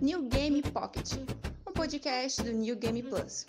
[0.00, 1.12] New Game Pocket,
[1.68, 3.46] um podcast do New Game Plus.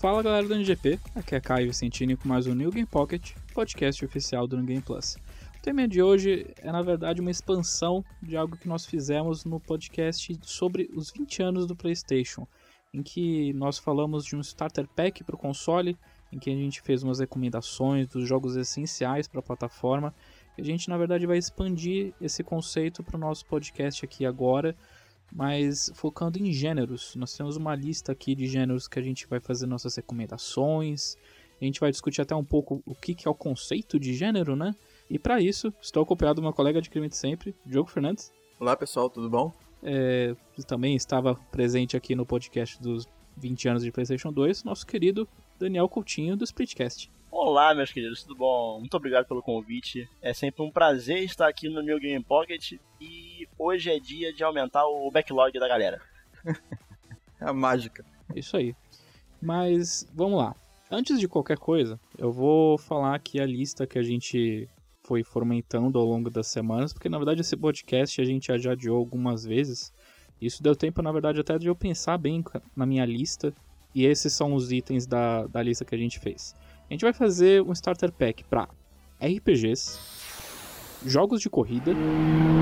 [0.00, 4.04] Fala galera do NGP, aqui é Caio Vicentini com mais um New Game Pocket, podcast
[4.04, 5.16] oficial do New Game Plus.
[5.66, 10.38] Tema de hoje é na verdade uma expansão de algo que nós fizemos no podcast
[10.44, 12.46] sobre os 20 anos do PlayStation,
[12.94, 15.98] em que nós falamos de um starter pack para o console,
[16.32, 20.14] em que a gente fez umas recomendações dos jogos essenciais para a plataforma.
[20.56, 24.72] E a gente na verdade vai expandir esse conceito para o nosso podcast aqui agora
[25.32, 27.16] mas focando em gêneros.
[27.16, 31.16] Nós temos uma lista aqui de gêneros que a gente vai fazer nossas recomendações.
[31.60, 34.74] A gente vai discutir até um pouco o que, é o conceito de gênero, né?
[35.08, 38.32] E para isso, estou acompanhado do meu colega de crime de sempre, Diogo Fernandes.
[38.58, 39.52] Olá pessoal, tudo bom?
[39.80, 40.34] É,
[40.66, 45.28] também estava presente aqui no podcast dos 20 anos de PlayStation 2, nosso querido
[45.60, 47.08] Daniel Coutinho do Splitcast.
[47.30, 48.80] Olá, meus queridos, tudo bom?
[48.80, 50.08] Muito obrigado pelo convite.
[50.20, 54.42] É sempre um prazer estar aqui no New Game Pocket e hoje é dia de
[54.42, 56.02] aumentar o backlog da galera.
[57.40, 58.04] é a mágica.
[58.34, 58.74] Isso aí.
[59.40, 60.56] Mas vamos lá.
[60.90, 64.68] Antes de qualquer coisa, eu vou falar aqui a lista que a gente
[65.06, 68.98] foi fomentando ao longo das semanas, porque na verdade esse podcast a gente já adiou
[68.98, 69.92] algumas vezes.
[70.40, 73.54] Isso deu tempo, na verdade, até de eu pensar bem na minha lista.
[73.94, 76.54] E esses são os itens da, da lista que a gente fez.
[76.90, 78.68] A gente vai fazer um starter pack para
[79.20, 79.98] RPGs,
[81.06, 81.92] jogos de corrida,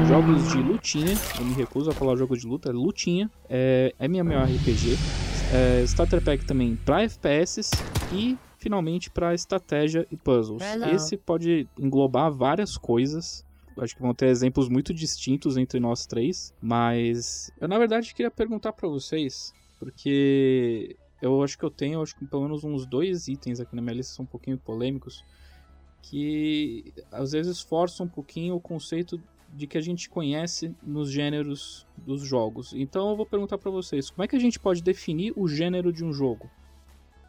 [0.06, 4.96] jogos de lutinha, eu me recuso a falar jogo de luta, é lutinha, é MMORPG,
[5.52, 7.72] é starter pack também para FPS
[8.12, 10.62] e finalmente para estratégia e puzzles.
[10.62, 10.86] Hello.
[10.94, 13.44] Esse pode englobar várias coisas.
[13.76, 18.30] Acho que vão ter exemplos muito distintos entre nós três, mas eu na verdade queria
[18.30, 23.28] perguntar para vocês, porque eu acho que eu tenho, acho que pelo menos uns dois
[23.28, 25.22] itens aqui na minha lista são um pouquinho polêmicos,
[26.00, 29.20] que às vezes forçam um pouquinho o conceito
[29.52, 32.72] de que a gente conhece nos gêneros dos jogos.
[32.72, 35.92] Então eu vou perguntar para vocês, como é que a gente pode definir o gênero
[35.92, 36.48] de um jogo?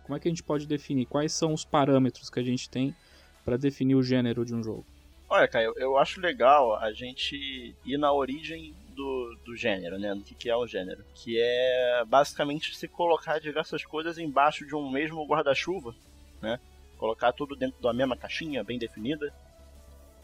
[0.06, 1.08] Como é que a gente pode definir?
[1.08, 2.96] Quais são os parâmetros que a gente tem
[3.44, 4.86] para definir o gênero de um jogo?
[5.28, 10.14] Olha, Caio, eu acho legal a gente ir na origem do, do gênero, né?
[10.14, 11.04] Do que, que é o gênero.
[11.16, 15.96] Que é basicamente se colocar diversas coisas embaixo de um mesmo guarda-chuva,
[16.40, 16.60] né?
[17.00, 19.34] Colocar tudo dentro da mesma caixinha, bem definida.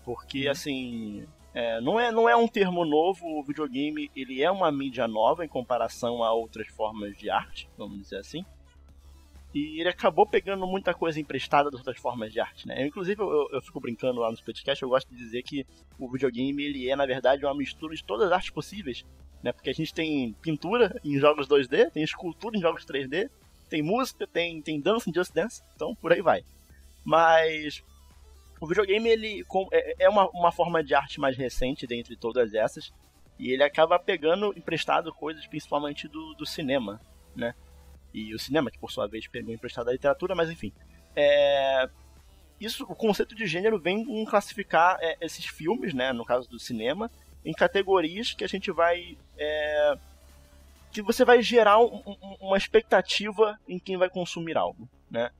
[0.06, 0.52] Porque, uhum.
[0.52, 5.08] assim, é, não, é, não é um termo novo, o videogame ele é uma mídia
[5.08, 8.46] nova em comparação a outras formas de arte, vamos dizer assim.
[9.54, 12.82] E ele acabou pegando muita coisa emprestada das outras formas de arte, né?
[12.82, 15.66] Eu, inclusive, eu, eu fico brincando lá nos podcasts, eu gosto de dizer que
[16.00, 19.06] o videogame, ele é, na verdade, uma mistura de todas as artes possíveis,
[19.44, 19.52] né?
[19.52, 23.30] Porque a gente tem pintura em jogos 2D, tem escultura em jogos 3D,
[23.70, 26.44] tem música, tem, tem dança em Just Dance, então por aí vai.
[27.04, 27.84] Mas
[28.60, 32.94] o videogame, ele é, é uma, uma forma de arte mais recente dentre todas essas,
[33.40, 37.02] e ele acaba pegando emprestado coisas principalmente do, do cinema,
[37.36, 37.56] né?
[38.14, 40.72] E o cinema, que por sua vez pegou emprestado da literatura, mas enfim.
[41.16, 41.90] É...
[42.60, 46.60] Isso, o conceito de gênero vem em classificar é, esses filmes, né, no caso do
[46.60, 47.10] cinema,
[47.44, 49.18] em categorias que a gente vai.
[49.38, 49.98] É...
[50.92, 55.32] que você vai gerar um, um, uma expectativa em quem vai consumir algo, né?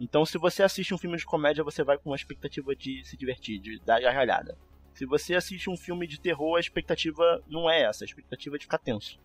[0.00, 3.18] Então, se você assiste um filme de comédia, você vai com uma expectativa de se
[3.18, 4.56] divertir, de dar gargalhada.
[4.94, 8.58] Se você assiste um filme de terror, a expectativa não é essa, a expectativa é
[8.58, 9.18] de ficar tenso.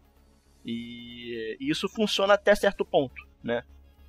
[0.65, 3.63] E, isso funciona até certo ponto, né?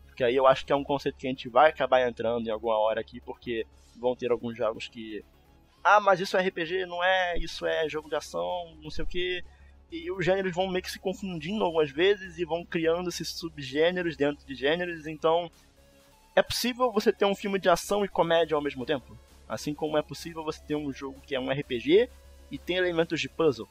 [0.07, 2.51] Porque aí eu acho que é um conceito que a gente vai acabar entrando em
[2.51, 5.23] alguma hora aqui, porque vão ter alguns jogos que.
[5.85, 9.07] Ah, mas isso é RPG, não é, isso é jogo de ação, não sei o
[9.07, 9.45] que.
[9.93, 14.17] E os gêneros vão meio que se confundindo algumas vezes e vão criando esses subgêneros
[14.17, 15.51] dentro de gêneros, então.
[16.35, 19.17] É possível você ter um filme de ação e comédia ao mesmo tempo?
[19.49, 22.11] Assim como é possível você ter um jogo que é um RPG
[22.51, 23.69] e tem elementos de puzzle,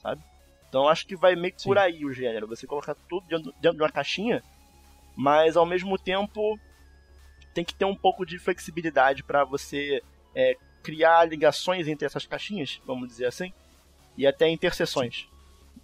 [0.00, 0.22] sabe?
[0.68, 2.46] Então acho que vai meio que por aí o gênero.
[2.46, 4.42] Você colocar tudo dentro, dentro de uma caixinha,
[5.16, 6.58] mas ao mesmo tempo
[7.54, 10.02] tem que ter um pouco de flexibilidade para você
[10.34, 13.52] é, criar ligações entre essas caixinhas, vamos dizer assim,
[14.16, 15.28] e até interseções.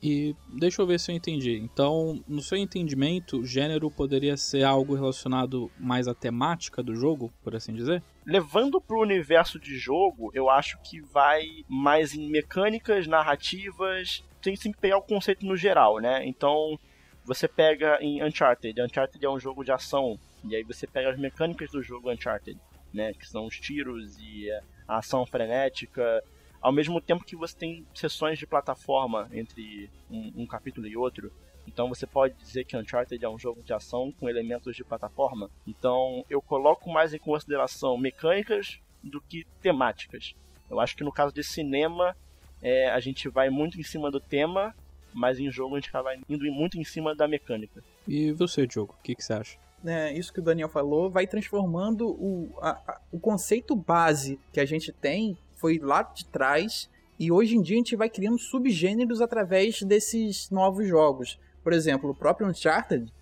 [0.03, 1.56] E deixa eu ver se eu entendi.
[1.56, 7.56] Então, no seu entendimento, gênero poderia ser algo relacionado mais à temática do jogo, por
[7.56, 8.03] assim dizer?
[8.26, 14.55] Levando para o universo de jogo, eu acho que vai mais em mecânicas, narrativas, tem,
[14.55, 16.25] tem que pegar o conceito no geral, né?
[16.26, 16.79] Então,
[17.25, 18.81] você pega em Uncharted.
[18.81, 20.19] Uncharted é um jogo de ação.
[20.44, 22.61] E aí você pega as mecânicas do jogo Uncharted,
[22.93, 23.14] né?
[23.14, 24.50] Que são os tiros e
[24.87, 26.23] a ação frenética.
[26.61, 31.32] ao mesmo tempo que você tem sessões de plataforma entre um, um capítulo e outro,
[31.67, 35.50] então você pode dizer que Uncharted é um jogo de ação com elementos de plataforma.
[35.67, 40.35] Então eu coloco mais em consideração mecânicas do que temáticas.
[40.70, 42.17] Eu acho que no caso de cinema
[42.64, 44.75] é, a gente vai muito em cima do tema,
[45.12, 47.84] mas em jogo a gente acaba indo muito em cima da mecânica.
[48.08, 49.58] E você, Diogo, o que, que você acha?
[49.84, 54.58] É, isso que o Daniel falou vai transformando o, a, a, o conceito base que
[54.58, 56.88] a gente tem foi lá de trás
[57.19, 61.38] e hoje em dia a gente vai criando subgêneros através desses novos jogos.
[61.62, 63.12] Por exemplo, o próprio Uncharted,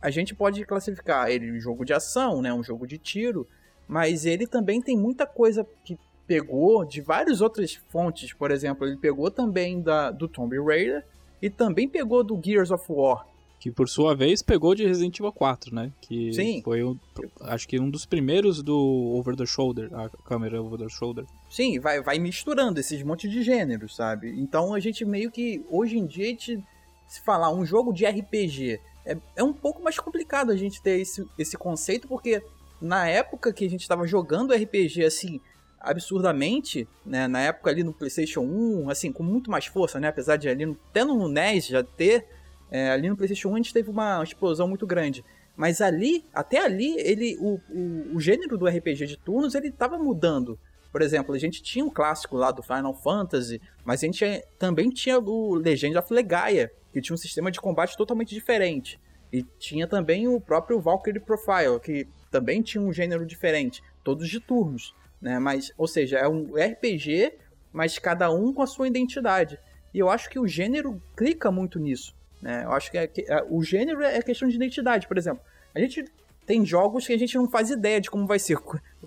[0.00, 3.48] a gente pode classificar ele um jogo de ação, né, um jogo de tiro,
[3.88, 5.98] mas ele também tem muita coisa que
[6.30, 8.32] pegou de várias outras fontes.
[8.32, 11.04] Por exemplo, ele pegou também da, do Tomb Raider
[11.42, 13.26] e também pegou do Gears of War.
[13.58, 15.90] Que por sua vez pegou de Resident Evil 4, né?
[16.00, 16.62] Que Sim.
[16.62, 16.96] foi, um,
[17.40, 21.24] acho que um dos primeiros do Over the Shoulder, a câmera Over the Shoulder.
[21.50, 24.30] Sim, vai, vai misturando esses montes de gêneros, sabe?
[24.40, 26.64] Então a gente meio que, hoje em dia, a gente
[27.08, 31.00] se falar um jogo de RPG, é, é um pouco mais complicado a gente ter
[31.00, 32.40] esse, esse conceito, porque
[32.80, 35.40] na época que a gente estava jogando RPG assim,
[35.80, 40.36] absurdamente, né, na época ali no PlayStation 1, assim, com muito mais força, né, apesar
[40.36, 42.26] de ali até no NES já ter,
[42.70, 45.24] é, ali no PlayStation 1 a gente teve uma explosão muito grande.
[45.56, 49.98] Mas ali, até ali, ele, o, o, o gênero do RPG de turnos, ele estava
[49.98, 50.58] mudando.
[50.92, 54.24] Por exemplo, a gente tinha um clássico lá do Final Fantasy, mas a gente
[54.58, 58.98] também tinha o Legend of Legaia, que tinha um sistema de combate totalmente diferente.
[59.32, 64.40] E tinha também o próprio Valkyrie Profile, que também tinha um gênero diferente, todos de
[64.40, 65.38] turnos, né?
[65.38, 67.32] Mas, ou seja, é um RPG,
[67.72, 69.58] mas cada um com a sua identidade.
[69.92, 72.64] E eu acho que o gênero clica muito nisso, né?
[72.64, 75.42] Eu acho que, é, é, o gênero é questão de identidade, por exemplo.
[75.74, 76.04] A gente
[76.46, 78.58] tem jogos que a gente não faz ideia de como vai ser,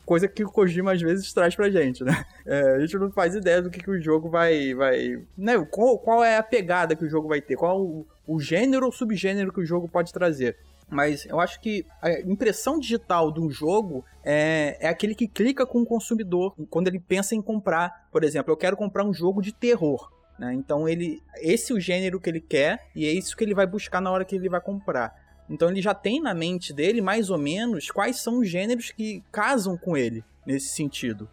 [0.05, 2.23] coisa que o Kojima às vezes traz pra gente, né?
[2.45, 4.73] É, a gente não faz ideia do que, que o jogo vai.
[4.73, 5.53] vai né?
[5.71, 8.91] qual, qual é a pegada que o jogo vai ter, qual o, o gênero ou
[8.91, 10.57] subgênero que o jogo pode trazer.
[10.89, 15.81] Mas eu acho que a impressão digital do jogo é, é aquele que clica com
[15.81, 18.07] o consumidor quando ele pensa em comprar.
[18.11, 20.11] Por exemplo, eu quero comprar um jogo de terror.
[20.37, 20.53] Né?
[20.53, 23.65] Então ele, esse é o gênero que ele quer e é isso que ele vai
[23.65, 25.15] buscar na hora que ele vai comprar.
[25.49, 29.23] Então ele já tem na mente dele mais ou menos quais são os gêneros que
[29.31, 31.29] casam com ele nesse sentido.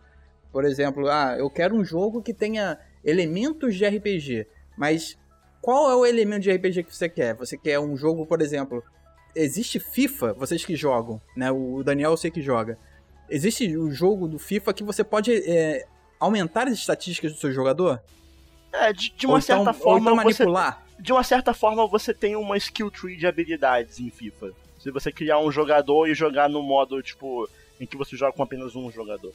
[0.53, 4.47] Por exemplo, ah, eu quero um jogo que tenha elementos de RPG,
[4.77, 5.17] mas
[5.61, 7.35] qual é o elemento de RPG que você quer?
[7.35, 8.83] Você quer um jogo, por exemplo,
[9.35, 11.51] existe FIFA, vocês que jogam, né?
[11.51, 12.79] O Daniel eu sei que joga.
[13.29, 15.87] Existe o jogo do FIFA que você pode é,
[16.19, 18.01] aumentar as estatísticas do seu jogador?
[18.73, 19.93] É, de, de uma ou certa então, forma.
[19.93, 20.83] Ou então manipular.
[20.85, 24.53] Você de uma certa forma você tem uma skill tree de habilidades em FIFA.
[24.79, 27.49] Se você criar um jogador e jogar no modo, tipo,
[27.81, 29.33] em que você joga com apenas um jogador.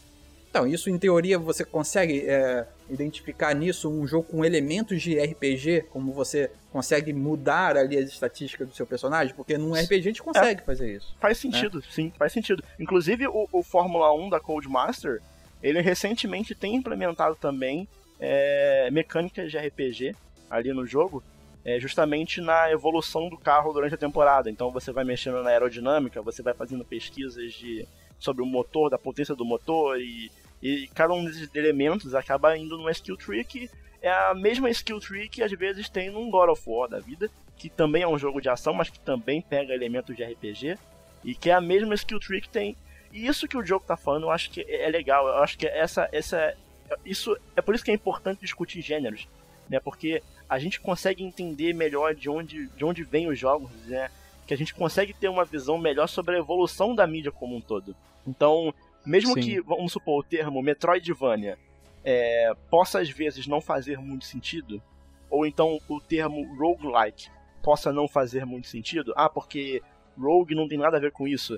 [0.55, 5.87] Então, isso em teoria você consegue é, identificar nisso um jogo com elementos de RPG,
[5.89, 10.23] como você consegue mudar ali as estatísticas do seu personagem, porque num RPG a gente
[10.23, 11.13] consegue é, fazer isso.
[11.19, 11.51] Faz né?
[11.51, 11.83] sentido, né?
[11.89, 12.63] sim, faz sentido.
[12.79, 15.21] Inclusive o, o, Fórmula 1 da Codemaster,
[15.61, 17.85] ele recentemente tem implementado também
[18.17, 20.15] é, mecânicas de RPG
[20.49, 21.21] ali no jogo,
[21.65, 24.49] é, justamente na evolução do carro durante a temporada.
[24.49, 27.85] Então você vai mexendo na aerodinâmica, você vai fazendo pesquisas de,
[28.17, 30.31] sobre o motor, da potência do motor e,
[30.65, 33.69] e cada um desses elementos acaba indo numa skill tree que
[34.01, 37.29] é a mesma skill tree que às vezes tem num God of War da vida,
[37.55, 40.75] que também é um jogo de ação, mas que também pega elementos de RPG
[41.23, 42.75] e que é a mesma skill tree que tem.
[43.13, 45.27] E isso que o jogo tá falando, eu acho que é legal.
[45.27, 46.57] Eu acho que essa essa
[47.05, 49.27] isso é por isso que é importante discutir gêneros,
[49.69, 49.79] né?
[49.79, 54.09] Porque a gente consegue entender melhor de onde, de onde vêm os jogos, né?
[54.47, 57.61] Que a gente consegue ter uma visão melhor sobre a evolução da mídia como um
[57.61, 57.95] todo.
[58.25, 58.73] Então,
[59.05, 59.41] mesmo Sim.
[59.41, 61.57] que, vamos supor, o termo Metroidvania
[62.03, 64.81] é, possa às vezes não fazer muito sentido,
[65.29, 67.29] ou então o termo roguelike
[67.63, 69.81] possa não fazer muito sentido, ah, porque
[70.17, 71.57] rogue não tem nada a ver com isso,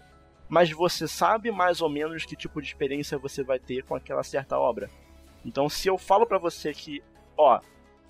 [0.49, 4.23] mas você sabe mais ou menos que tipo de experiência você vai ter com aquela
[4.23, 4.89] certa obra.
[5.45, 7.03] Então, se eu falo para você que,
[7.37, 7.59] ó,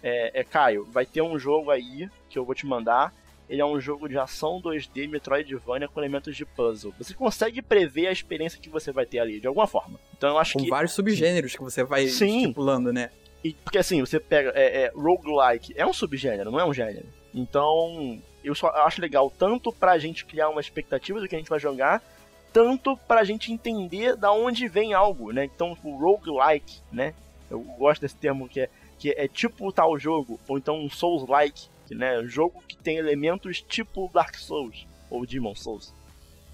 [0.01, 3.13] é, é, Caio, vai ter um jogo aí que eu vou te mandar.
[3.49, 6.93] Ele é um jogo de ação 2D Metroidvania com elementos de puzzle.
[6.97, 9.99] Você consegue prever a experiência que você vai ter ali, de alguma forma.
[10.17, 10.65] Então eu acho com que.
[10.65, 12.41] Com vários subgêneros que você vai Sim.
[12.41, 13.09] estipulando, né?
[13.43, 14.51] E, porque assim, você pega.
[14.53, 17.07] É, é, roguelike é um subgênero, não é um gênero.
[17.33, 21.49] Então, eu só acho legal tanto pra gente criar uma expectativa do que a gente
[21.49, 22.03] vai jogar,
[22.51, 25.45] tanto pra gente entender da onde vem algo, né?
[25.45, 27.13] Então, o roguelike, né?
[27.49, 31.67] Eu gosto desse termo que é que é tipo tal jogo, ou então um Souls-like,
[31.95, 32.23] né?
[32.25, 35.93] Jogo que tem elementos tipo Dark Souls ou Demon Souls.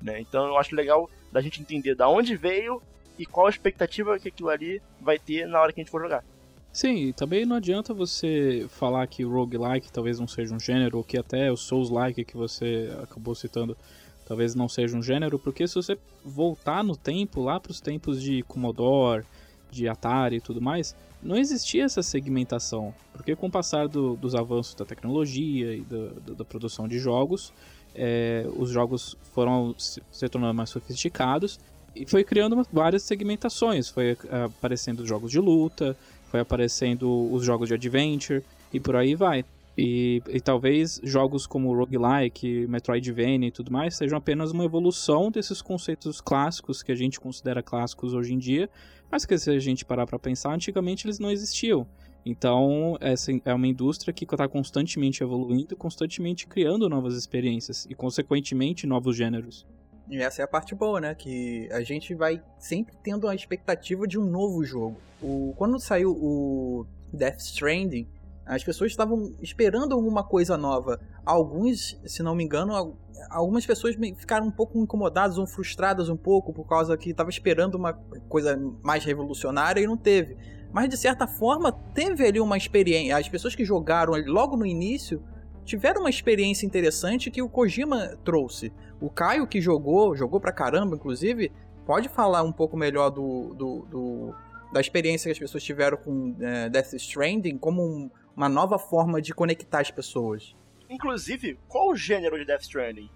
[0.01, 0.19] Né?
[0.19, 2.81] Então eu acho legal da gente entender da onde veio
[3.17, 6.01] e qual a expectativa que aquilo ali vai ter na hora que a gente for
[6.01, 6.23] jogar.
[6.71, 11.03] Sim, também não adianta você falar que o roguelike talvez não seja um gênero, ou
[11.03, 13.77] que até o Souls-like que você acabou citando
[14.25, 18.21] talvez não seja um gênero, porque se você voltar no tempo, lá para os tempos
[18.21, 19.25] de Commodore,
[19.69, 24.35] de Atari e tudo mais, não existia essa segmentação, porque com o passar do, dos
[24.35, 27.53] avanços da tecnologia e da, da, produção de jogos,
[27.95, 31.59] é, os jogos foram se, se tornando mais sofisticados
[31.95, 33.89] e foi criando uma, várias segmentações.
[33.89, 35.95] Foi aparecendo jogos de luta,
[36.29, 39.45] foi aparecendo os jogos de adventure e por aí vai.
[39.77, 45.63] E, e, talvez jogos como Roguelike, Metroidvania e tudo mais sejam apenas uma evolução desses
[45.63, 48.69] conceitos clássicos que a gente considera clássicos hoje em dia,
[49.09, 51.87] mas que se a gente parar para pensar, antigamente eles não existiam.
[52.25, 58.87] Então, essa é uma indústria que está constantemente evoluindo, constantemente criando novas experiências e, consequentemente,
[58.87, 59.65] novos gêneros.
[60.09, 61.15] E essa é a parte boa, né?
[61.15, 64.97] Que a gente vai sempre tendo a expectativa de um novo jogo.
[65.21, 68.07] O, quando saiu o Death Stranding,
[68.45, 70.99] as pessoas estavam esperando alguma coisa nova.
[71.25, 72.97] Alguns, se não me engano,
[73.29, 77.75] algumas pessoas ficaram um pouco incomodadas ou frustradas um pouco por causa que estava esperando
[77.75, 77.93] uma
[78.27, 80.37] coisa mais revolucionária e não teve.
[80.73, 83.15] Mas de certa forma teve ali uma experiência.
[83.17, 85.23] As pessoas que jogaram logo no início
[85.63, 88.73] tiveram uma experiência interessante que o Kojima trouxe.
[88.99, 91.51] O Caio que jogou, jogou pra caramba, inclusive,
[91.85, 94.35] pode falar um pouco melhor do, do, do
[94.73, 99.21] da experiência que as pessoas tiveram com é, Death Stranding como um, uma nova forma
[99.21, 100.55] de conectar as pessoas.
[100.89, 103.09] Inclusive, qual o gênero de Death Stranding?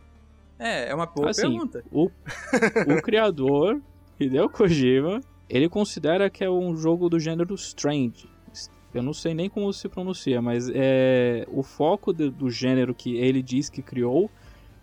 [0.59, 1.83] É, é uma boa assim, pergunta.
[1.91, 3.79] O, o criador,
[4.19, 8.29] Hideo Kojima, ele considera que é um jogo do gênero Strange.
[8.93, 13.15] Eu não sei nem como se pronuncia, mas é o foco de, do gênero que
[13.17, 14.31] ele diz que criou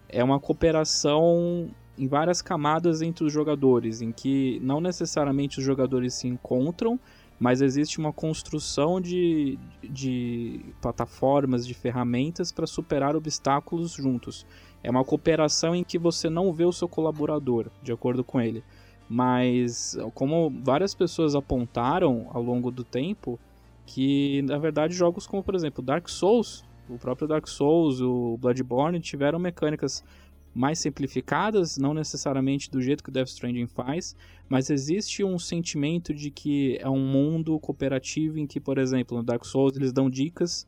[0.08, 6.14] é uma cooperação em várias camadas entre os jogadores, em que não necessariamente os jogadores
[6.14, 6.98] se encontram,
[7.38, 14.46] mas existe uma construção de, de plataformas, de ferramentas para superar obstáculos juntos.
[14.82, 18.62] É uma cooperação em que você não vê o seu colaborador, de acordo com ele.
[19.08, 23.38] Mas, como várias pessoas apontaram ao longo do tempo,
[23.86, 29.00] que na verdade jogos como, por exemplo, Dark Souls, o próprio Dark Souls, o Bloodborne,
[29.00, 30.04] tiveram mecânicas
[30.54, 34.14] mais simplificadas, não necessariamente do jeito que o Death Stranding faz,
[34.48, 39.24] mas existe um sentimento de que é um mundo cooperativo em que, por exemplo, no
[39.24, 40.66] Dark Souls eles dão dicas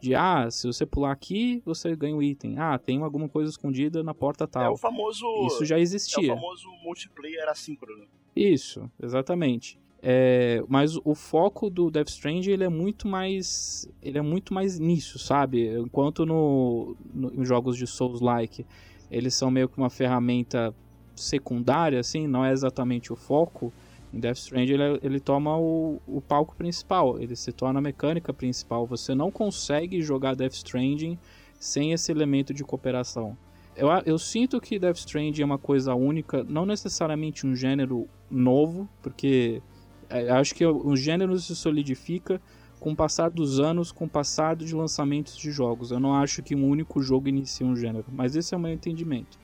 [0.00, 2.58] de ah, se você pular aqui, você ganha um item.
[2.58, 4.64] Ah, tem alguma coisa escondida na porta tal.
[4.64, 6.30] É o famoso Isso já existia.
[6.30, 8.06] É o famoso multiplayer assíncrono.
[8.34, 9.78] Isso, exatamente.
[10.00, 14.78] É, mas o foco do Death Stranding ele é muito mais ele é muito mais
[14.78, 15.76] nisso, sabe?
[15.76, 18.64] Enquanto no, no em jogos de Souls-like
[19.10, 20.74] eles são meio que uma ferramenta
[21.16, 23.72] secundária, assim, não é exatamente o foco.
[24.12, 28.32] Em Death Stranding ele, ele toma o, o, palco principal, ele se torna a mecânica
[28.32, 28.86] principal.
[28.86, 31.18] Você não consegue jogar Death Stranding
[31.58, 33.36] sem esse elemento de cooperação.
[33.76, 38.88] Eu, eu sinto que Death Stranding é uma coisa única, não necessariamente um gênero novo,
[39.02, 39.62] porque
[40.08, 42.40] é, acho que o, o gênero se solidifica
[42.78, 45.90] com o passar dos anos, com o passar de lançamentos de jogos.
[45.90, 48.72] Eu não acho que um único jogo inicie um gênero, mas esse é o meu
[48.72, 49.38] entendimento.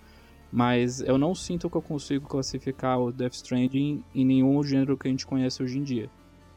[0.50, 5.08] Mas eu não sinto que eu consigo classificar o Death Stranding em nenhum gênero que
[5.08, 6.08] a gente conhece hoje em dia.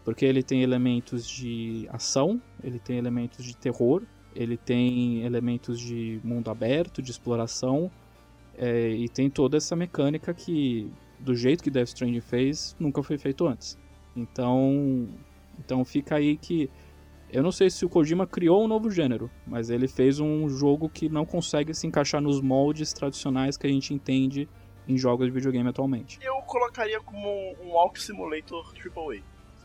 [0.05, 4.03] Porque ele tem elementos de ação, ele tem elementos de terror,
[4.35, 7.91] ele tem elementos de mundo aberto, de exploração,
[8.57, 13.17] é, e tem toda essa mecânica que, do jeito que Death Stranding fez, nunca foi
[13.17, 13.77] feito antes.
[14.15, 15.07] Então,
[15.59, 16.69] então fica aí que
[17.29, 20.87] eu não sei se o Kojima criou um novo gênero, mas ele fez um jogo
[20.87, 24.47] que não consegue se encaixar nos moldes tradicionais que a gente entende
[24.87, 26.17] em jogos de videogame atualmente.
[26.21, 27.27] Eu colocaria como
[27.61, 29.21] um Walk Simulator AAA.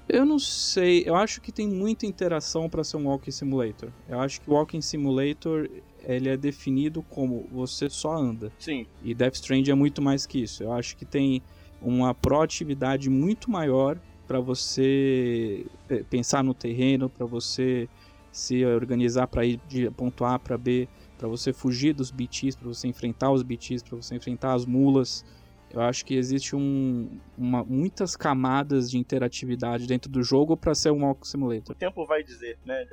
[0.09, 3.91] Eu não sei, eu acho que tem muita interação para ser um Walking Simulator.
[4.09, 5.71] Eu acho que o Walking Simulator
[6.03, 8.53] ele é definido como você só anda.
[8.59, 8.87] Sim.
[9.05, 10.65] E Death Stranding é muito mais que isso.
[10.65, 11.41] Eu acho que tem
[11.81, 13.99] uma proatividade muito maior
[14.33, 17.87] para você é, pensar no terreno, para você
[18.31, 22.67] se organizar para ir de ponto A para B, para você fugir dos BTs, para
[22.67, 25.23] você enfrentar os BTs, para você enfrentar as mulas.
[25.71, 30.91] Eu acho que existe um, uma, muitas camadas de interatividade dentro do jogo para ser
[30.91, 31.77] um Walk Simulator.
[31.77, 32.87] O tempo vai dizer, né?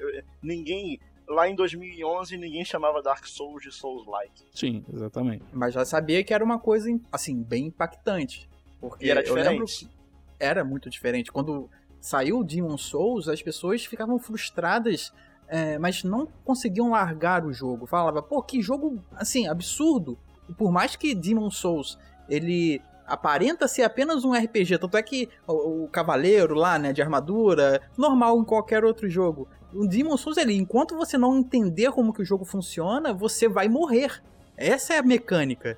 [0.43, 4.43] Ninguém lá em 2011 ninguém chamava Dark Souls de Souls-like.
[4.53, 5.46] Sim, exatamente.
[5.53, 8.50] Mas já sabia que era uma coisa assim bem impactante,
[8.81, 9.46] porque e era diferente.
[9.46, 9.99] eu lembro
[10.39, 11.31] era muito diferente.
[11.31, 11.69] Quando
[12.00, 15.12] saiu Demon Souls, as pessoas ficavam frustradas,
[15.48, 17.86] é, mas não conseguiam largar o jogo.
[17.86, 20.17] Falava, pô, que jogo, assim, absurdo.
[20.58, 24.77] Por mais que Demon Souls, ele aparenta ser apenas um RPG.
[24.77, 29.48] Tanto é que o, o cavaleiro lá, né, de armadura, normal em qualquer outro jogo.
[29.74, 33.67] O Demon Souls ali, enquanto você não entender como que o jogo funciona, você vai
[33.67, 34.22] morrer.
[34.55, 35.77] Essa é a mecânica.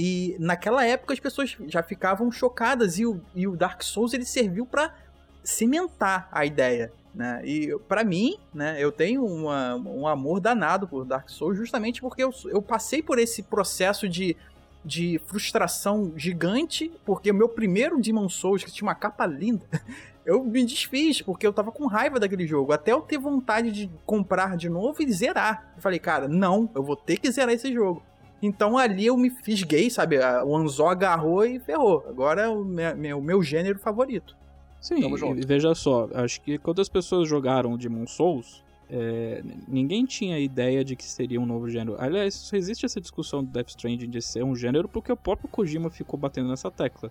[0.00, 4.24] E naquela época as pessoas já ficavam chocadas e o, e o Dark Souls ele
[4.24, 4.94] serviu para
[5.42, 6.92] cimentar a ideia.
[7.12, 7.42] Né?
[7.44, 12.22] E para mim, né, eu tenho uma, um amor danado por Dark Souls justamente porque
[12.22, 14.36] eu, eu passei por esse processo de,
[14.84, 19.66] de frustração gigante, porque o meu primeiro Demon Souls, que tinha uma capa linda,
[20.24, 23.90] eu me desfiz, porque eu tava com raiva daquele jogo, até eu ter vontade de
[24.06, 25.72] comprar de novo e zerar.
[25.74, 28.00] Eu falei, cara, não, eu vou ter que zerar esse jogo.
[28.42, 30.18] Então ali eu me fiz gay, sabe?
[30.44, 32.04] O anzol agarrou e ferrou.
[32.08, 34.36] Agora é o meu, meu gênero favorito.
[34.80, 35.00] Sim,
[35.36, 40.84] e veja só, acho que quando as pessoas jogaram Demon Souls, é, ninguém tinha ideia
[40.84, 41.96] de que seria um novo gênero.
[41.98, 45.90] Aliás, existe essa discussão do Death Stranding de ser um gênero porque o próprio Kojima
[45.90, 47.10] ficou batendo nessa tecla.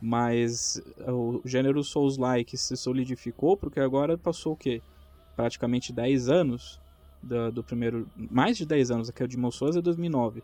[0.00, 4.80] Mas o gênero Souls-like se solidificou porque agora passou o quê?
[5.36, 6.80] Praticamente 10 anos
[7.22, 8.08] do, do primeiro.
[8.16, 10.42] Mais de 10 anos, aqui é o Demon Souls é 2009.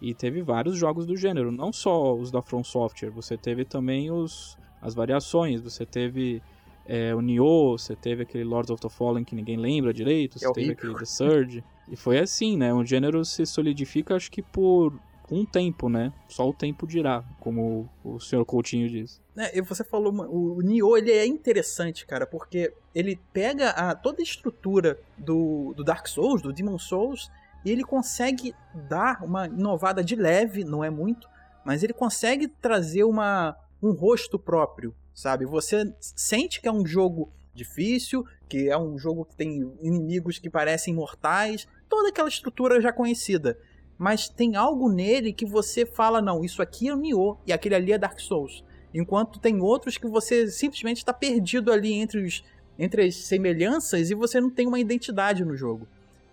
[0.00, 4.10] E teve vários jogos do gênero, não só os da From Software, você teve também
[4.10, 5.62] os as variações.
[5.62, 6.42] Você teve
[6.86, 10.46] é, o Nioh, você teve aquele Lords of the Fallen que ninguém lembra direito, você
[10.46, 11.64] é teve aquele The Surge.
[11.88, 12.72] E foi assim, né?
[12.72, 14.92] O gênero se solidifica, acho que por
[15.30, 16.12] um tempo, né?
[16.28, 19.20] Só o tempo dirá, como o senhor Coutinho diz.
[19.36, 24.20] É, e você falou, o Nioh, ele é interessante, cara, porque ele pega a, toda
[24.20, 27.30] a estrutura do, do Dark Souls, do Demon Souls,
[27.64, 28.54] e ele consegue
[28.88, 31.28] dar uma inovada de leve, não é muito,
[31.64, 35.46] mas ele consegue trazer uma, um rosto próprio, sabe?
[35.46, 40.50] Você sente que é um jogo difícil, que é um jogo que tem inimigos que
[40.50, 43.58] parecem mortais, toda aquela estrutura já conhecida.
[43.98, 47.92] Mas tem algo nele que você fala, não, isso aqui é Nioh e aquele ali
[47.92, 48.64] é Dark Souls.
[48.92, 52.44] Enquanto tem outros que você simplesmente está perdido ali entre, os,
[52.78, 55.86] entre as semelhanças e você não tem uma identidade no jogo.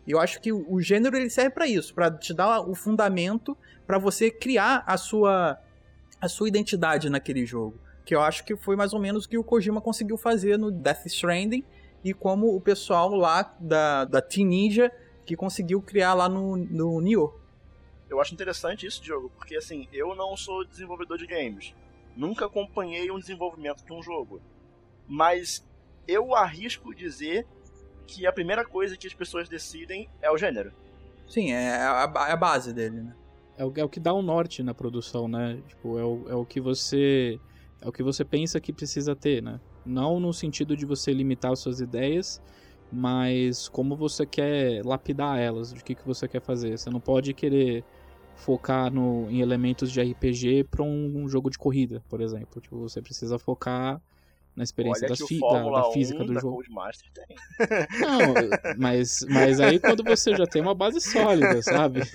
[0.08, 3.98] Eu acho que o gênero ele serve para isso, para te dar o fundamento para
[3.98, 5.60] você criar a sua
[6.20, 7.80] a sua identidade naquele jogo.
[8.06, 10.72] Que eu acho que foi mais ou menos o que o Kojima conseguiu fazer no
[10.72, 11.64] Death Stranding
[12.04, 14.92] e como o pessoal lá da, da Team Ninja
[15.26, 17.41] que conseguiu criar lá no, no Nioh.
[18.12, 21.74] Eu acho interessante isso, Diogo, porque assim, eu não sou desenvolvedor de games.
[22.16, 24.42] Nunca acompanhei um desenvolvimento de um jogo.
[25.08, 25.68] Mas
[26.08, 27.48] eu arrisco dizer
[28.06, 30.72] que a primeira coisa que as pessoas decidem é o gênero.
[31.28, 33.16] Sim, é a, é a base dele, né?
[33.62, 35.62] é o, é o que dá o um norte na produção, né?
[35.68, 37.40] Tipo, é o, é o que você
[37.80, 39.60] é o que você pensa que precisa ter, né?
[39.86, 42.42] Não no sentido de você limitar suas ideias,
[42.92, 46.78] mas como você quer lapidar elas, de que, que você quer fazer.
[46.78, 47.84] Você não pode querer
[48.36, 52.62] focar no, em elementos de RPG para um, um, jogo de corrida, por exemplo.
[52.62, 54.02] Tipo, você precisa focar
[54.56, 56.64] na experiência da, fi da, da, física do jogo.
[58.00, 62.02] Não, mas, mas aí quando você já tem uma base sólida, sabe?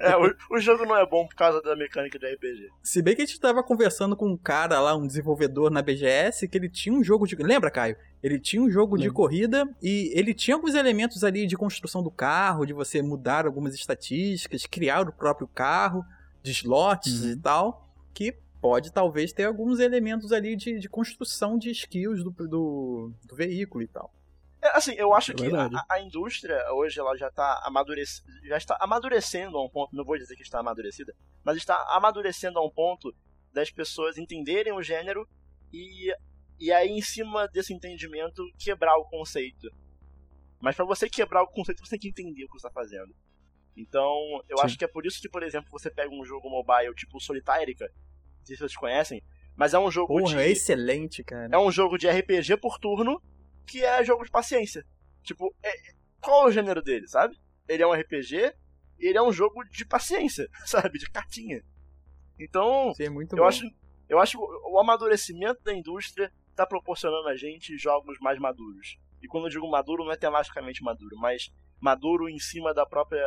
[0.00, 2.68] É, o, o, jogo não é bom por causa da mecânica do RPG.
[2.82, 6.48] Se bem que a gente tava conversando com um cara lá, um desenvolvedor na BGS,
[6.48, 7.36] que ele tinha um jogo de.
[7.36, 7.96] Lembra, Caio?
[8.22, 12.10] Ele tinha um jogo de corrida e ele tinha alguns elementos ali de construção do
[12.10, 16.04] carro, de você mudar algumas estatísticas, criar o próprio carro,
[16.42, 17.30] de slots uhum.
[17.30, 22.30] e tal, que pode talvez ter alguns elementos ali de, de construção de skills do,
[22.30, 24.12] do, do veículo e tal.
[24.62, 28.06] É, assim, eu acho é que a, a, indústria hoje ela já está amadurec...
[28.44, 32.58] já está amadurecendo a um ponto, não vou dizer que está amadurecida, mas está amadurecendo
[32.58, 33.14] a um ponto
[33.52, 35.26] das pessoas entenderem o gênero
[35.72, 36.14] e,
[36.58, 39.70] e aí em cima desse entendimento quebrar o conceito.
[40.60, 43.14] Mas para você quebrar o conceito, você tem que entender o que você está fazendo.
[43.74, 44.14] Então,
[44.46, 44.64] eu Sim.
[44.66, 47.40] acho que é por isso que, por exemplo, você pega um jogo mobile tipo sei
[48.44, 49.22] se vocês conhecem,
[49.56, 50.38] mas é um jogo Porra, de.
[50.38, 51.48] É excelente, cara.
[51.52, 53.20] É um jogo de RPG por turno
[53.66, 54.84] que é jogo de paciência.
[55.22, 55.72] Tipo, é...
[56.20, 57.36] qual é o gênero dele, sabe?
[57.68, 58.52] Ele é um RPG,
[58.98, 60.98] ele é um jogo de paciência, sabe?
[60.98, 61.62] De cartinha.
[62.38, 63.48] Então, Sim, é muito eu bom.
[63.48, 63.64] acho
[64.08, 68.98] eu acho o amadurecimento da indústria está proporcionando a gente jogos mais maduros.
[69.22, 73.24] E quando eu digo maduro, não é tematicamente maduro, mas maduro em cima da própria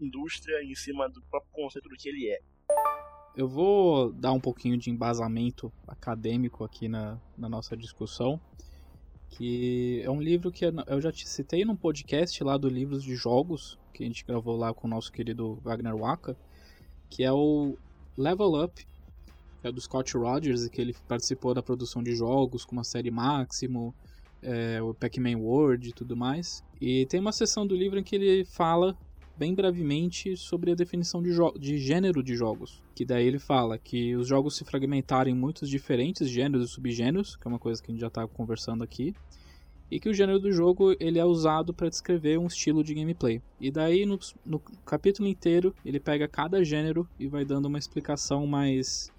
[0.00, 2.40] indústria, em cima do próprio conceito do que ele é.
[3.34, 8.38] Eu vou dar um pouquinho de embasamento acadêmico aqui na, na nossa discussão,
[9.30, 13.16] que é um livro que eu já te citei num podcast lá do Livros de
[13.16, 16.36] Jogos, que a gente gravou lá com o nosso querido Wagner Waka,
[17.08, 17.78] que é o
[18.18, 18.86] Level Up,
[19.62, 23.10] que é do Scott Rogers, que ele participou da produção de jogos, como a série
[23.10, 23.94] Máximo,
[24.42, 26.62] é, o Pac-Man World e tudo mais.
[26.78, 28.94] E tem uma seção do livro em que ele fala
[29.36, 32.82] bem brevemente sobre a definição de, de, gênero de jogos.
[32.94, 37.36] Que daí ele fala que os jogos se fragmentaram em muitos diferentes gêneros e subgêneros,
[37.36, 39.14] que é uma coisa que a gente já está conversando aqui.
[39.90, 43.42] E que o gênero do jogo ele é usado para descrever um estilo de gameplay.
[43.60, 48.46] E daí no, no capítulo inteiro ele pega cada gênero e vai dando uma explicação
[48.46, 49.12] mais,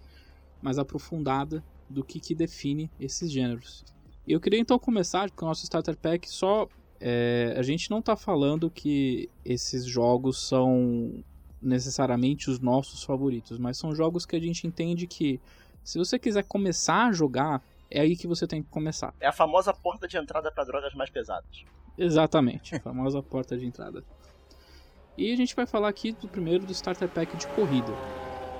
[0.61, 3.85] mais aprofundada do que, que define esses gêneros.
[4.27, 6.67] Eu queria então começar com o nosso Starter Pack só
[7.05, 11.21] é, a gente não está falando que esses jogos são
[11.61, 15.37] necessariamente os nossos favoritos, mas são jogos que a gente entende que
[15.83, 17.61] se você quiser começar a jogar,
[17.91, 19.13] é aí que você tem que começar.
[19.19, 21.65] É a famosa porta de entrada para drogas mais pesadas.
[21.97, 24.01] Exatamente, a famosa porta de entrada.
[25.17, 27.91] E a gente vai falar aqui do primeiro do Starter Pack de corrida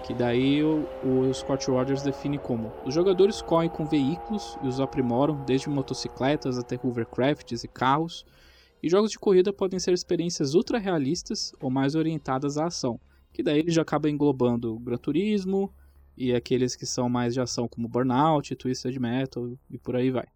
[0.04, 4.80] que daí o, o Scott Rogers define como os jogadores correm com veículos e os
[4.80, 8.26] aprimoram, desde motocicletas até hovercrafts e carros,
[8.82, 13.00] e jogos de corrida podem ser experiências ultra realistas ou mais orientadas à ação,
[13.32, 15.74] que daí ele já acaba englobando Gran Turismo
[16.18, 20.28] e aqueles que são mais de ação como Burnout, Twisted Metal e por aí vai.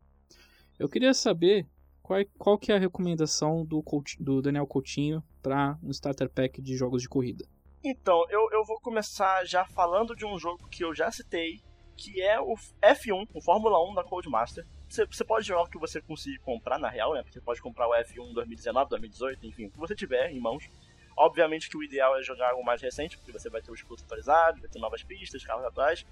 [0.79, 1.67] Eu queria saber
[2.01, 3.83] qual, é, qual que é a recomendação do,
[4.17, 7.45] do Daniel Coutinho para um starter pack de jogos de corrida.
[7.89, 11.61] Então, eu, eu vou começar já falando de um jogo que eu já citei,
[11.95, 14.67] que é o F1, o Fórmula 1 da Codemaster.
[14.89, 17.23] Você, pode jogar o que você conseguir comprar, na real, né?
[17.31, 20.69] Você pode comprar o F1 2019, 2018, enfim, o que você tiver em mãos.
[21.15, 24.05] Obviamente que o ideal é jogar algo mais recente, porque você vai ter os cursos
[24.05, 26.05] atualizados, vai ter novas pistas, carros atuais.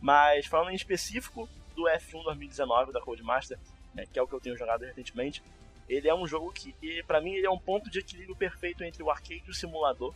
[0.00, 3.58] Mas falando em específico do F1 2019 da Codemaster,
[3.92, 5.42] né, que é o que eu tenho jogado recentemente,
[5.88, 6.72] ele é um jogo que,
[7.04, 10.14] para mim, ele é um ponto de equilíbrio perfeito entre o arcade e o simulador.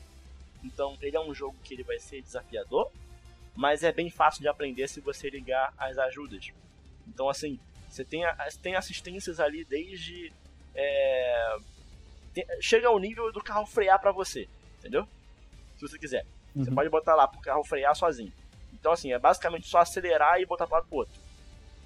[0.62, 2.90] Então ele é um jogo que ele vai ser desafiador,
[3.55, 6.51] mas é bem fácil de aprender se você ligar as ajudas.
[7.09, 8.23] Então assim, você tem,
[8.62, 10.33] tem assistências ali desde.
[10.75, 11.57] É,
[12.33, 15.07] tem, chega ao nível do carro frear para você, entendeu?
[15.77, 16.25] Se você quiser.
[16.55, 16.64] Uhum.
[16.64, 18.33] Você pode botar lá pro carro frear sozinho.
[18.73, 21.14] Então assim, é basicamente só acelerar e botar para o outro.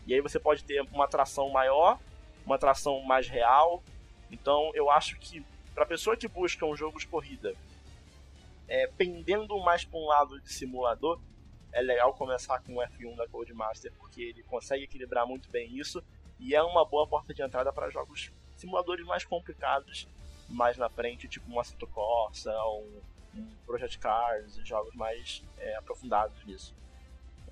[0.06, 1.98] E aí você pode ter uma tração maior,
[2.44, 3.82] uma tração mais real.
[4.30, 7.54] Então eu acho que para pessoa que busca um jogo de corrida
[8.68, 11.20] é, pendendo mais para um lado de simulador,
[11.72, 16.02] é legal começar com o F1 da Codemaster, porque ele consegue equilibrar muito bem isso
[16.38, 20.08] e é uma boa porta de entrada para jogos simuladores mais complicados
[20.48, 23.00] mais na frente, tipo um Assetto Corsa, um,
[23.40, 26.74] um Project Cars, jogos mais é, aprofundados nisso.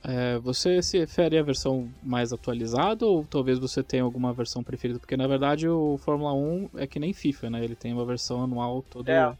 [0.04, 4.98] É, você se refere à versão mais atualizada ou talvez você tenha alguma versão preferida?
[4.98, 7.64] Porque na verdade o Fórmula 1 é que nem FIFA, né?
[7.64, 9.36] Ele tem uma versão anual todo, é.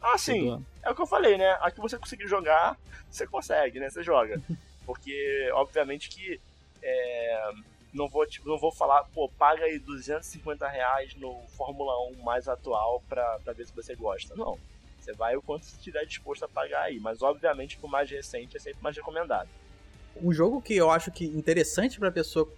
[0.00, 0.62] Ah, sim.
[0.82, 1.50] É o que eu falei, né?
[1.60, 2.76] Aqui você conseguir jogar,
[3.10, 3.88] você consegue, né?
[3.88, 4.40] Você joga.
[4.84, 6.40] Porque, obviamente que.
[6.82, 7.52] É,
[7.94, 12.48] não vou, tipo, não vou falar, pô, paga aí 250 reais no Fórmula 1 mais
[12.48, 14.34] atual pra, pra ver se você gosta.
[14.34, 14.58] Não.
[14.98, 16.98] Você vai o quanto você estiver disposto a pagar aí.
[16.98, 19.48] Mas, obviamente, que o mais recente é sempre mais recomendado.
[20.20, 22.48] Um jogo que eu acho que interessante pra pessoa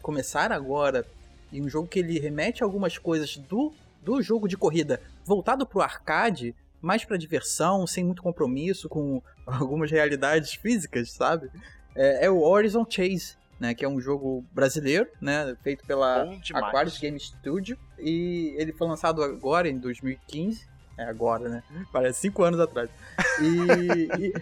[0.00, 1.06] começar agora,
[1.50, 5.82] e um jogo que ele remete algumas coisas do, do jogo de corrida voltado pro
[5.82, 11.48] arcade, mais para diversão, sem muito compromisso com algumas realidades físicas, sabe?
[11.94, 13.72] É, é, o Horizon Chase, né?
[13.74, 15.56] Que é um jogo brasileiro, né?
[15.62, 17.78] Feito pela Aquarius Game Studio.
[17.98, 20.72] E ele foi lançado agora, em 2015.
[20.98, 21.62] É agora, né?
[21.90, 22.90] Parece cinco anos atrás.
[23.40, 24.34] E, e,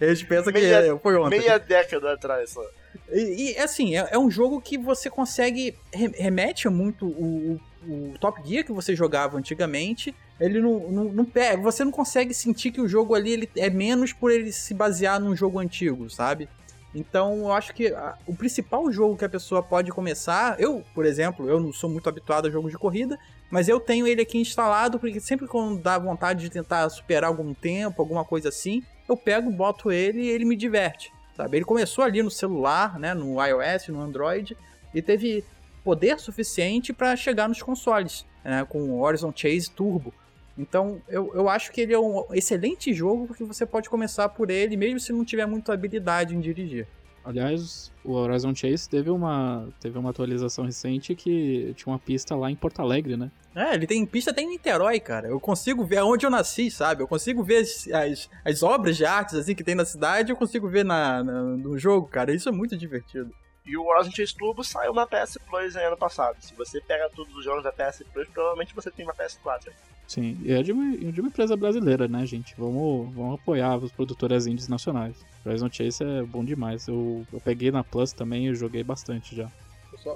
[0.00, 1.40] e a gente pensa meia, que foi ontem.
[1.40, 2.62] Meia década atrás só.
[3.10, 5.76] E, e assim, é, é, um jogo que você consegue.
[5.92, 11.24] remete muito o, o, o Top Gear que você jogava antigamente ele não, não, não
[11.24, 11.62] pega.
[11.62, 15.20] Você não consegue sentir que o jogo ali ele é menos por ele se basear
[15.20, 16.48] num jogo antigo, sabe?
[16.94, 21.04] Então, eu acho que a, o principal jogo que a pessoa pode começar, eu, por
[21.04, 23.18] exemplo, eu não sou muito habituado a jogos de corrida,
[23.50, 27.52] mas eu tenho ele aqui instalado porque sempre quando dá vontade de tentar superar algum
[27.52, 31.58] tempo, alguma coisa assim, eu pego, boto ele e ele me diverte, sabe?
[31.58, 34.56] Ele começou ali no celular, né, no iOS, no Android,
[34.94, 35.44] e teve
[35.84, 40.14] poder suficiente para chegar nos consoles, né, com o Horizon Chase Turbo.
[40.58, 44.50] Então, eu, eu acho que ele é um excelente jogo porque você pode começar por
[44.50, 46.86] ele, mesmo se não tiver muita habilidade em dirigir.
[47.26, 52.48] Aliás, o Horizon Chase teve uma, teve uma atualização recente que tinha uma pista lá
[52.48, 53.32] em Porto Alegre, né?
[53.52, 55.26] É, ele tem pista até em Niterói, cara.
[55.26, 57.02] Eu consigo ver onde eu nasci, sabe?
[57.02, 60.36] Eu consigo ver as, as, as obras de artes assim que tem na cidade, eu
[60.36, 62.32] consigo ver na, na, no jogo, cara.
[62.32, 63.34] Isso é muito divertido.
[63.64, 66.36] E o Horizon Chase Turbo saiu na PS Plus ano passado.
[66.40, 69.72] Se você pega todos os jogos da PS Plus, provavelmente você tem uma PS4.
[70.06, 72.54] Sim, e é de uma, de uma empresa brasileira, né, gente?
[72.56, 75.16] Vamos, vamos apoiar os produtores indies nacionais.
[75.44, 76.86] Horizon Chase é bom demais.
[76.86, 79.50] Eu, eu peguei na Plus também e joguei bastante já.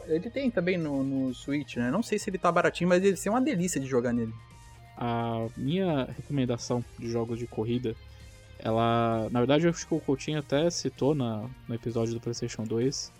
[0.07, 1.91] Ele tem também no, no Switch, né?
[1.91, 4.33] Não sei se ele tá baratinho, mas ele tem uma delícia de jogar nele.
[4.97, 7.97] a minha recomendação de jogos de corrida,
[8.59, 9.29] ela.
[9.31, 13.13] Na verdade, eu acho que o Coutinho até citou na, no episódio do PlayStation 2.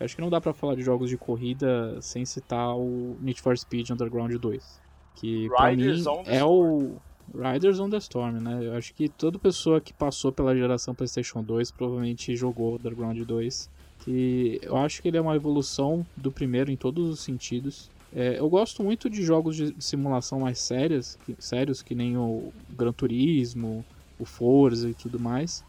[0.00, 3.40] Eu acho que não dá pra falar de jogos de corrida sem citar o Need
[3.40, 4.85] for Speed Underground 2.
[5.16, 6.96] Que pra Riders mim é o
[7.34, 8.60] Riders on the Storm, né?
[8.62, 13.70] Eu acho que toda pessoa que passou pela geração PlayStation 2 provavelmente jogou Underground 2.
[14.00, 17.90] Que eu acho que ele é uma evolução do primeiro em todos os sentidos.
[18.14, 22.52] É, eu gosto muito de jogos de simulação mais sérias, que, sérios, que nem o
[22.70, 23.84] Gran Turismo,
[24.18, 25.64] o Forza e tudo mais.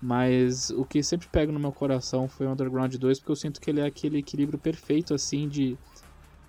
[0.00, 3.60] Mas o que sempre pega no meu coração foi o Underground 2, porque eu sinto
[3.60, 5.76] que ele é aquele equilíbrio perfeito, assim, de,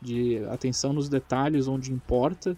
[0.01, 2.57] de atenção nos detalhes onde importa,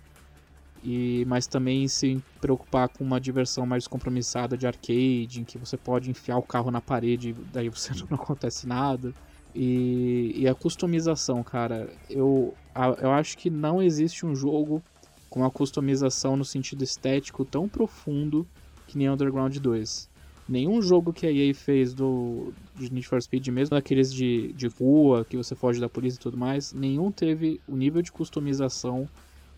[0.82, 5.77] e mas também se preocupar com uma diversão mais compromissada de arcade, em que você
[5.77, 9.15] pode enfiar o carro na parede e daí você não acontece nada.
[9.56, 14.84] E, e a customização, cara, eu, a- eu acho que não existe um jogo
[15.29, 18.47] com uma customização no sentido estético tão profundo
[18.86, 20.10] que nem Underground 2.
[20.47, 25.25] Nenhum jogo que a EA fez do Need for Speed, mesmo daqueles de, de rua,
[25.25, 29.10] que você foge da polícia e tudo mais, nenhum teve o nível de customização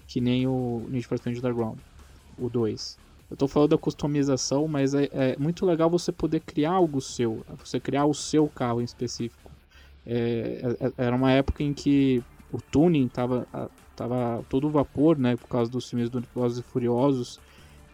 [0.07, 1.79] que nem o Need for Speed Underground,
[2.37, 2.99] o 2.
[3.29, 7.43] Eu tô falando da customização, mas é, é muito legal você poder criar algo seu,
[7.59, 9.57] você criar o seu carro em específico.
[10.05, 13.47] É, é- era uma época em que o tuning tava,
[13.95, 17.39] tava todo vapor, né, por causa dos filmes do Velozes e Furiosos,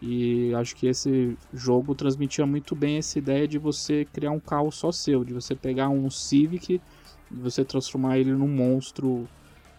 [0.02, 4.72] e acho que esse jogo transmitia muito bem essa ideia de você criar um carro
[4.72, 6.80] só seu, de você pegar um Civic e
[7.36, 9.28] você transformar ele num monstro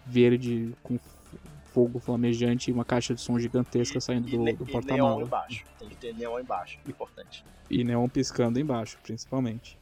[0.05, 0.97] verde com
[1.73, 5.21] fogo flamejante e uma caixa de som gigantesca saindo e, do, ne- do e neon
[5.21, 5.65] embaixo.
[5.77, 7.43] Tem que ter neon embaixo, importante.
[7.69, 9.77] E neon piscando embaixo, principalmente.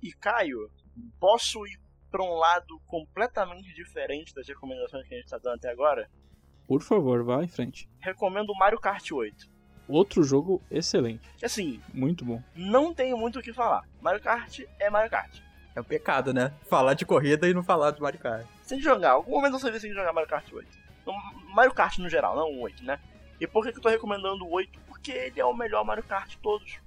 [0.00, 0.70] E Caio,
[1.18, 1.76] posso ir
[2.08, 6.08] pra um lado completamente diferente das recomendações que a gente tá dando até agora?
[6.66, 7.88] Por favor, vá em frente.
[8.00, 9.52] Recomendo o Mario Kart 8.
[9.86, 12.42] Outro jogo excelente, assim, muito bom.
[12.56, 13.86] não tenho muito o que falar.
[14.00, 15.40] Mario Kart é Mario Kart.
[15.76, 16.54] É um pecado, né?
[16.70, 18.46] Falar de corrida e não falar de Mario Kart.
[18.62, 20.66] Sem jogar, algum momento você ter que jogar Mario Kart 8.
[21.04, 21.14] Não,
[21.52, 22.98] Mario Kart no geral, não o 8, né?
[23.38, 24.80] E por que, que eu tô recomendando o 8?
[24.86, 26.78] Porque ele é o melhor Mario Kart de todos.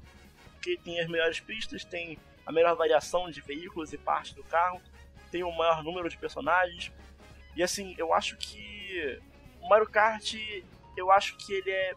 [0.53, 4.81] Porque tem as melhores pistas, tem a melhor variação de veículos e partes do carro,
[5.29, 6.91] tem o maior número de personagens.
[7.55, 9.19] E assim, eu acho que
[9.61, 10.35] o Mario Kart,
[10.95, 11.93] eu acho que ele é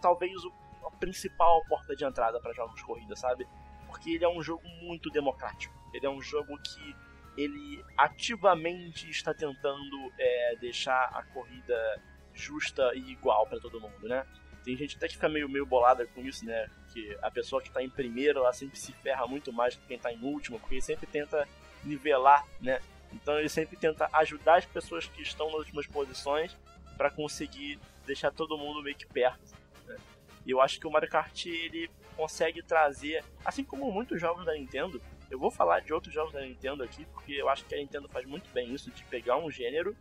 [0.00, 0.52] talvez o,
[0.86, 3.46] a principal porta de entrada para jogos de corrida, sabe?
[3.86, 5.74] Porque ele é um jogo muito democrático.
[5.92, 6.96] Ele é um jogo que
[7.36, 12.02] ele ativamente está tentando é, deixar a corrida
[12.34, 14.26] justa e igual para todo mundo, né?
[14.64, 16.68] Tem gente até que fica meio, meio bolada com isso, né?
[16.92, 19.98] Que a pessoa que tá em primeiro, ela sempre se ferra muito mais que quem
[19.98, 21.48] tá em último, porque ele sempre tenta
[21.84, 22.80] nivelar, né?
[23.12, 26.56] Então ele sempre tenta ajudar as pessoas que estão nas últimas posições
[26.98, 29.54] para conseguir deixar todo mundo meio que perto.
[29.86, 29.96] Né?
[30.44, 34.52] E eu acho que o Mario Kart ele consegue trazer, assim como muitos jogos da
[34.52, 37.78] Nintendo, eu vou falar de outros jogos da Nintendo aqui, porque eu acho que a
[37.78, 39.96] Nintendo faz muito bem isso, de pegar um gênero,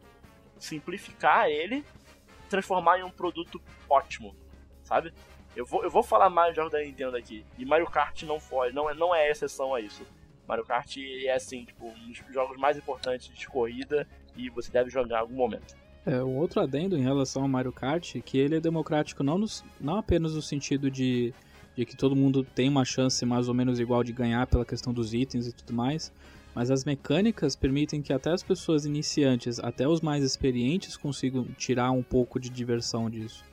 [0.58, 1.86] simplificar ele,
[2.50, 4.36] transformar em um produto ótimo,
[4.84, 5.14] sabe?
[5.56, 8.40] Eu vou, eu vou falar mais de jogos da Nintendo aqui, e Mario Kart não
[8.40, 10.04] foge, não é, não é exceção a isso.
[10.48, 14.90] Mario Kart é, assim, tipo, um dos jogos mais importantes de corrida, e você deve
[14.90, 15.76] jogar em algum momento.
[16.08, 19.62] É, um outro adendo em relação ao Mario Kart, que ele é democrático não, nos-
[19.80, 21.34] não apenas no sentido de,
[21.76, 24.94] de que todo mundo tem uma chance mais ou menos igual de ganhar pela questão
[24.94, 26.14] dos itens e tudo mais,
[26.56, 31.92] mas as mecânicas permitem que até as pessoas iniciantes, até os mais experientes consigam tirar
[31.92, 33.44] um pouco de diversão disso.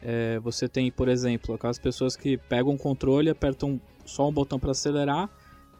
[0.00, 4.60] É, você tem, por exemplo, aquelas pessoas que pegam o controle, apertam só um botão
[4.60, 5.28] para acelerar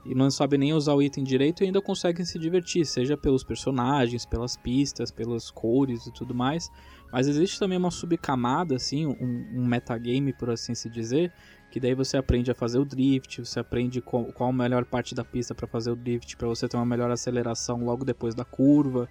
[0.09, 3.43] e não sabem nem usar o item direito e ainda conseguem se divertir, seja pelos
[3.43, 6.71] personagens, pelas pistas, pelas cores e tudo mais.
[7.13, 11.33] Mas existe também uma subcamada, assim, um, um metagame, por assim se dizer,
[11.71, 15.15] que daí você aprende a fazer o drift, você aprende qual, qual a melhor parte
[15.15, 18.45] da pista para fazer o drift, para você ter uma melhor aceleração logo depois da
[18.45, 19.09] curva,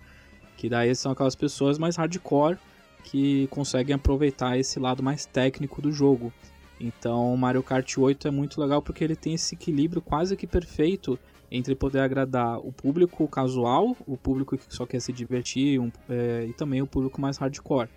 [0.58, 2.58] que daí são aquelas pessoas mais hardcore
[3.04, 6.34] que conseguem aproveitar esse lado mais técnico do jogo.
[6.80, 10.46] Então, o Mario Kart 8 é muito legal porque ele tem esse equilíbrio quase que
[10.46, 11.18] perfeito
[11.50, 16.46] entre poder agradar o público casual, o público que só quer se divertir um- é,
[16.50, 17.88] e também o público mais hardcore.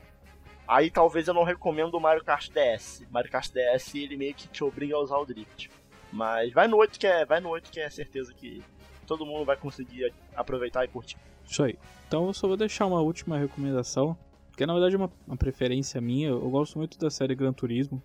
[0.66, 3.02] Aí talvez eu não recomendo o Mario Kart DS.
[3.10, 5.70] Mario Kart DS ele meio que te obriga a usar o drift.
[6.12, 8.62] Mas vai no 8 que é, vai no 8 que é certeza que
[9.06, 11.16] todo mundo vai conseguir aproveitar e curtir.
[11.44, 11.76] Isso aí.
[12.06, 14.16] Então eu só vou deixar uma última recomendação,
[14.56, 16.28] que na verdade é uma, uma preferência minha.
[16.28, 18.02] Eu gosto muito da série Gran Turismo.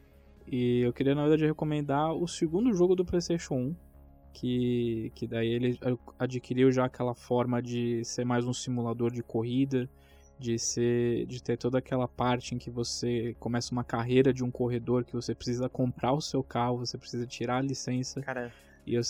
[0.48, 3.76] E eu queria, na verdade, recomendar o segundo jogo do PlayStation 1.
[4.34, 5.80] Que, que daí ele
[6.18, 9.88] adquiriu já aquela forma de ser mais um simulador de corrida.
[10.40, 14.52] de ser de ter toda aquela parte em que você começa uma carreira de um
[14.52, 18.22] corredor que você precisa comprar o seu carro, você precisa tirar a licença.
[18.22, 18.52] Cara,
[18.86, 19.02] E eu,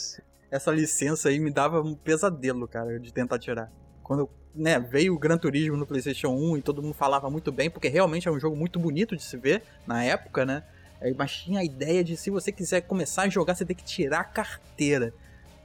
[0.51, 3.71] essa licença aí me dava um pesadelo, cara, de tentar tirar.
[4.03, 7.69] Quando né, veio o Gran Turismo no PlayStation 1 e todo mundo falava muito bem,
[7.71, 10.63] porque realmente é um jogo muito bonito de se ver na época, né?
[11.03, 13.83] É, Mas tinha a ideia de se você quiser começar a jogar, você tem que
[13.83, 15.13] tirar a carteira.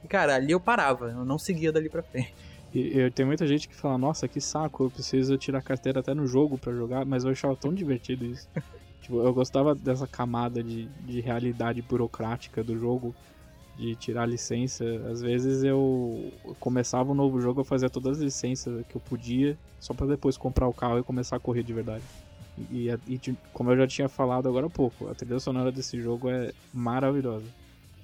[0.03, 2.33] E, cara, ali eu parava, eu não seguia dali pra frente.
[2.73, 5.99] e- eu tem muita gente que fala, nossa, que saco, eu preciso tirar a carteira
[6.01, 8.47] até no jogo pra jogar, mas eu achava tão divertido isso.
[9.01, 13.15] tipo, eu gostava dessa camada de, de realidade burocrática do jogo,
[13.77, 14.83] de tirar licença.
[15.09, 19.57] Às vezes eu começava um novo jogo, eu fazia todas as licenças que eu podia,
[19.79, 22.03] só pra depois comprar o carro e começar a correr de verdade.
[22.69, 26.29] E, e- como eu já tinha falado agora há pouco, a trilha sonora desse jogo
[26.29, 27.45] é maravilhosa.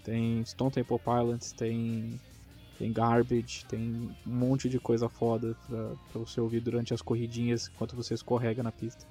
[0.04, 2.20] Tem Stone Temple Pilots, tem,
[2.78, 7.70] tem Garbage, tem um monte de coisa foda pra, pra você ouvir durante as corridinhas
[7.74, 9.06] enquanto você escorrega na pista.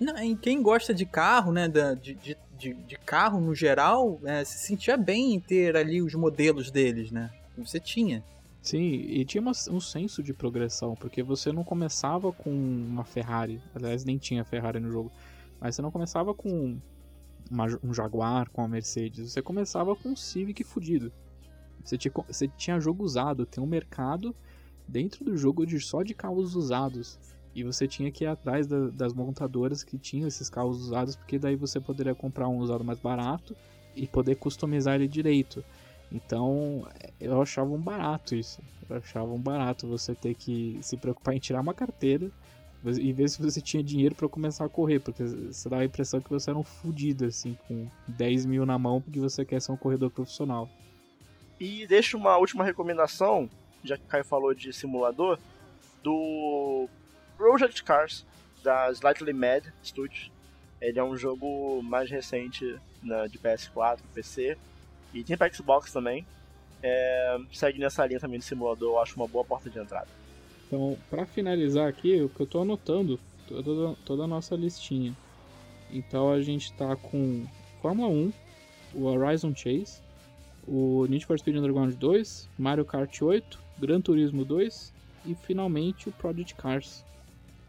[0.00, 4.42] Não, e quem gosta de carro, né, de, de, de, de carro no geral, é,
[4.44, 7.30] se sentia bem em ter ali os modelos deles, né?
[7.58, 8.24] Você tinha.
[8.62, 13.60] Sim, e tinha uma- um senso de progressão, porque você não começava com uma Ferrari,
[13.74, 15.10] aliás, nem tinha Ferrari no jogo,
[15.58, 16.78] mas você não começava com
[17.50, 21.10] uma- um Jaguar, com uma Mercedes, você começava com um Civic fudido.
[21.82, 24.34] Você tinha, você tinha jogo usado, tem um mercado
[24.86, 27.18] dentro do jogo de só de carros usados.
[27.54, 31.38] E você tinha que ir atrás da- das montadoras que tinham esses carros usados, porque
[31.38, 33.56] daí você poderia comprar um usado mais barato
[33.96, 35.64] e poder customizar ele direito.
[36.12, 36.86] Então,
[37.20, 38.60] eu achava um barato isso.
[38.88, 42.30] Eu achava um barato você ter que se preocupar em tirar uma carteira
[42.84, 46.20] e ver se você tinha dinheiro pra começar a correr, porque você dava a impressão
[46.20, 49.70] que você era um fudido, assim, com 10 mil na mão, porque você quer ser
[49.72, 50.68] um corredor profissional.
[51.60, 53.48] E deixo uma última recomendação,
[53.84, 55.38] já que o Caio falou de simulador,
[56.02, 56.88] do
[57.36, 58.24] Project Cars,
[58.62, 60.32] da Slightly Mad Studios.
[60.80, 64.56] Ele é um jogo mais recente né, de PS4, PC,
[65.12, 66.24] e tem pra Xbox também.
[66.82, 70.08] É, segue nessa linha também de simulador, eu acho uma boa porta de entrada.
[70.66, 75.14] Então, pra finalizar aqui, o que eu tô anotando, toda, toda a nossa listinha.
[75.92, 77.44] Então a gente tá com
[77.82, 78.32] Fórmula 1,
[78.94, 80.00] o Horizon Chase,
[80.66, 84.92] o Need for Speed Underground 2, Mario Kart 8, Gran Turismo 2
[85.26, 87.04] e finalmente o Project Cars.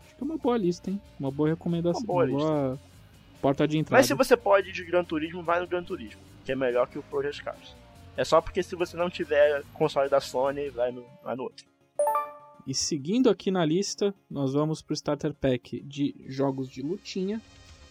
[0.05, 1.01] Acho que é uma boa lista, hein?
[1.19, 2.79] Uma boa recomendação, Uma boa uma boa
[3.41, 3.99] porta de entrada.
[3.99, 6.87] Mas se você pode ir de Gran Turismo, vai no Gran Turismo, que é melhor
[6.87, 7.75] que o Project Cars.
[8.17, 11.65] É só porque se você não tiver console da Sony, vai no, vai no outro.
[12.67, 17.41] E seguindo aqui na lista, nós vamos pro Starter Pack de jogos de lutinha,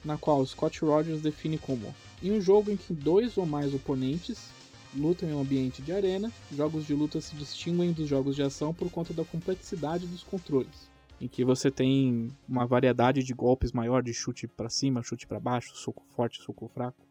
[0.04, 4.50] na qual Scott Rogers define como em um jogo em que dois ou mais oponentes
[4.94, 8.74] lutam em um ambiente de arena, jogos de luta se distinguem dos jogos de ação
[8.74, 14.02] por conta da complexidade dos controles, em que você tem uma variedade de golpes maior
[14.02, 17.09] de chute para cima, chute para baixo, soco forte, soco fraco.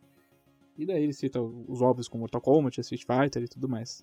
[0.80, 4.02] E daí ele cita os óbvios como Mortal Kombat, Street Fighter e tudo mais.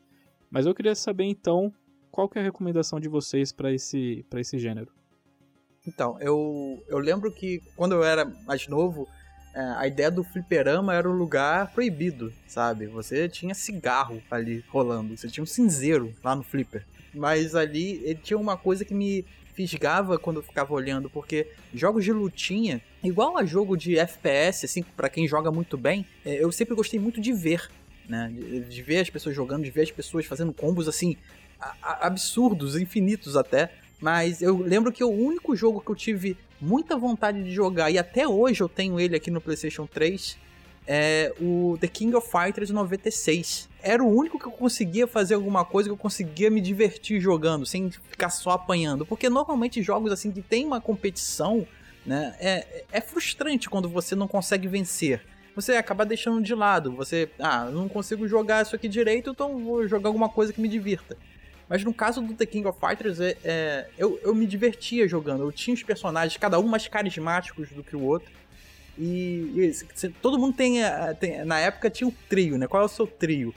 [0.50, 1.72] Mas eu queria saber então
[2.10, 4.92] qual que é a recomendação de vocês para esse, pra esse gênero?
[5.88, 9.08] Então, eu, eu lembro que quando eu era mais novo,
[9.54, 12.86] é, a ideia do fliperama era um lugar proibido, sabe?
[12.88, 16.84] Você tinha cigarro ali rolando, você tinha um cinzeiro lá no flipper.
[17.14, 19.24] Mas ali ele tinha uma coisa que me
[19.56, 24.82] fisgava quando eu ficava olhando, porque jogos de lutinha, igual a jogo de FPS, assim,
[24.82, 27.70] para quem joga muito bem, é, eu sempre gostei muito de ver,
[28.06, 28.30] né?
[28.32, 31.16] De, de ver as pessoas jogando, de ver as pessoas fazendo combos assim,
[31.82, 33.72] absurdos, infinitos até.
[33.98, 37.98] Mas eu lembro que o único jogo que eu tive muita vontade de jogar, e
[37.98, 40.36] até hoje eu tenho ele aqui no PlayStation 3,
[40.86, 43.68] é o The King of Fighters 96.
[43.82, 47.66] Era o único que eu conseguia fazer alguma coisa que eu conseguia me divertir jogando,
[47.66, 49.04] sem ficar só apanhando.
[49.04, 51.66] Porque normalmente jogos assim que tem uma competição,
[52.04, 55.22] né, é, é frustrante quando você não consegue vencer.
[55.54, 56.92] Você acaba deixando de lado.
[56.92, 60.68] Você, ah, não consigo jogar isso aqui direito, então vou jogar alguma coisa que me
[60.68, 61.16] divirta.
[61.68, 65.42] Mas no caso do The King of Fighters, é, é, eu, eu me divertia jogando.
[65.42, 68.30] Eu tinha os personagens, cada um mais carismáticos do que o outro.
[68.98, 72.66] E, e se- todo mundo tem, eh, tem- Na época tinha um trio, né?
[72.66, 73.54] Qual é o seu trio?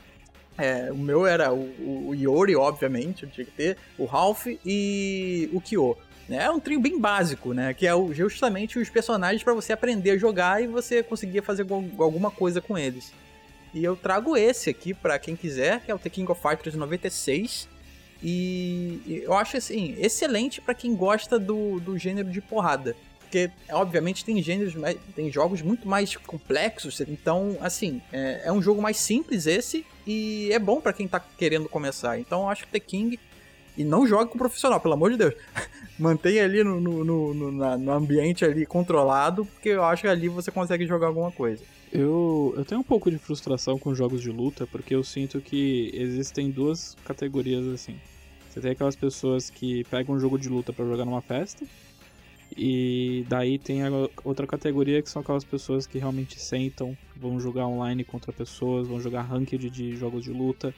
[0.57, 5.61] É, o meu era o, o, Yori, obviamente, tinha que ter, o Ralph e o
[5.61, 5.97] Kyo.
[6.27, 6.43] né?
[6.43, 7.73] É um trio bem básico, né?
[7.73, 11.83] Que é justamente os personagens para você aprender a jogar e você conseguir fazer al-
[12.03, 13.13] alguma coisa com eles.
[13.73, 16.75] E eu trago esse aqui para quem quiser, que é o The King of Fighters
[16.75, 17.67] 96.
[18.21, 22.95] E e eu acho assim, excelente para quem gosta do, do gênero de porrada.
[23.29, 24.73] Porque, obviamente, tem gêneros,
[25.15, 26.99] tem jogos muito mais complexos.
[27.01, 29.85] Então, assim, é, é um jogo mais simples esse.
[30.07, 32.19] E é bom para quem tá querendo começar.
[32.19, 33.19] Então, acho que The King.
[33.77, 35.35] E não jogue com profissional, pelo amor de Deus.
[35.99, 40.27] Mantenha ali no, no, no, no, no ambiente ali controlado, porque eu acho que ali
[40.27, 41.63] você consegue jogar alguma coisa.
[41.93, 45.91] Eu, eu tenho um pouco de frustração com jogos de luta, porque eu sinto que
[45.93, 47.99] existem duas categorias assim.
[48.49, 51.63] Você tem aquelas pessoas que pegam um jogo de luta para jogar numa festa,
[52.57, 53.89] e daí tem a
[54.23, 58.99] outra categoria que são aquelas pessoas que realmente sentam, vão jogar online contra pessoas, vão
[58.99, 60.73] jogar ranked de jogos de luta,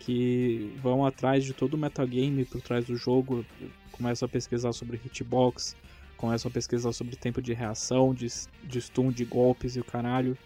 [0.00, 3.44] que vão atrás de todo o metagame por trás do jogo,
[3.92, 5.76] começam a pesquisar sobre hitbox,
[6.16, 8.26] começam a pesquisar sobre tempo de reação, de,
[8.64, 10.36] de stun, de golpes e o caralho.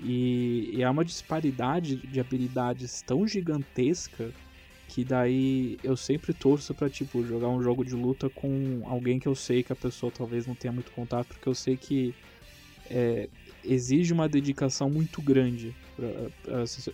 [0.00, 4.32] E, e há uma disparidade de habilidades tão gigantesca
[4.94, 9.26] que daí eu sempre torço para tipo jogar um jogo de luta com alguém que
[9.26, 12.14] eu sei que a pessoa talvez não tenha muito contato, porque eu sei que
[12.88, 13.28] é,
[13.64, 15.74] exige uma dedicação muito grande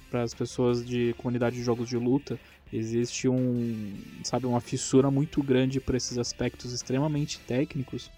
[0.09, 2.41] para as pessoas de comunidade de jogos de luta.
[2.73, 3.93] Existe um,
[4.25, 8.11] sabe, uma fissura muito grande para esses aspectos extremamente técnicos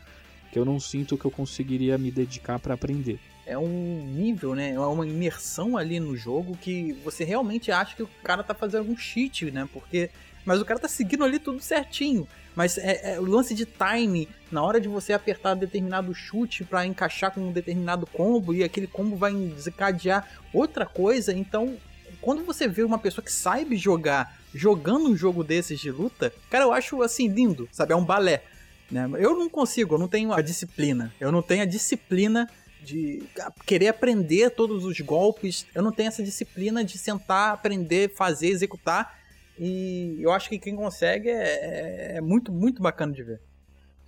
[0.53, 4.71] que eu não sinto que eu conseguiria me dedicar para aprender é um nível, né?
[4.73, 8.81] É uma imersão ali no jogo que você realmente acha que o cara tá fazendo
[8.81, 9.69] algum cheat, né?
[9.73, 10.11] Porque.
[10.45, 12.27] Mas o cara tá seguindo ali tudo certinho.
[12.55, 16.85] Mas é, é o lance de time, na hora de você apertar determinado chute para
[16.85, 21.33] encaixar com um determinado combo e aquele combo vai desencadear outra coisa.
[21.33, 21.77] Então,
[22.21, 26.65] quando você vê uma pessoa que sabe jogar, jogando um jogo desses de luta, cara,
[26.65, 27.93] eu acho assim lindo, sabe?
[27.93, 28.43] É um balé.
[28.91, 29.09] Né?
[29.19, 31.15] Eu não consigo, eu não tenho a disciplina.
[31.19, 32.49] Eu não tenho a disciplina
[32.83, 33.23] de
[33.67, 35.67] querer aprender todos os golpes.
[35.75, 39.19] Eu não tenho essa disciplina de sentar, aprender, fazer, executar.
[39.59, 43.41] E eu acho que quem consegue é, é muito, muito bacana de ver.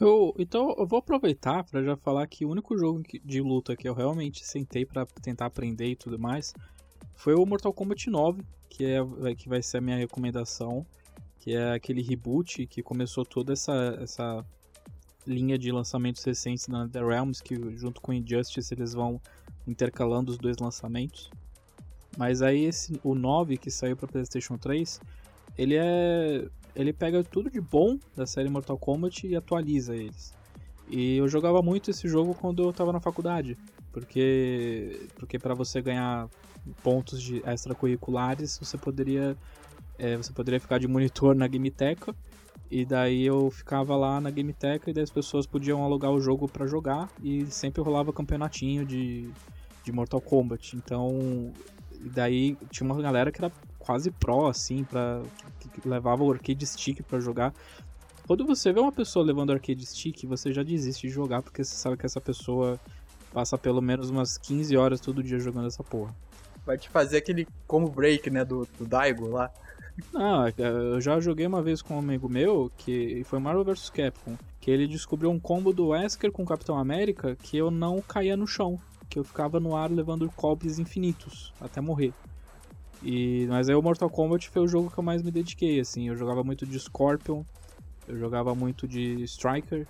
[0.00, 3.88] Eu, então eu vou aproveitar para já falar que o único jogo de luta que
[3.88, 6.52] eu realmente sentei para tentar aprender e tudo mais
[7.14, 10.84] foi o Mortal Kombat 9, que é que vai ser a minha recomendação,
[11.38, 14.44] que é aquele reboot que começou toda essa essa
[15.26, 19.20] linha de lançamentos recentes na The Realms, que junto com Injustice eles vão
[19.66, 21.30] intercalando os dois lançamentos.
[22.16, 25.00] Mas aí esse, o 9 que saiu para PlayStation 3,
[25.56, 30.34] ele é ele pega tudo de bom da série Mortal Kombat e atualiza eles.
[30.90, 33.56] E eu jogava muito esse jogo quando eu estava na faculdade,
[33.92, 36.28] porque porque para você ganhar
[36.82, 39.36] pontos de extracurriculares, você poderia
[39.98, 42.14] é, você poderia ficar de monitor na Gameteca
[42.70, 46.20] e daí eu ficava lá na Game Tech e daí as pessoas podiam alugar o
[46.20, 49.30] jogo para jogar e sempre rolava campeonatinho de,
[49.82, 50.76] de Mortal Kombat.
[50.76, 51.52] Então,
[52.00, 55.22] daí tinha uma galera que era quase pro, assim, pra,
[55.60, 57.54] que, que levava o arcade stick para jogar.
[58.26, 61.76] Quando você vê uma pessoa levando arcade stick, você já desiste de jogar porque você
[61.76, 62.80] sabe que essa pessoa
[63.32, 66.14] passa pelo menos umas 15 horas todo dia jogando essa porra.
[66.64, 69.50] Vai te fazer aquele combo break, né, do, do Daigo lá.
[70.12, 73.90] Não, é eu já joguei uma vez com um amigo meu, que foi Marvel vs
[73.90, 78.00] Capcom, que ele descobriu um combo do Wesker com o Capitão América que eu não
[78.00, 82.12] caía no chão, que eu ficava no ar levando golpes infinitos até morrer.
[83.02, 86.08] E, mas aí o Mortal Kombat foi o jogo que eu mais me dediquei, assim,
[86.08, 87.42] eu jogava muito de Scorpion,
[88.08, 89.86] eu jogava muito de Striker,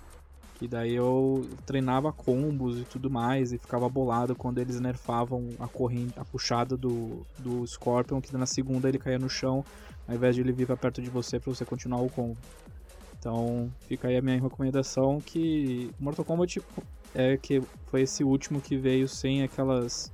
[0.55, 5.67] que daí eu treinava combos e tudo mais e ficava bolado quando eles nerfavam a
[5.67, 9.65] corrente, a puxada do, do Scorpion, que na segunda ele caía no chão
[10.07, 12.37] ao invés de ele vir pra perto de você para você continuar o combo.
[13.19, 16.61] Então fica aí a minha recomendação que Mortal Kombat
[17.13, 20.13] é que foi esse último que veio sem aquelas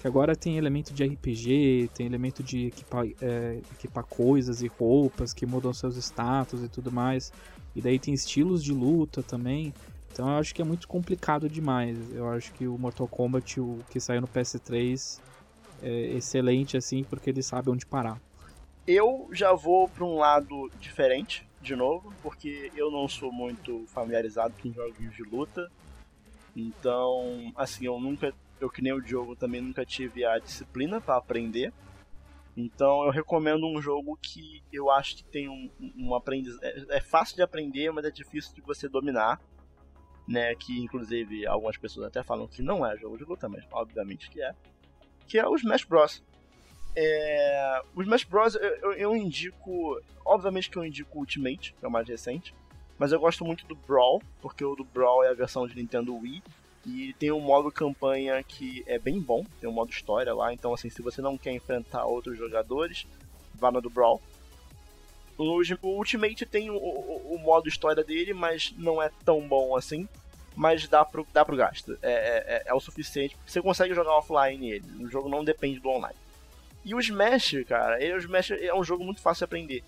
[0.00, 5.32] que agora tem elemento de RPG, tem elemento de equipar, é, equipar coisas e roupas
[5.32, 7.32] que mudam seus status e tudo mais.
[7.74, 9.72] E daí tem estilos de luta também.
[10.12, 11.98] Então eu acho que é muito complicado demais.
[12.12, 15.18] Eu acho que o Mortal Kombat, o que saiu no PS3,
[15.82, 18.20] é excelente assim, porque ele sabe onde parar.
[18.86, 24.54] Eu já vou para um lado diferente, de novo, porque eu não sou muito familiarizado
[24.62, 25.68] com jogos de luta.
[26.54, 31.16] Então, assim, eu nunca, eu que nem o Diogo também nunca tive a disciplina para
[31.16, 31.72] aprender.
[32.56, 35.68] Então, eu recomendo um jogo que eu acho que tem um,
[35.98, 36.62] um aprendizado.
[36.62, 39.40] É, é fácil de aprender, mas é difícil de você dominar.
[40.28, 44.28] Né, que inclusive algumas pessoas até falam que não é jogo de luta, mas obviamente
[44.28, 44.54] que é.
[45.24, 46.20] Que é o Smash Bros.
[46.96, 48.54] É, o Smash Bros.
[48.54, 50.00] Eu, eu, indico.
[50.24, 52.54] Obviamente que eu indico Ultimate, que é o mais recente.
[52.98, 56.16] Mas eu gosto muito do Brawl, porque o do Brawl é a versão de Nintendo
[56.16, 56.42] Wii.
[56.86, 60.54] E tem um modo campanha que é bem bom, tem um modo história lá.
[60.54, 63.06] Então, assim, se você não quer enfrentar outros jogadores,
[63.54, 64.22] vá no do Brawl.
[65.36, 69.76] O, o Ultimate tem o, o, o, modo história dele, mas não é tão bom
[69.76, 70.08] assim.
[70.54, 71.98] Mas dá pro, dá pro gasto.
[72.00, 73.36] É, é, é o suficiente.
[73.46, 75.04] Você consegue jogar offline ele.
[75.04, 76.16] O jogo não depende do online.
[76.86, 79.84] E o Smash, cara, ele, o Smash é um jogo muito fácil de aprender.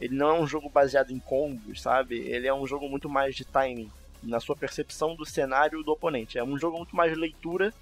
[0.00, 2.18] Ele não é um jogo baseado em combos, sabe?
[2.18, 3.88] Ele é um jogo muito mais de timing,
[4.20, 6.36] na sua percepção do cenário do oponente.
[6.36, 7.72] É um jogo muito mais de leitura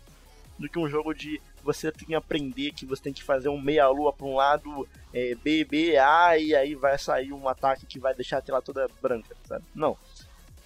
[0.58, 3.58] do que um jogo de você tem que aprender que você tem que fazer um
[3.58, 7.98] meia-lua para um lado, é, B, B, A, e aí vai sair um ataque que
[7.98, 9.64] vai deixar a tela toda branca, sabe?
[9.74, 9.96] Não.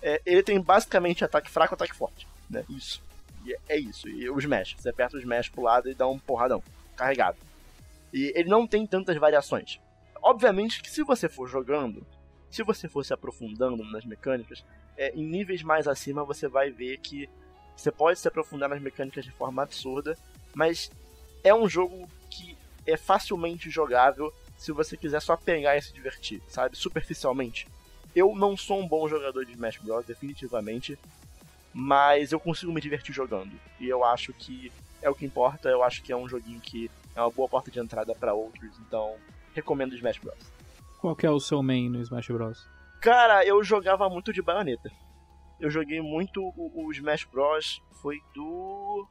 [0.02, 2.64] É, ele tem basicamente ataque fraco ataque forte, né?
[2.68, 3.00] Isso.
[3.46, 4.08] E é isso.
[4.08, 4.74] E o smash.
[4.76, 6.60] Você aperta o smash pro lado e dá um porradão.
[6.96, 7.36] Carregado.
[8.14, 9.80] E ele não tem tantas variações.
[10.22, 12.06] Obviamente que se você for jogando,
[12.48, 14.64] se você for se aprofundando nas mecânicas,
[14.96, 17.28] é, em níveis mais acima você vai ver que
[17.76, 20.16] você pode se aprofundar nas mecânicas de forma absurda,
[20.54, 20.92] mas
[21.42, 22.56] é um jogo que
[22.86, 26.76] é facilmente jogável se você quiser só pegar e se divertir, sabe?
[26.76, 27.66] Superficialmente.
[28.14, 30.96] Eu não sou um bom jogador de Smash Bros, definitivamente,
[31.72, 33.58] mas eu consigo me divertir jogando.
[33.80, 34.70] E eu acho que
[35.02, 37.70] é o que importa, eu acho que é um joguinho que é uma boa porta
[37.70, 39.14] de entrada para outros, então
[39.54, 40.52] recomendo Smash Bros.
[41.00, 42.66] Qual que é o seu main no Smash Bros?
[43.00, 44.90] Cara, eu jogava muito de baioneta.
[45.60, 47.80] Eu joguei muito o, o Smash Bros.
[48.02, 49.06] Foi do.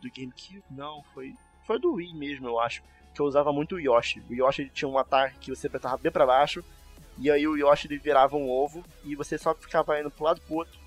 [0.00, 0.62] Do GameCube?
[0.70, 1.34] Não, foi.
[1.66, 2.82] Foi do Wii mesmo, eu acho.
[3.14, 4.22] Que eu usava muito o Yoshi.
[4.30, 6.64] O Yoshi tinha um ataque que você apertava bem pra baixo.
[7.18, 8.82] E aí o Yoshi ele virava um ovo.
[9.04, 10.78] E você só ficava indo pro lado pro outro.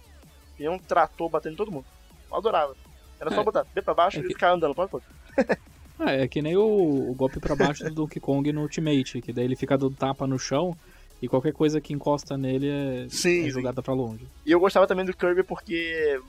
[0.57, 1.85] E um trator batendo em todo mundo.
[2.31, 2.75] Eu adorava.
[3.19, 3.43] Era só É.
[3.43, 5.63] botar bem pra baixo É e que- ficar andando pro lado pro outro.
[5.99, 9.31] Ah, é que nem o, o golpe pra baixo do Donkey Kong no Ultimate, que
[9.31, 10.75] daí ele fica dando tapa no chão
[11.21, 14.25] e qualquer coisa que encosta nele é, Sim, é jogada pra longe.
[14.45, 16.19] E eu gostava também do Kirby porque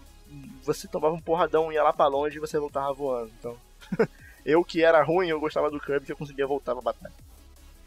[0.63, 3.31] você tomava um porradão, ia lá pra longe e você voltava voando.
[3.39, 3.57] Então,
[4.45, 7.15] eu que era ruim, eu gostava do Kirby que eu conseguia voltar pra batalha.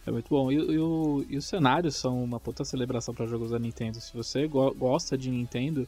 [0.05, 0.51] É muito bom.
[0.51, 3.99] E, e o- e os cenários são uma puta celebração para jogos da Nintendo.
[3.99, 5.87] Se você go- gosta de Nintendo,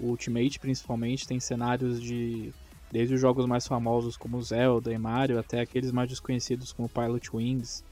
[0.00, 2.52] o Ultimate principalmente tem cenários de.
[2.90, 7.36] Desde os jogos mais famosos como Zelda e Mario, até aqueles mais desconhecidos como Pilot
[7.36, 7.84] Wings.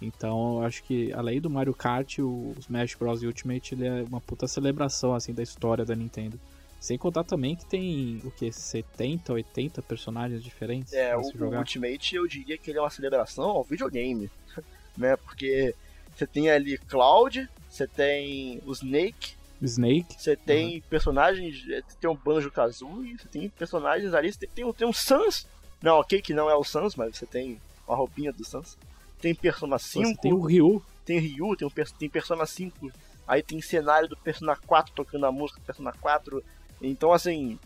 [0.00, 3.22] Então eu acho que além do Mario Kart, o Smash Bros.
[3.22, 6.38] Ultimate ele é uma puta celebração assim da história da Nintendo.
[6.80, 11.58] Sem contar também que tem o que 70, 80 personagens diferentes É, o jogar.
[11.58, 14.30] Ultimate eu diria que ele é uma celebração ao videogame,
[14.96, 15.16] né?
[15.16, 15.74] Porque
[16.14, 19.34] você tem ali Cloud, você tem o Snake,
[19.66, 24.48] Snake, você tem personagens, eh, tem um Banjo Kazooie, você tem personagens ali, você tem,
[24.48, 25.46] tem, tem um Sans,
[25.82, 28.76] não, ok que não é o Sans, mas você tem a roupinha do Sans.
[29.20, 30.82] Tem Persona 5, você tem o Ryu.
[31.04, 32.92] tem Ryu, tem, um, tem Persona 5,
[33.26, 36.42] aí tem cenário do Persona 4 tocando a música do Persona 4.
[36.80, 37.58] Então, assim,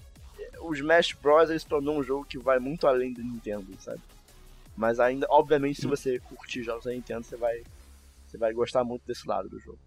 [0.61, 1.51] o Smash Bros.
[1.51, 4.01] ele se tornou um jogo que vai muito além do Nintendo, sabe?
[4.77, 7.63] Mas ainda, obviamente, se você curtir jogos da Nintendo, você vai,
[8.27, 9.79] você vai gostar muito desse lado do jogo.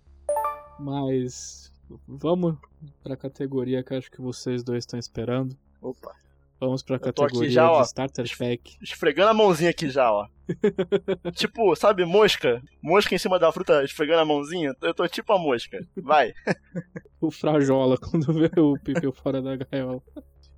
[0.79, 1.71] Mas
[2.07, 2.57] vamos
[3.03, 5.57] pra categoria que acho que vocês dois estão esperando.
[5.81, 6.13] Opa,
[6.59, 7.81] Vamos pra categoria já, ó.
[7.81, 8.77] de Starter Pack.
[8.81, 10.27] esfregando a mãozinha aqui já, ó.
[11.36, 12.61] tipo, sabe, mosca?
[12.81, 14.73] Mosca em cima da fruta esfregando a mãozinha?
[14.81, 15.86] Eu tô tipo a mosca.
[15.97, 16.33] Vai.
[17.21, 19.99] O Frajola quando vê o Pipiu fora da gaiola.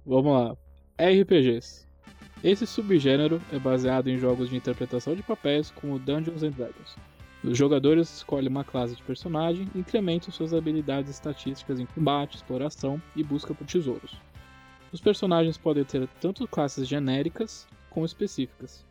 [0.05, 0.57] Vamos lá.
[0.99, 1.87] RPGs.
[2.43, 6.95] Esse subgênero é baseado em jogos de interpretação de papéis como Dungeons and Dragons.
[7.43, 13.23] Os jogadores escolhem uma classe de personagem incrementam suas habilidades estatísticas em combate, exploração e
[13.23, 14.15] busca por tesouros.
[14.91, 18.85] Os personagens podem ter tanto classes genéricas como específicas.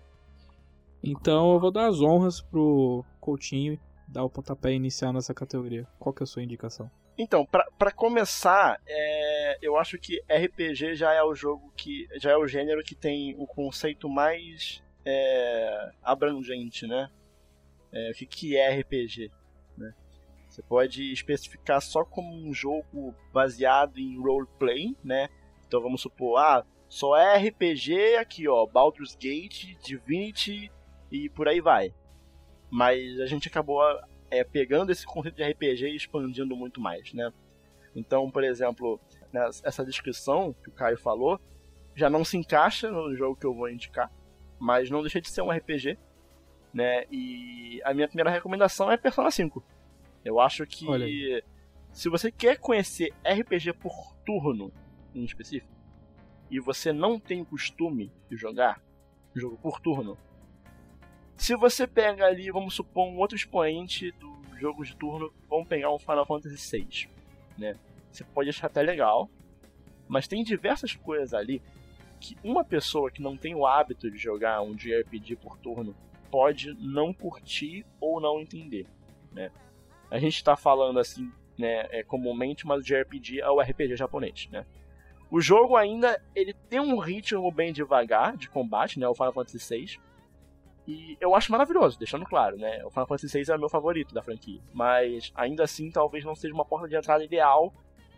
[1.03, 3.79] Então eu vou dar as honras pro Coutinho
[4.09, 5.87] dar o pontapé inicial nessa categoria.
[5.99, 6.91] Qual que é a sua indicação?
[7.19, 12.07] Então, pra começar, é, eu acho que RPG já é o jogo que.
[12.17, 17.09] já é o gênero que tem o conceito mais é, abrangente, né?
[17.97, 19.31] É, o que, que é RPG?
[19.79, 19.95] Né?
[20.51, 25.31] Você pode especificar só como um jogo baseado em roleplay, né?
[25.67, 30.71] Então vamos supor, ah, só é RPG aqui, ó, Baldur's Gate, Divinity
[31.11, 31.95] e por aí vai.
[32.71, 33.81] Mas a gente acabou
[34.31, 37.33] é, pegando esse conceito de RPG e expandindo muito mais, né?
[37.95, 39.01] Então, por exemplo,
[39.65, 41.41] essa descrição que o Caio falou
[41.95, 44.13] já não se encaixa no jogo que eu vou indicar,
[44.59, 45.99] mas não deixa de ser um RPG,
[46.73, 47.05] né?
[47.11, 49.63] E a minha primeira recomendação é Persona 5.
[50.25, 50.87] Eu acho que
[51.93, 54.73] se você quer conhecer RPG por turno
[55.15, 55.73] em específico
[56.51, 58.83] e você não tem o costume de jogar
[59.35, 60.19] jogo por turno,
[61.37, 65.93] se você pega ali, vamos supor, um outro expoente do jogo de turno, vamos pegar
[65.93, 67.09] um Final Fantasy VI,
[67.59, 67.77] né?
[68.11, 69.29] Você pode achar até legal,
[70.09, 71.61] mas tem diversas coisas ali
[72.19, 75.95] que uma pessoa que não tem o hábito de jogar um JRPG por turno
[76.31, 78.87] pode não curtir ou não entender,
[79.33, 79.51] né?
[80.11, 84.49] A gente está falando assim, né, é, comumente, mas o JRPG é o RPG japonês,
[84.51, 84.67] né?
[85.31, 89.09] O jogo ainda ele tem um ritmo bem devagar de combate, né?
[89.09, 90.01] O Final Fantasy VI.
[90.87, 92.85] E eu acho maravilhoso, deixando claro, né?
[92.85, 94.61] O Final Fantasy VI é o meu favorito da franquia.
[94.73, 97.75] Mas ainda assim, talvez não seja uma porta de entrada ideal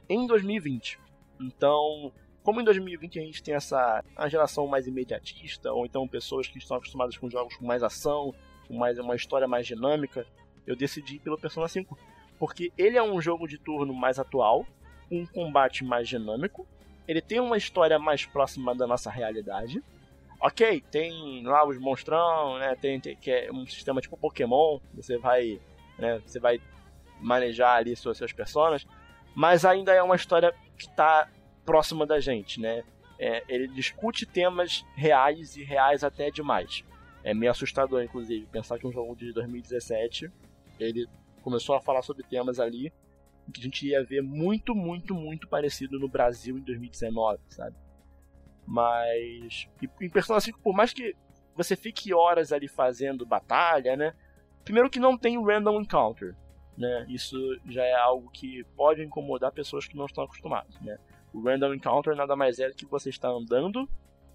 [0.06, 1.00] em 2020.
[1.40, 2.12] Então,
[2.48, 6.56] como em 2020 a gente tem essa a geração mais imediatista, ou então pessoas que
[6.56, 8.34] estão acostumadas com jogos com mais ação,
[8.66, 10.26] com mais uma história mais dinâmica,
[10.66, 11.98] eu decidi pelo Persona 5.
[12.38, 14.66] Porque ele é um jogo de turno mais atual,
[15.10, 16.66] um combate mais dinâmico,
[17.06, 19.84] ele tem uma história mais próxima da nossa realidade,
[20.40, 22.74] ok, tem lá os monstrão, né?
[22.76, 25.60] Tem, tem, que é um sistema tipo Pokémon, você vai,
[25.98, 26.22] né?
[26.24, 26.62] Você vai
[27.20, 28.88] manejar ali seus, seus personagens,
[29.34, 31.28] mas ainda é uma história que está
[31.68, 32.82] próxima da gente, né?
[33.18, 36.82] É, ele discute temas reais e reais até demais.
[37.22, 40.30] É meio assustador, inclusive, pensar que um jogo de 2017
[40.80, 41.06] ele
[41.42, 42.90] começou a falar sobre temas ali
[43.52, 47.76] que a gente ia ver muito, muito, muito parecido no Brasil em 2019, sabe?
[48.66, 49.68] Mas.
[50.00, 51.14] em Persona 5, por mais que
[51.54, 54.14] você fique horas ali fazendo batalha, né?
[54.64, 56.34] Primeiro que não tem random encounter,
[56.76, 57.04] né?
[57.10, 60.98] Isso já é algo que pode incomodar pessoas que não estão acostumadas, né?
[61.38, 63.88] O random encounter nada mais é do que você está andando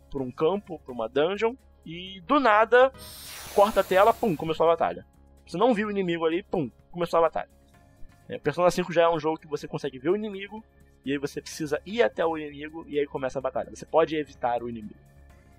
[0.09, 1.53] por um campo, por uma dungeon,
[1.85, 2.93] e do nada,
[3.53, 5.05] corta a tela, pum, começou a batalha.
[5.45, 7.49] Você não viu o inimigo ali, pum, começou a batalha.
[8.29, 10.63] É, Persona 5 já é um jogo que você consegue ver o inimigo,
[11.05, 13.69] e aí você precisa ir até o inimigo e aí começa a batalha.
[13.69, 14.95] Você pode evitar o inimigo.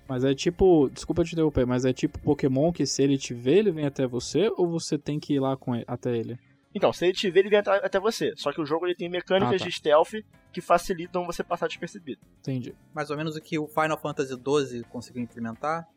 [0.09, 3.59] Mas é tipo, desculpa te interromper, mas é tipo Pokémon que se ele te vê,
[3.59, 6.39] ele vem até você ou você tem que ir lá com ele, até ele?
[6.75, 8.35] Então, se ele te vê, ele vem até você.
[8.37, 9.65] Só que o jogo ele tem mecânicas ah, tá.
[9.65, 10.15] de stealth
[10.53, 12.21] que facilitam você passar despercebido.
[12.41, 12.75] Entendi.
[12.93, 15.89] Mais ou menos o que o Final Fantasy XII conseguiu implementar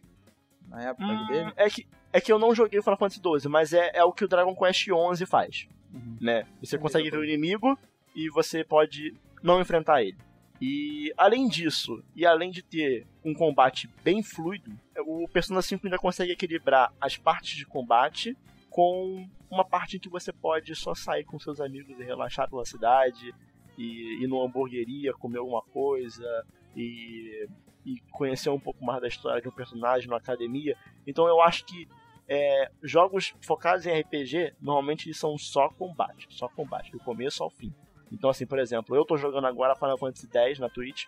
[0.68, 1.54] na época hum, dele?
[1.56, 4.14] É que, é que eu não joguei o Final Fantasy XII, mas é, é o
[4.14, 5.68] que o Dragon Quest XI faz.
[5.92, 6.18] Uhum.
[6.22, 6.46] Né?
[6.62, 7.78] Você consegue ver o inimigo
[8.16, 10.18] e você pode não enfrentar ele.
[10.60, 14.72] E além disso, e além de ter um combate bem fluido,
[15.06, 18.36] o Persona 5 ainda consegue equilibrar as partes de combate
[18.70, 23.34] com uma parte que você pode só sair com seus amigos e relaxar pela cidade,
[23.78, 26.46] e ir numa hamburgueria, comer alguma coisa,
[26.76, 27.48] e,
[27.86, 30.76] e conhecer um pouco mais da história de um personagem na academia.
[31.06, 31.88] Então eu acho que
[32.28, 37.74] é, jogos focados em RPG, normalmente são só combate, só combate, do começo ao fim.
[38.12, 41.06] Então, assim, por exemplo, eu tô jogando agora Final Fantasy X na Twitch,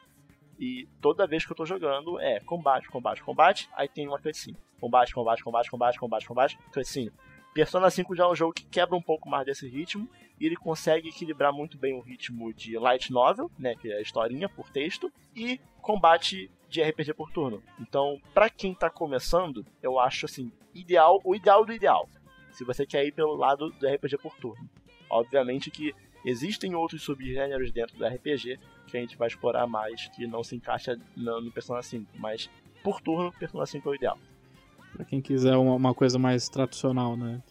[0.59, 4.57] e toda vez que eu tô jogando é combate, combate, combate, aí tem uma cutscene.
[4.79, 7.11] Combate, combate, combate, combate, combate, combate, cutscene.
[7.53, 10.55] Persona 5 já é um jogo que quebra um pouco mais desse ritmo, e ele
[10.55, 14.69] consegue equilibrar muito bem o ritmo de light novel, né, que é a historinha por
[14.69, 17.63] texto, e combate de RPG por turno.
[17.79, 22.07] Então, para quem tá começando, eu acho assim, ideal, o ideal do ideal.
[22.51, 24.69] Se você quer ir pelo lado do RPG por turno.
[25.09, 25.95] Obviamente que
[26.25, 30.55] Existem outros subgêneros dentro do RPG que a gente vai explorar mais, que não se
[30.55, 32.49] encaixa no, no Persona 5, mas
[32.83, 34.19] por turno, Persona 5 é o ideal.
[34.99, 37.41] Pra quem quiser uma, uma coisa mais tradicional, né,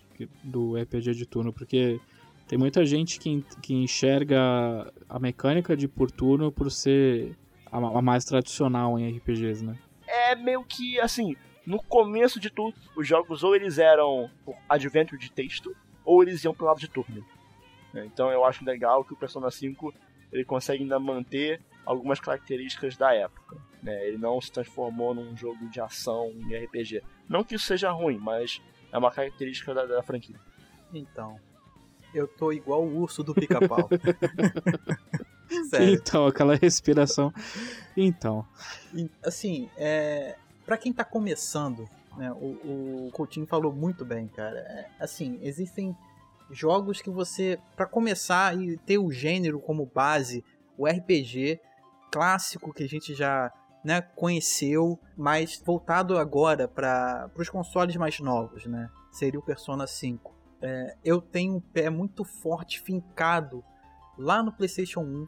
[0.45, 1.99] do RPG de turno, porque
[2.47, 7.35] tem muita gente que, que enxerga a mecânica de por turno por ser
[7.73, 9.79] a, a mais tradicional em RPGs, né?
[10.07, 14.29] É meio que, assim, no começo de tudo, os jogos ou eles eram
[14.69, 15.75] adventure de texto,
[16.05, 17.25] ou eles iam pro lado de turno.
[17.95, 18.05] Né?
[18.05, 19.95] Então eu acho legal que o Persona 5
[20.31, 23.57] ele consegue ainda manter algumas características da época.
[23.83, 24.07] Né?
[24.07, 27.03] Ele não se transformou num jogo de ação em RPG.
[27.29, 28.61] Não que isso seja ruim, mas
[28.93, 30.37] é uma característica da, da franquia.
[30.93, 31.39] Então,
[32.15, 33.89] eu tô igual o urso do pica-pau.
[35.81, 37.33] então, aquela respiração.
[37.97, 38.47] Então.
[39.23, 44.59] Assim, é, para quem tá começando, né, o, o Coutinho falou muito bem, cara.
[44.59, 45.97] É, assim, existem
[46.51, 50.45] jogos que você, para começar e ter o gênero como base,
[50.77, 51.61] o RPG
[52.11, 53.53] clássico que a gente já
[53.89, 58.91] né, conheceu, mas voltado agora para os consoles mais novos, né?
[59.11, 60.31] Seria o Persona 5.
[60.61, 63.65] É, eu tenho um pé muito forte, fincado
[64.19, 65.27] lá no PlayStation 1,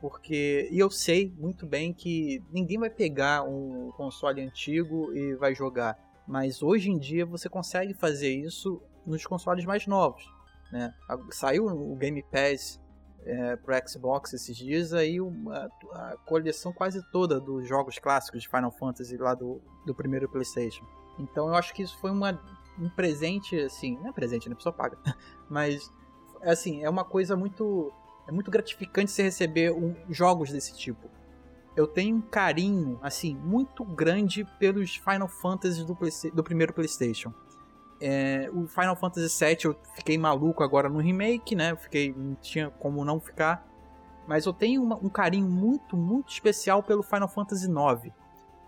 [0.00, 5.54] porque e eu sei muito bem que ninguém vai pegar um console antigo e vai
[5.54, 10.28] jogar, mas hoje em dia você consegue fazer isso nos consoles mais novos.
[10.72, 10.92] Né?
[11.30, 12.80] Saiu o Game Pass
[13.24, 18.48] é, pro Xbox esses dias, aí uma, a coleção quase toda dos jogos clássicos de
[18.48, 20.84] Final Fantasy lá do, do primeiro PlayStation.
[21.18, 22.40] Então eu acho que isso foi uma,
[22.78, 24.52] um presente, assim, não é presente, né?
[24.52, 24.98] A pessoa paga.
[25.48, 25.90] Mas,
[26.42, 27.92] assim, é uma coisa muito.
[28.26, 31.10] É muito gratificante você receber um, jogos desse tipo.
[31.76, 35.96] Eu tenho um carinho, assim, muito grande pelos Final Fantasy do,
[36.32, 37.34] do primeiro PlayStation.
[38.00, 41.72] É, o Final Fantasy VII eu fiquei maluco agora no remake, né?
[41.72, 43.66] Eu fiquei, não tinha como não ficar.
[44.26, 48.12] Mas eu tenho uma, um carinho muito, muito especial pelo Final Fantasy IX.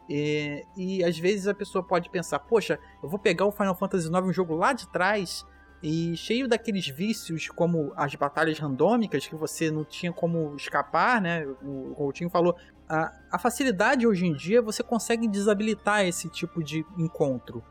[0.08, 4.08] E, e às vezes a pessoa pode pensar, poxa, eu vou pegar o Final Fantasy
[4.08, 5.44] IX, um jogo lá de trás,
[5.82, 11.46] e cheio daqueles vícios como as batalhas randômicas que você não tinha como escapar, né?
[11.62, 12.56] O Coutinho falou,
[12.88, 17.62] a, a facilidade hoje em dia você consegue desabilitar esse tipo de encontro.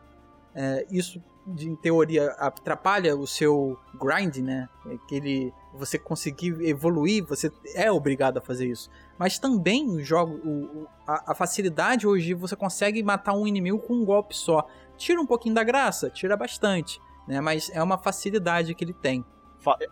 [0.54, 4.68] É, isso de, em teoria atrapalha o seu grind, né?
[4.86, 8.90] Aquele você conseguir evoluir, você é obrigado a fazer isso.
[9.18, 13.94] Mas também o jogo, o, a, a, facilidade hoje você consegue matar um inimigo com
[13.94, 14.66] um golpe só.
[14.98, 17.40] Tira um pouquinho da graça, tira bastante, né?
[17.42, 19.24] Mas é uma facilidade que ele tem.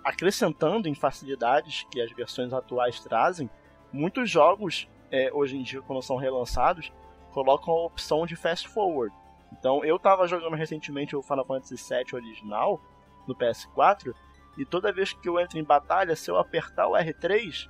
[0.03, 3.49] Acrescentando em facilidades que as versões atuais trazem,
[3.91, 6.91] muitos jogos é, hoje em dia, quando são relançados,
[7.31, 9.13] colocam a opção de fast forward
[9.57, 12.81] então eu tava jogando recentemente o Final Fantasy VII original
[13.27, 14.13] no PS4
[14.57, 17.69] e toda vez que eu entro em batalha, se eu apertar o R3,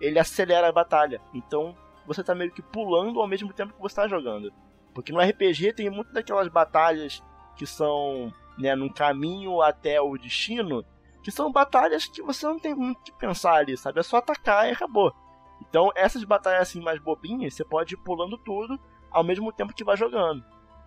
[0.00, 1.20] ele acelera a batalha.
[1.32, 1.76] Então
[2.06, 4.52] você tá meio que pulando ao mesmo tempo que você tá jogando.
[4.92, 7.22] Porque no RPG tem muito daquelas batalhas
[7.56, 10.84] que são né, num caminho até o destino,
[11.22, 14.00] que são batalhas que você não tem muito que pensar ali, sabe?
[14.00, 15.12] É só atacar e acabou.
[15.60, 18.78] Então essas batalhas assim mais bobinhas, você pode ir pulando tudo
[19.10, 20.44] ao mesmo tempo que vai jogando.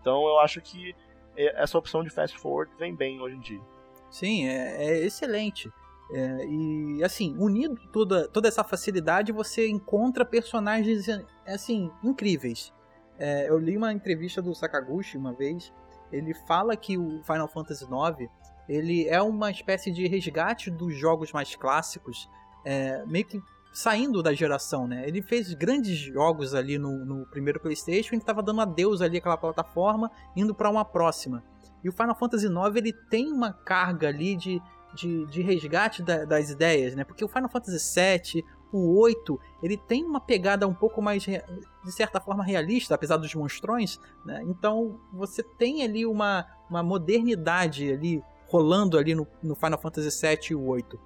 [0.08, 0.96] Então eu acho que
[1.36, 3.62] é, essa opção de fast forward vem bem hoje em dia.
[4.10, 5.70] Sim, é, é excelente.
[6.14, 11.08] É, e assim, unindo toda, toda essa facilidade, você encontra personagens
[11.46, 12.74] assim incríveis.
[13.20, 15.74] É, eu li uma entrevista do Sakaguchi uma vez.
[16.10, 18.32] Ele fala que o Final Fantasy IX
[18.70, 22.30] ele é uma espécie de resgate dos jogos mais clássicos,
[22.64, 23.42] é, meio que
[23.72, 25.08] saindo da geração, né?
[25.08, 29.38] Ele fez grandes jogos ali no, no primeiro PlayStation e estava dando adeus ali àquela
[29.38, 31.44] plataforma, indo para uma próxima.
[31.84, 34.62] E o Final Fantasy IX ele tem uma carga ali de,
[34.94, 37.04] de, de resgate da, das ideias, né?
[37.04, 41.92] Porque o Final Fantasy VII, o 8, ele tem uma pegada um pouco mais, de
[41.92, 44.44] certa forma, realista, apesar dos monstrões, né?
[44.48, 50.40] Então você tem ali uma, uma modernidade ali rolando ali no, no Final Fantasy VII
[50.52, 51.00] e o 8.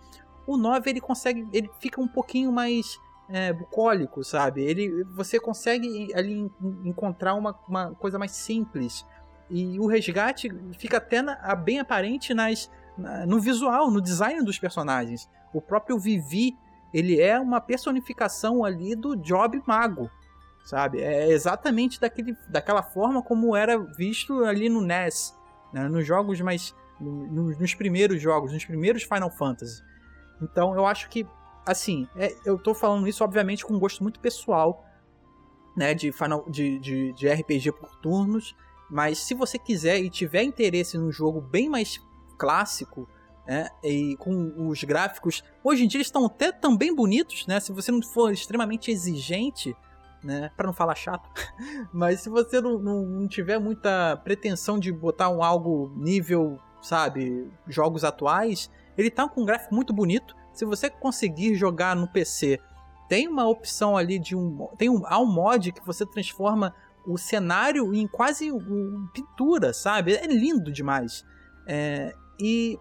[0.52, 3.00] O 9 ele consegue, ele fica um pouquinho mais
[3.30, 4.62] é, bucólico, sabe?
[4.62, 6.52] Ele, você consegue ali
[6.84, 9.06] encontrar uma, uma coisa mais simples.
[9.50, 14.60] E o resgate fica até na, bem aparente nas, na, no visual, no design dos
[14.60, 15.30] personagens.
[15.54, 16.58] O próprio Vivi,
[16.94, 20.12] ele é uma personificação ali do Job Mago,
[20.66, 21.02] sabe?
[21.02, 25.34] É exatamente daquele, daquela forma como era visto ali no NES,
[25.72, 25.88] né?
[25.88, 26.76] nos jogos mais...
[27.00, 29.82] No, nos primeiros jogos, nos primeiros Final Fantasy.
[30.42, 31.26] Então eu acho que,
[31.66, 34.86] assim, é, eu tô falando isso obviamente com um gosto muito pessoal,
[35.76, 38.56] né, de, final, de, de, de RPG por turnos,
[38.90, 42.02] mas se você quiser e tiver interesse num jogo bem mais
[42.38, 43.08] clássico,
[43.48, 47.72] né, e com os gráficos, hoje em dia eles estão até também bonitos, né, se
[47.72, 49.76] você não for extremamente exigente,
[50.24, 51.30] né, para não falar chato,
[51.94, 57.50] mas se você não, não, não tiver muita pretensão de botar um algo nível, sabe,
[57.68, 60.36] jogos atuais, ele tá com um gráfico muito bonito.
[60.54, 62.60] Se você conseguir jogar no PC,
[63.08, 64.68] tem uma opção ali de um.
[64.78, 66.74] Tem um, há um mod que você transforma
[67.06, 70.14] o cenário em quase uma pintura, sabe?
[70.14, 71.26] É lindo demais.
[71.68, 72.80] É, e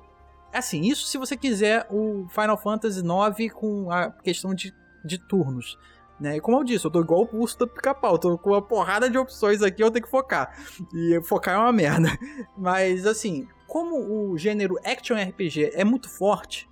[0.52, 5.78] assim, isso se você quiser o Final Fantasy IX com a questão de, de turnos.
[6.20, 6.36] Né?
[6.36, 9.08] E como eu disse, eu tô igual o pulso do pica-pau, tô com uma porrada
[9.08, 10.54] de opções aqui, eu tenho que focar.
[10.94, 12.08] E focar é uma merda.
[12.58, 16.68] Mas assim, como o gênero action RPG é muito forte,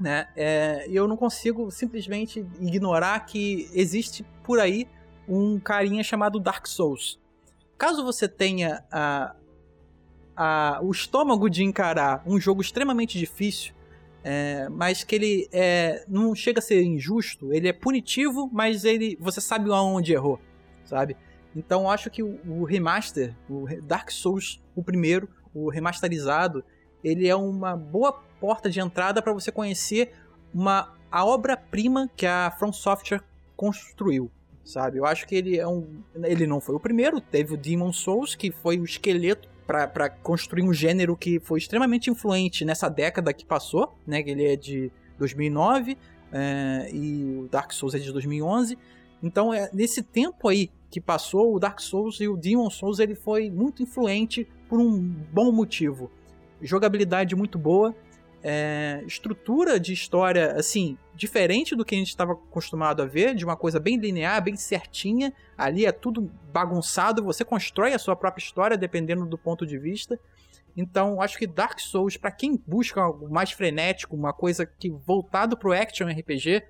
[0.00, 0.26] né?
[0.34, 4.88] É, eu não consigo simplesmente ignorar que existe por aí
[5.28, 7.20] um carinha chamado Dark Souls.
[7.76, 9.36] Caso você tenha a,
[10.34, 13.74] a, o estômago de encarar um jogo extremamente difícil,
[14.24, 19.14] é, mas que ele é, não chega a ser injusto, ele é punitivo, mas ele
[19.20, 20.40] você sabe aonde errou,
[20.86, 21.18] sabe?
[21.54, 26.64] Então acho que o, o remaster, o Dark Souls, o primeiro, o remasterizado,
[27.02, 30.12] ele é uma boa porta de entrada para você conhecer
[30.52, 33.22] uma a obra-prima que a From Software
[33.56, 34.30] construiu,
[34.64, 34.98] sabe?
[34.98, 38.34] Eu acho que ele é um ele não foi o primeiro, teve o Demon Souls,
[38.34, 43.46] que foi o esqueleto para construir um gênero que foi extremamente influente nessa década que
[43.46, 44.22] passou, né?
[44.26, 45.96] Ele é de 2009
[46.32, 48.76] é, e o Dark Souls é de 2011.
[49.24, 53.14] Então, é, nesse tempo aí que passou, o Dark Souls e o Demon Souls ele
[53.14, 54.98] foi muito influente por um
[55.32, 56.10] bom motivo.
[56.60, 57.96] Jogabilidade muito boa,
[58.42, 63.46] é, estrutura de história assim diferente do que a gente estava acostumado a ver, de
[63.46, 65.32] uma coisa bem linear, bem certinha.
[65.56, 70.20] Ali é tudo bagunçado, você constrói a sua própria história dependendo do ponto de vista.
[70.76, 75.56] Então, acho que Dark Souls, para quem busca algo mais frenético, uma coisa que voltado
[75.56, 76.62] pro action RPG,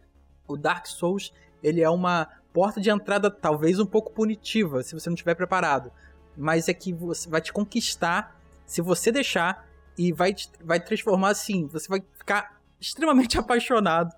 [0.46, 1.32] o Dark Souls,
[1.64, 5.90] ele é uma porta de entrada talvez um pouco punitiva, se você não estiver preparado.
[6.36, 11.30] Mas é que você vai te conquistar se você deixar e vai te, vai transformar
[11.30, 14.14] assim, você vai ficar extremamente apaixonado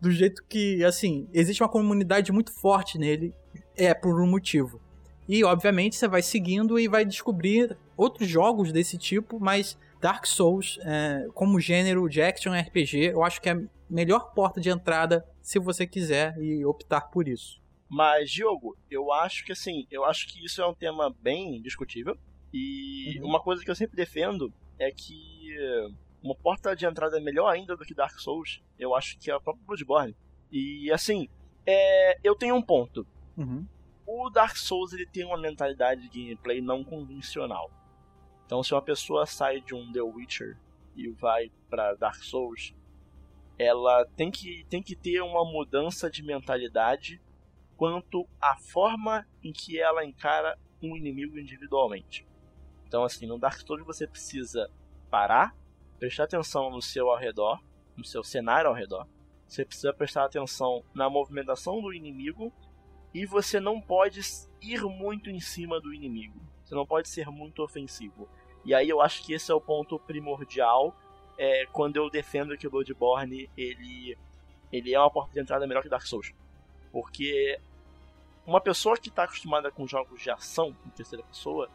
[0.00, 3.34] do jeito que, assim, existe uma comunidade muito forte nele,
[3.76, 4.80] é por um motivo.
[5.28, 10.78] E, obviamente, você vai seguindo e vai descobrir outros jogos desse tipo, mas Dark Souls,
[10.82, 15.26] é, como gênero de action RPG, eu acho que é a melhor porta de entrada
[15.42, 17.60] se você quiser e optar por isso.
[17.90, 22.16] Mas, Diogo, eu acho que assim, eu acho que isso é um tema bem discutível.
[22.52, 23.28] E uhum.
[23.28, 25.56] uma coisa que eu sempre defendo é que
[26.22, 29.40] uma porta de entrada melhor ainda do que Dark Souls, eu acho que é o
[29.40, 30.16] próprio Bloodborne.
[30.52, 31.28] E assim,
[31.66, 33.04] é, eu tenho um ponto.
[33.36, 33.66] Uhum.
[34.06, 37.70] O Dark Souls ele tem uma mentalidade de gameplay não convencional.
[38.46, 40.56] Então, se uma pessoa sai de um The Witcher
[40.96, 42.74] e vai para Dark Souls,
[43.58, 47.20] ela tem que, tem que ter uma mudança de mentalidade
[47.80, 52.28] quanto à forma em que ela encara um inimigo individualmente.
[52.86, 54.70] Então, assim, no Dark Souls você precisa
[55.10, 55.56] parar,
[55.98, 57.58] prestar atenção no seu ao redor,
[57.96, 59.08] no seu cenário ao redor.
[59.48, 62.52] Você precisa prestar atenção na movimentação do inimigo
[63.14, 64.20] e você não pode
[64.60, 66.38] ir muito em cima do inimigo.
[66.62, 68.28] Você não pode ser muito ofensivo.
[68.62, 70.94] E aí eu acho que esse é o ponto primordial
[71.38, 74.18] é, quando eu defendo que o Bloodborne ele,
[74.70, 76.34] ele é uma porta de entrada melhor que Dark Souls.
[76.92, 77.58] Porque
[78.50, 81.70] uma pessoa que está acostumada com jogos de ação em terceira pessoa,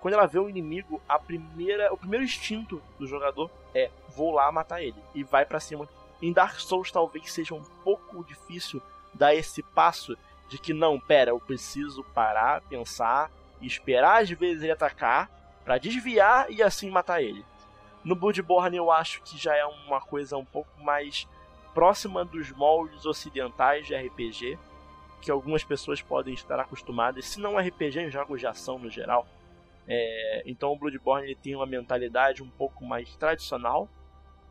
[0.00, 4.50] quando ela vê o inimigo, a primeira, o primeiro instinto do jogador é vou lá
[4.50, 5.86] matar ele e vai para cima.
[6.22, 8.80] Em Dark Souls talvez seja um pouco difícil
[9.12, 10.16] dar esse passo
[10.48, 15.30] de que não, pera, eu preciso parar, pensar e esperar às vezes ele atacar
[15.62, 17.44] para desviar e assim matar ele.
[18.02, 21.28] No Bloodborne eu acho que já é uma coisa um pouco mais
[21.74, 24.58] próxima dos moldes ocidentais de RPG,
[25.24, 29.26] que algumas pessoas podem estar acostumadas, se não RPG em jogos de ação no geral,
[29.88, 33.88] é, então o Bloodborne ele tem uma mentalidade um pouco mais tradicional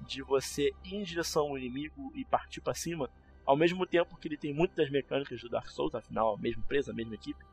[0.02, 3.08] de você ir em direção ao inimigo e partir para cima,
[3.46, 6.92] ao mesmo tempo que ele tem muitas mecânicas do Dark Souls, afinal, a mesma empresa,
[6.92, 7.46] a mesma equipe.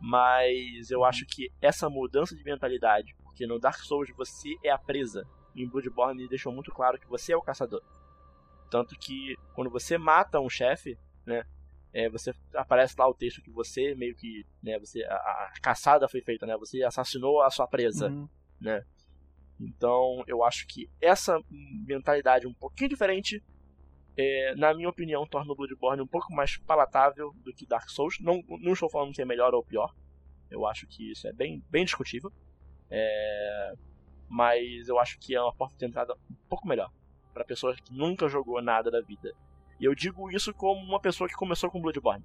[0.00, 4.78] Mas eu acho que essa mudança de mentalidade, porque no Dark Souls você é a
[4.78, 5.26] presa,
[5.56, 7.82] em Bloodborne ele deixou muito claro que você é o caçador.
[8.70, 10.96] Tanto que quando você mata um chefe,
[11.26, 11.44] né,
[11.94, 16.08] é, você aparece lá o texto que você meio que, né, você a, a, caçada
[16.08, 16.56] foi feita, né?
[16.56, 18.28] Você assassinou a sua presa, uhum.
[18.60, 18.84] né?
[19.60, 21.40] Então, eu acho que essa
[21.86, 23.40] mentalidade um pouquinho diferente,
[24.16, 28.18] é, na minha opinião, torna o Bloodborne um pouco mais palatável do que Dark Souls.
[28.18, 29.94] Não, não estou falando que é melhor ou pior.
[30.50, 32.32] Eu acho que isso é bem, bem discutível.
[32.90, 33.74] É,
[34.28, 36.90] mas eu acho que é uma porta de entrada um pouco melhor
[37.32, 39.32] para pessoas que nunca jogou nada da vida.
[39.78, 42.24] E eu digo isso como uma pessoa que começou com Bloodborne.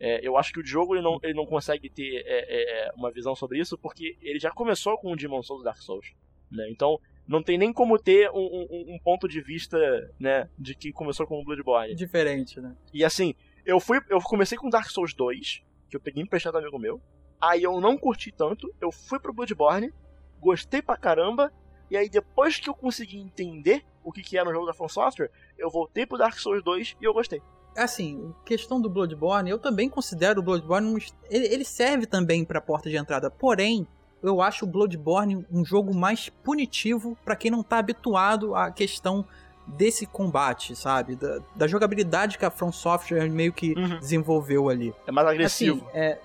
[0.00, 3.10] É, eu acho que o jogo ele não, ele não consegue ter é, é, uma
[3.10, 6.14] visão sobre isso porque ele já começou com o Demon Souls Dark Souls.
[6.50, 6.70] Né?
[6.70, 9.76] Então não tem nem como ter um, um, um, ponto de vista
[10.18, 11.94] né, de que começou com o Bloodborne.
[11.94, 12.74] Diferente, né?
[12.92, 13.34] E assim,
[13.66, 17.02] eu fui eu comecei com Dark Souls 2, que eu peguei emprestado do amigo meu.
[17.40, 19.92] Aí eu não curti tanto, eu fui pro Bloodborne,
[20.40, 21.52] gostei pra caramba,
[21.90, 24.88] e aí depois que eu consegui entender o que, que é no jogo da From
[24.88, 27.42] Software, eu voltei pro Dark Souls 2 e eu gostei.
[27.76, 30.98] Assim, questão do Bloodborne, eu também considero o Bloodborne um,
[31.30, 33.30] ele, ele serve também para porta de entrada.
[33.30, 33.86] Porém,
[34.22, 39.24] eu acho o Bloodborne um jogo mais punitivo para quem não tá habituado à questão
[39.66, 41.14] desse combate, sabe?
[41.14, 43.98] Da, da, jogabilidade que a From Software meio que uhum.
[43.98, 44.94] desenvolveu ali.
[45.06, 45.86] É mais agressivo.
[45.88, 46.18] Assim, é,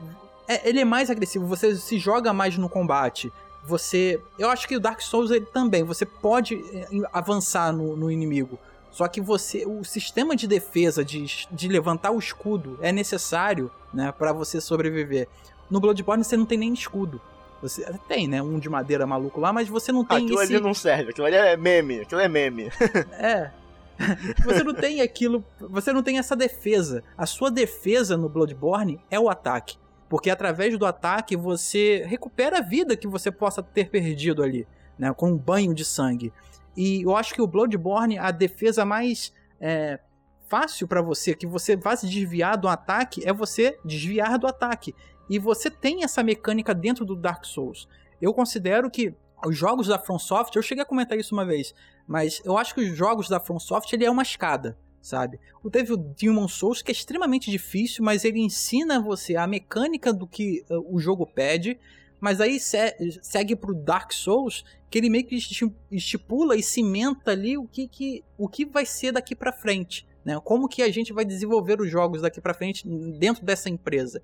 [0.47, 3.31] é, ele é mais agressivo, você se joga mais no combate
[3.65, 4.21] você.
[4.37, 5.83] Eu acho que o Dark Souls ele também.
[5.83, 8.59] Você pode eh, avançar no, no inimigo.
[8.91, 14.13] Só que você, o sistema de defesa de, de levantar o escudo é necessário, né,
[14.15, 15.27] para você sobreviver.
[15.67, 17.19] No Bloodborne você não tem nem escudo.
[17.59, 20.53] Você tem, né, um de madeira maluco lá, mas você não tem aquilo esse...
[20.53, 22.69] ali não serve, aquilo ali é meme, aquilo é meme.
[23.17, 23.49] é.
[24.45, 27.03] você não tem aquilo, você não tem essa defesa.
[27.17, 29.77] A sua defesa no Bloodborne é o ataque.
[30.13, 35.11] Porque através do ataque você recupera a vida que você possa ter perdido ali, né?
[35.11, 36.31] Com um banho de sangue.
[36.77, 39.99] E eu acho que o Bloodborne, a defesa mais é,
[40.47, 44.93] fácil para você, que você vá se desviar do ataque, é você desviar do ataque.
[45.27, 47.89] E você tem essa mecânica dentro do Dark Souls.
[48.21, 51.73] Eu considero que os jogos da From Software, eu cheguei a comentar isso uma vez,
[52.05, 55.37] mas eu acho que os jogos da From Software ele é uma escada sabe?
[55.61, 60.25] O o Demon Souls que é extremamente difícil, mas ele ensina você a mecânica do
[60.25, 61.77] que uh, o jogo pede,
[62.21, 62.77] mas aí se
[63.21, 65.37] segue pro Dark Souls, que ele meio que
[65.91, 70.39] estipula e cimenta ali o que, que, o que vai ser daqui para frente, Né?
[70.41, 74.21] Como que a gente vai desenvolver os jogos daqui para frente dentro dessa empresa?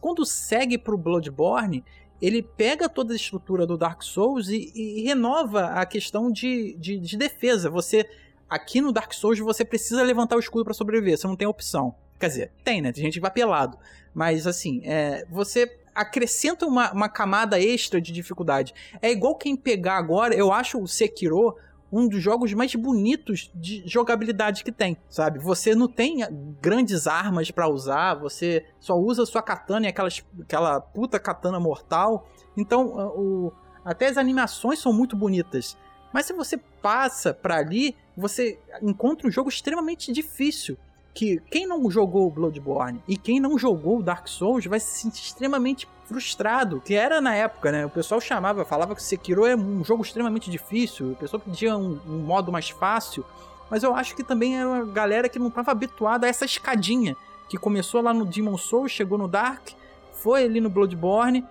[0.00, 1.84] Quando segue para o Bloodborne,
[2.20, 6.98] ele pega toda a estrutura do Dark Souls e, e renova a questão de, de,
[6.98, 7.70] de, defesa.
[7.70, 8.08] Você
[8.50, 11.94] aqui no Dark Souls você precisa levantar o escudo para sobreviver, você não tem opção.
[12.18, 12.92] Quer dizer, tem, né?
[12.92, 13.78] Tem gente que vai pelado.
[14.12, 18.74] Mas assim, é, você acrescenta uma, uma camada extra de dificuldade.
[19.00, 21.56] É igual quem pegar agora, eu acho o Sekiro
[21.92, 25.38] um dos jogos mais bonitos de jogabilidade que tem, sabe?
[25.40, 26.18] Você não tem
[26.60, 32.28] grandes armas para usar, você só usa sua katana e aquelas, aquela puta katana mortal.
[32.56, 32.86] Então,
[33.16, 33.52] o,
[33.84, 35.76] até as animações são muito bonitas.
[36.12, 40.76] Mas se você passa para ali, você encontra um jogo extremamente difícil
[41.12, 45.88] que quem não jogou Bloodborne e quem não jogou Dark Souls vai se sentir extremamente
[46.06, 47.86] frustrado, que era na época, né?
[47.86, 52.00] O pessoal chamava, falava que Sekiro é um jogo extremamente difícil, o pessoal pedia um,
[52.06, 53.24] um modo mais fácil,
[53.68, 57.16] mas eu acho que também era uma galera que não estava habituada a essa escadinha,
[57.48, 59.70] que começou lá no Demon Souls, chegou no Dark,
[60.12, 61.44] foi ali no Bloodborne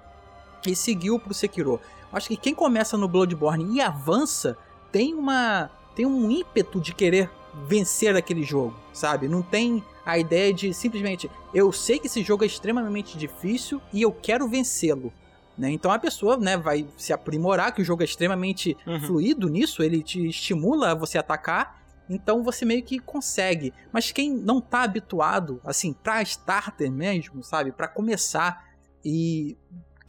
[0.65, 1.79] e seguiu pro Sekiro.
[2.11, 4.57] Acho que quem começa no Bloodborne e avança
[4.91, 7.29] tem uma tem um ímpeto de querer
[7.67, 9.27] vencer aquele jogo, sabe?
[9.27, 14.01] Não tem a ideia de simplesmente eu sei que esse jogo é extremamente difícil e
[14.01, 15.11] eu quero vencê-lo.
[15.57, 15.71] Né?
[15.71, 19.01] Então a pessoa né, vai se aprimorar, que o jogo é extremamente uhum.
[19.01, 23.73] fluido nisso, ele te estimula a você atacar, então você meio que consegue.
[23.91, 27.73] Mas quem não tá habituado, assim, pra starter mesmo, sabe?
[27.73, 28.65] para começar
[29.03, 29.57] e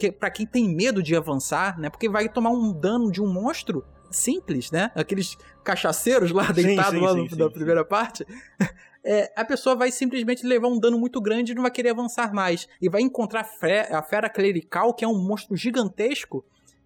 [0.00, 1.90] que, para quem tem medo de avançar, né?
[1.90, 4.90] Porque vai tomar um dano de um monstro simples, né?
[4.94, 8.26] Aqueles cachaceiros lá deitados lá no, sim, na sim, primeira parte.
[9.02, 12.34] É, a pessoa vai simplesmente levar um dano muito grande e não vai querer avançar
[12.34, 12.68] mais.
[12.82, 13.48] E vai encontrar
[13.90, 16.44] a fera clerical, que é um monstro gigantesco,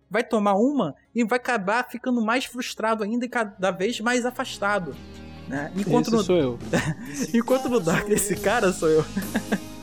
[0.09, 4.95] vai tomar uma e vai acabar ficando mais frustrado ainda e cada vez mais afastado.
[5.49, 5.73] Né?
[5.77, 6.23] Enquanto esse no...
[6.23, 6.59] sou eu.
[7.35, 9.05] Enquanto no Dark, esse cara sou eu.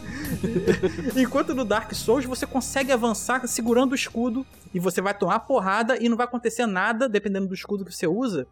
[1.15, 5.97] Enquanto no Dark Souls você consegue avançar segurando o escudo e você vai tomar porrada
[5.97, 8.47] e não vai acontecer nada dependendo do escudo que você usa,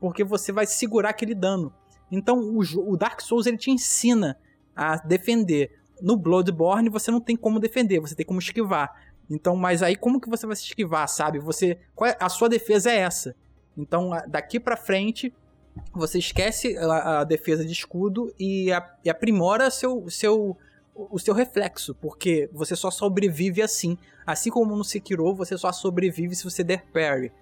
[0.00, 1.72] porque você vai segurar aquele dano.
[2.10, 2.60] Então o,
[2.92, 4.38] o Dark Souls ele te ensina
[4.74, 5.78] a defender.
[6.00, 8.92] No Bloodborne você não tem como defender, você tem como esquivar.
[9.30, 11.38] Então, mas aí como que você vai se esquivar, sabe?
[11.38, 13.34] Você é, a sua defesa é essa.
[13.76, 15.34] Então, daqui para frente,
[15.92, 20.56] você esquece a, a, defesa de escudo e, a, e aprimora seu, seu
[20.94, 23.98] o seu reflexo, porque você só sobrevive assim.
[24.26, 27.32] Assim como no Sekiro, você só sobrevive se você der parry.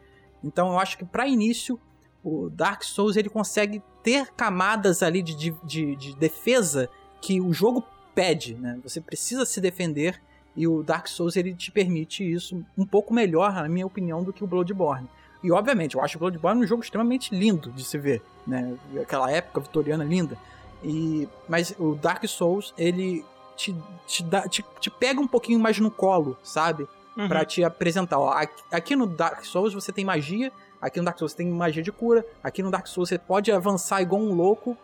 [0.43, 1.79] Então eu acho que para início,
[2.25, 5.35] o Dark Souls ele consegue ter camadas ali de,
[5.65, 6.89] de, de, defesa
[7.21, 7.85] que o jogo
[8.15, 8.79] pede, né?
[8.83, 10.21] Você precisa se defender
[10.57, 14.33] e o Dark Souls ele te permite isso um pouco melhor, na minha opinião, do
[14.33, 15.09] que o Bloodborne.
[15.43, 18.77] E obviamente, eu acho o Bloodborne um jogo extremamente lindo de se ver, né?
[19.01, 20.37] Aquela época vitoriana linda.
[20.85, 23.25] E, mas o Dark Souls, ele
[23.57, 23.75] te,
[24.07, 26.89] te, dá, te, te pega um pouquinho mais no colo, sabe?
[27.17, 27.29] Uhum.
[27.29, 28.19] Pra te apresentar.
[28.19, 28.35] Ó,
[28.71, 30.51] aqui no Dark Souls você tem magia,
[30.81, 33.53] aqui no Dark Souls você tem magia de cura, aqui no Dark Souls você pode
[33.53, 34.77] avançar igual um louco,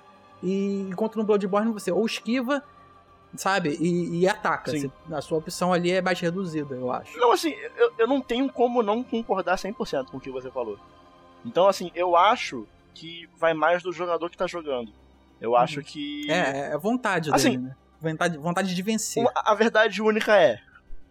[0.42, 2.62] e enquanto no Bloodborne você ou esquiva,
[3.34, 3.76] sabe?
[3.80, 4.70] E, e ataca.
[4.70, 7.18] Você, a sua opção ali é mais reduzida, eu acho.
[7.18, 10.78] Não, assim, eu, eu não tenho como não concordar 100% com o que você falou.
[11.44, 14.92] Então, assim, eu acho que vai mais do jogador que tá jogando.
[15.40, 15.56] Eu uhum.
[15.56, 16.30] acho que.
[16.30, 17.76] É, é vontade assim, dele, né?
[18.00, 19.24] Vontade, vontade de vencer.
[19.34, 20.60] A verdade única é: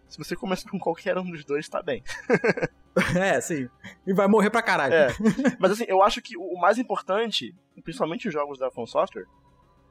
[0.08, 2.02] se você começa com qualquer um dos dois, tá bem.
[3.16, 3.68] é, sim.
[4.06, 4.94] E vai morrer pra caralho.
[4.94, 5.08] É.
[5.60, 9.26] Mas assim, eu acho que o mais importante, principalmente os jogos da From Software,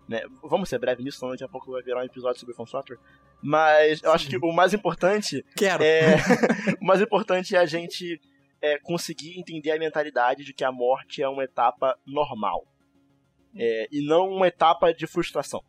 [0.08, 0.22] né?
[0.44, 2.98] Vamos ser breve nisso, senão daqui a pouco vai virar um episódio sobre From Software.
[3.42, 4.16] Mas eu sim.
[4.16, 5.46] acho que o mais importante.
[5.56, 5.84] Quero.
[5.84, 6.16] É,
[6.82, 8.20] o mais importante é a gente
[8.62, 12.66] é, conseguir entender a mentalidade de que a morte é uma etapa normal.
[13.56, 15.64] É, e não uma etapa de frustração.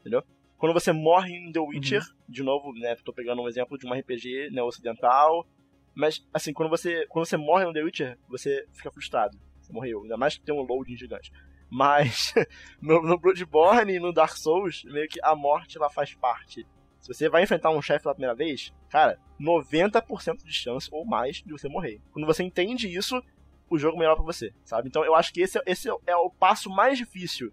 [0.00, 0.22] Entendeu?
[0.58, 2.16] Quando você morre em The Witcher, uhum.
[2.28, 5.46] de novo, né, tô pegando um exemplo de um RPG né, ocidental,
[5.94, 9.38] mas assim, quando você, quando você morre no The Witcher, você fica frustrado.
[9.60, 11.32] Você morreu, ainda mais que tem um loading gigante.
[11.70, 12.34] Mas
[12.82, 16.66] no, no Bloodborne e no Dark Souls, meio que a morte ela faz parte.
[17.00, 21.36] Se você vai enfrentar um chefe pela primeira vez, cara, 90% de chance ou mais
[21.36, 22.00] de você morrer.
[22.10, 23.22] Quando você entende isso,
[23.70, 24.88] o jogo melhora pra você, sabe?
[24.88, 27.52] Então eu acho que esse, esse é o passo mais difícil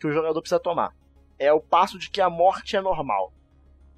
[0.00, 0.94] que o jogador precisa tomar
[1.38, 3.32] é o passo de que a morte é normal.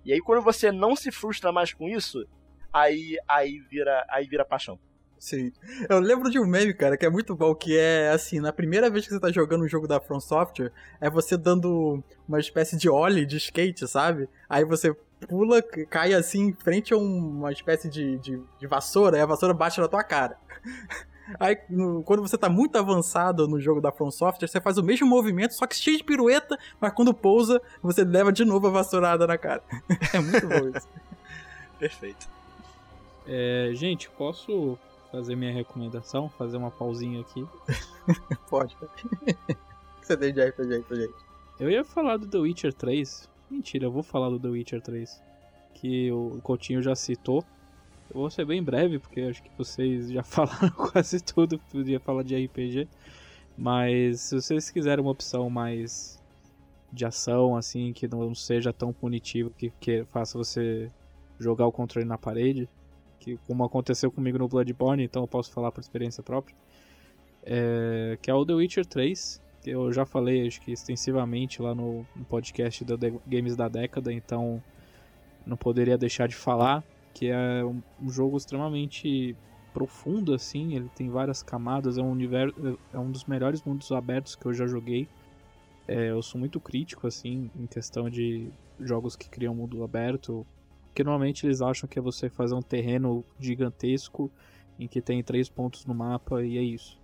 [0.05, 2.27] E aí quando você não se frustra mais com isso,
[2.73, 4.79] aí aí vira aí vira paixão.
[5.21, 5.53] Sim.
[5.87, 8.89] Eu lembro de um meme, cara, que é muito bom, que é assim, na primeira
[8.89, 12.75] vez que você tá jogando um jogo da From Software, é você dando uma espécie
[12.79, 14.31] de ollie de skate, sabe?
[14.49, 14.97] Aí você
[15.29, 15.61] pula,
[15.91, 19.79] cai assim em frente a uma espécie de, de, de vassoura, e a vassoura bate
[19.79, 20.39] na tua cara.
[21.39, 24.83] Aí, no- quando você tá muito avançado no jogo da From Software, você faz o
[24.83, 28.71] mesmo movimento, só que cheio de pirueta, mas quando pousa, você leva de novo a
[28.71, 29.63] vassourada na cara.
[30.15, 30.89] É muito bom isso.
[31.79, 32.29] Perfeito.
[33.27, 34.79] É, gente, posso
[35.13, 36.29] fazer minha recomendação?
[36.31, 37.47] Fazer uma pausinha aqui.
[38.49, 38.77] Pode.
[38.83, 38.87] O
[40.01, 41.15] que você tem de RPG aí pra gente?
[41.59, 43.29] Eu ia falar do The Witcher 3.
[43.51, 45.23] Mentira, eu vou falar do The Witcher 3.
[45.75, 47.45] Que o Coutinho já citou.
[48.13, 52.01] Eu vou ser bem breve, porque acho que vocês já falaram quase tudo que podia
[52.01, 52.89] falar de RPG.
[53.57, 56.21] Mas se vocês quiserem uma opção mais
[56.93, 60.91] de ação, assim, que não seja tão punitivo, que, que faça você
[61.39, 62.69] jogar o controle na parede,
[63.21, 66.55] que como aconteceu comigo no Bloodborne, então eu posso falar por experiência própria,
[67.45, 71.75] é, que é o The Witcher 3, que eu já falei, acho que extensivamente lá
[71.75, 74.63] no, no podcast The Games da Década, então
[75.47, 76.83] não poderia deixar de falar,
[77.15, 79.37] que é um, um jogo extremamente
[79.73, 84.35] profundo, assim, ele tem várias camadas, é um universo, é um dos melhores mundos abertos
[84.35, 85.09] que eu já joguei.
[85.87, 88.49] É, eu sou muito crítico, assim, em questão de
[88.81, 90.47] jogos que criam mundo aberto,
[90.87, 94.31] porque normalmente eles acham que é você fazer um terreno gigantesco
[94.79, 96.99] em que tem três pontos no mapa e é isso.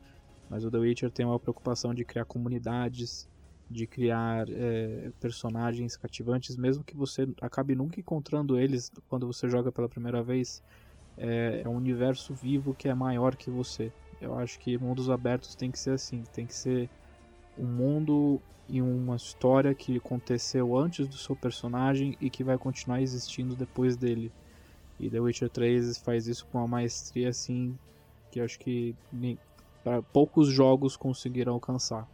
[0.48, 3.28] Mas o The Witcher tem uma preocupação de criar comunidades,
[3.71, 9.73] de criar é, personagens cativantes, mesmo que você acabe nunca encontrando eles quando você joga
[9.73, 10.62] pela primeira vez.
[11.19, 13.91] É, é um universo vivo que é maior que você.
[14.21, 16.89] Eu acho que mundos abertos tem que ser assim, tem que ser
[17.59, 23.01] um mundo e uma história que aconteceu antes do seu personagem e que vai continuar
[23.01, 24.31] existindo depois dele.
[24.99, 27.77] E The Witcher 3 faz isso com uma maestria assim
[28.31, 28.95] que acho que
[30.12, 32.07] poucos jogos conseguiram alcançar.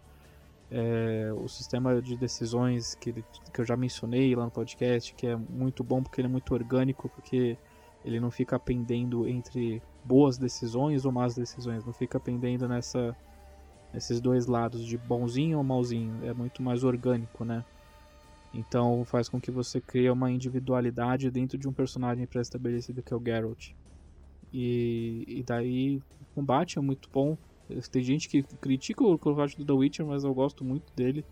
[0.74, 5.26] É, o sistema de decisões que, ele- que eu já mencionei lá no podcast, que
[5.26, 7.58] é muito bom porque ele é muito orgânico, porque
[8.04, 13.14] ele não fica pendendo entre boas decisões ou más decisões, não fica pendendo nessa
[13.92, 17.62] nesses dois lados de bonzinho ou malzinho, é muito mais orgânico, né?
[18.54, 23.16] Então faz com que você crie uma individualidade dentro de um personagem pré-estabelecido que é
[23.16, 23.72] o Geralt.
[24.52, 27.36] E, e daí o combate é muito bom.
[27.90, 31.24] Tem gente que critica o combate do The Witcher, mas eu gosto muito dele.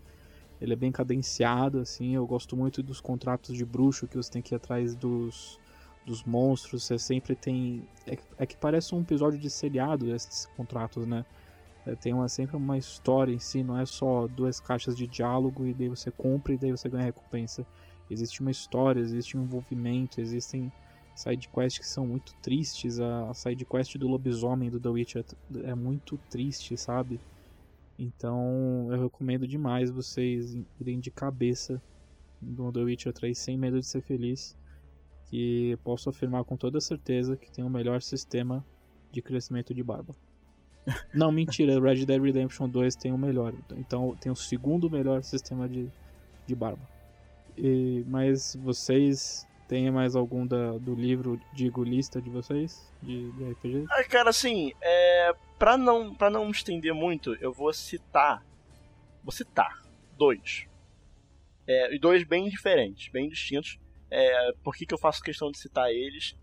[0.59, 2.15] Ele é bem cadenciado, assim.
[2.15, 5.59] Eu gosto muito dos contratos de bruxo que você tem que ir atrás dos,
[6.05, 6.83] dos monstros.
[6.83, 7.87] Você sempre tem.
[8.05, 11.25] É, é que parece um episódio de seriado esses contratos, né?
[11.85, 15.65] É, tem uma, sempre uma história em si, não é só duas caixas de diálogo
[15.65, 17.65] e daí você compra e daí você ganha recompensa.
[18.09, 20.71] Existe uma história, existe um envolvimento, existem
[21.21, 22.99] side quests que são muito tristes.
[22.99, 25.25] A, a side quest do lobisomem do The Witcher
[25.63, 27.19] é muito triste, sabe?
[27.97, 31.81] Então eu recomendo demais vocês irem de cabeça
[32.41, 34.57] no The Witcher 3 sem medo de ser feliz.
[35.25, 38.65] Que posso afirmar com toda certeza que tem o melhor sistema
[39.11, 40.13] de crescimento de barba.
[41.13, 43.53] Não, mentira, Red Dead Redemption 2 tem o melhor.
[43.77, 45.87] Então tem o segundo melhor sistema de,
[46.45, 46.89] de barba.
[47.57, 52.93] E, mas vocês têm mais algum da, do livro, digo, lista de vocês?
[53.01, 53.85] De, de RPG?
[53.89, 58.45] Ah, cara, assim, é, pra, não, pra não estender muito, eu vou citar.
[59.23, 59.81] Vou citar
[60.17, 60.67] dois.
[61.65, 63.79] É, e dois bem diferentes, bem distintos.
[64.09, 66.35] É, por que, que eu faço questão de citar eles?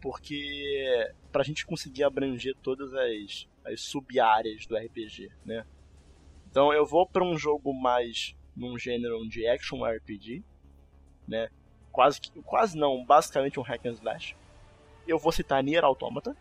[0.00, 5.66] Porque pra gente conseguir abranger todas as, as sub-áreas do RPG, né?
[6.48, 10.44] Então eu vou pra um jogo mais num gênero de action RPG,
[11.26, 11.48] né?
[11.96, 14.36] Quase, quase não, basicamente um hack and slash.
[15.08, 16.36] Eu vou citar Nier Automata,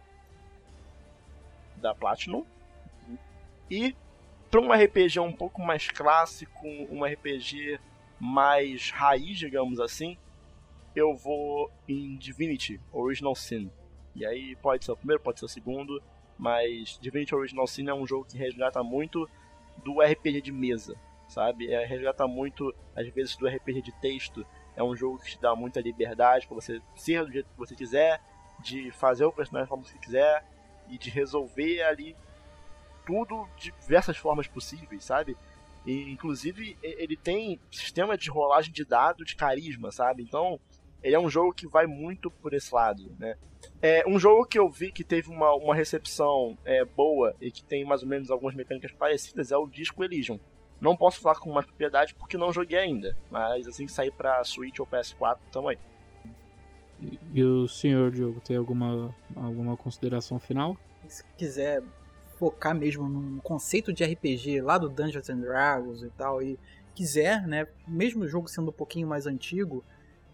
[1.77, 2.45] da Platinum.
[3.71, 3.95] E
[4.51, 7.79] para um RPG um pouco mais clássico, um RPG
[8.19, 10.17] mais raiz, digamos assim,
[10.93, 13.71] eu vou em Divinity Original Sin.
[14.13, 16.03] E aí pode ser o primeiro, pode ser o segundo,
[16.37, 19.29] mas Divinity Original Sin é um jogo que resgata muito
[19.85, 20.97] do RPG de mesa,
[21.29, 21.71] sabe?
[21.71, 24.45] É, resgata muito, às vezes, do RPG de texto.
[24.75, 27.75] É um jogo que te dá muita liberdade para você ser do jeito que você
[27.75, 28.21] quiser,
[28.59, 30.45] de fazer o personagem que você quiser
[30.89, 32.15] e de resolver ali
[33.05, 35.37] tudo de diversas formas possíveis, sabe?
[35.85, 40.23] E, inclusive, ele tem sistema de rolagem de dado de carisma, sabe?
[40.23, 40.59] Então,
[41.03, 43.35] ele é um jogo que vai muito por esse lado, né?
[43.81, 47.63] É um jogo que eu vi que teve uma, uma recepção é, boa e que
[47.63, 50.39] tem mais ou menos algumas mecânicas parecidas é o Disco Elysium.
[50.85, 54.43] Não posso falar com mais propriedade porque não joguei ainda, mas assim que sair pra
[54.43, 55.79] Switch ou PS4, tamo aí.
[57.01, 60.77] E, e o senhor Diogo tem alguma, alguma consideração final?
[61.07, 61.81] Se quiser
[62.37, 66.59] focar mesmo no conceito de RPG lá do Dungeons and Dragons e tal, e
[66.93, 69.83] quiser, né, mesmo o jogo sendo um pouquinho mais antigo,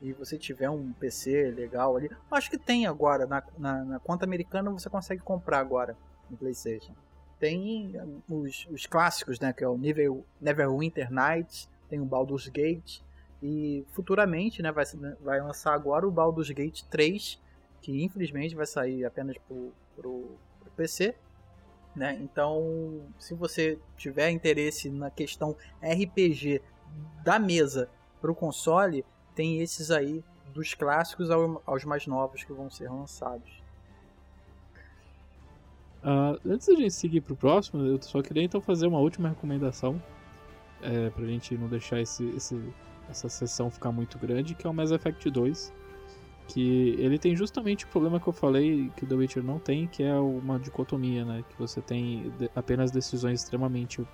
[0.02, 4.26] e você tiver um PC legal ali, acho que tem agora, na, na, na conta
[4.26, 5.95] americana você consegue comprar agora
[6.30, 6.94] no Playstation.
[7.42, 7.94] Tem
[8.30, 9.52] os, os clássicos, né?
[9.52, 13.02] Que é o nível Neverwinter Nights, tem o Baldur's Gate.
[13.42, 14.86] E futuramente, né, vai,
[15.20, 17.42] vai lançar agora o Baldur's Gate 3,
[17.82, 21.16] que infelizmente vai sair apenas pro, pro, pro PC.
[21.96, 22.20] Né?
[22.22, 26.62] Então, se você tiver interesse na questão RPG
[27.24, 27.90] da mesa
[28.22, 29.04] para o console,
[29.34, 30.24] tem esses aí
[30.54, 33.61] dos clássicos aos mais novos que vão ser lançados.
[36.03, 40.02] Uh, antes da gente seguir pro próximo, eu só queria então fazer uma última recomendação.
[40.82, 42.60] É, pra gente não deixar esse, esse,
[43.07, 45.72] essa sessão ficar muito grande, que é o Mass Effect 2.
[46.48, 49.88] Que ele tem justamente o problema que eu falei que o The Witcher não tem,
[49.88, 51.45] que é uma dicotomia, né?
[51.49, 54.06] Que você tem apenas decisões extremamente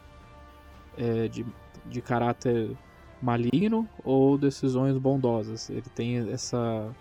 [0.98, 1.46] é, de,
[1.86, 2.76] de caráter
[3.22, 5.70] maligno ou decisões bondosas.
[5.70, 6.94] Ele tem essa,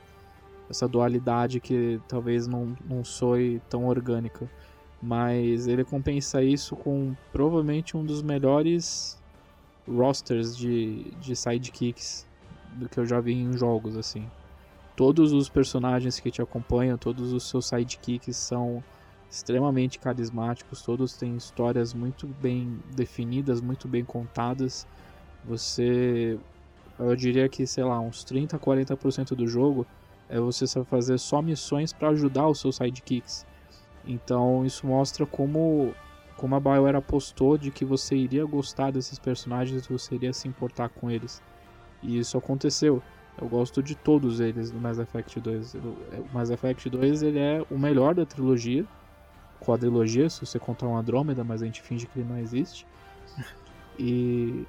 [0.70, 4.48] essa dualidade que talvez não, não soe tão orgânica
[5.06, 9.16] mas ele compensa isso com provavelmente um dos melhores
[9.86, 12.26] rosters de, de sidekicks
[12.74, 14.28] do que eu já vi em jogos assim.
[14.96, 18.82] Todos os personagens que te acompanham, todos os seus sidekicks são
[19.30, 24.88] extremamente carismáticos, todos têm histórias muito bem definidas, muito bem contadas.
[25.44, 26.36] Você
[26.98, 29.86] eu diria que, sei lá, uns 30 a 40% do jogo
[30.28, 33.46] é você fazer só missões para ajudar os seus sidekicks
[34.06, 35.94] então isso mostra como,
[36.36, 40.88] como a BioWare apostou de que você iria gostar desses personagens você iria se importar
[40.88, 41.42] com eles.
[42.02, 43.02] E isso aconteceu.
[43.40, 45.74] Eu gosto de todos eles no Mass Effect 2.
[45.74, 45.96] O
[46.32, 48.86] Mass Effect 2 ele é o melhor da trilogia,
[49.60, 52.86] quadrilogia, se você contar um Andrômeda, mas a gente finge que ele não existe.
[53.98, 54.66] E,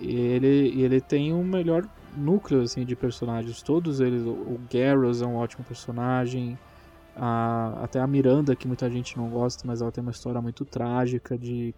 [0.00, 1.86] e ele, ele tem um melhor
[2.16, 3.62] núcleo assim, de personagens.
[3.62, 4.22] Todos eles.
[4.22, 6.58] O Garrus é um ótimo personagem.
[7.16, 10.64] A, até a Miranda, que muita gente não gosta, mas ela tem uma história muito
[10.64, 11.74] trágica de,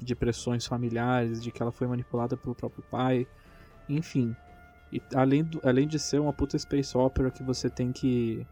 [0.00, 3.26] de pressões familiares, de que ela foi manipulada pelo próprio pai,
[3.88, 4.34] enfim.
[4.92, 8.46] E além, do, além de ser uma puta space opera que você tem que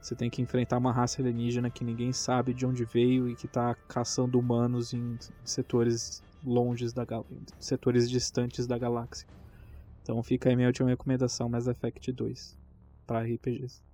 [0.00, 3.46] você tem que enfrentar uma raça alienígena que ninguém sabe de onde veio e que
[3.46, 7.04] está caçando humanos em setores longes da
[7.58, 9.26] setores distantes da galáxia.
[10.02, 12.56] Então fica aí minha última recomendação, Mass Effect 2
[13.06, 13.87] para RPGs.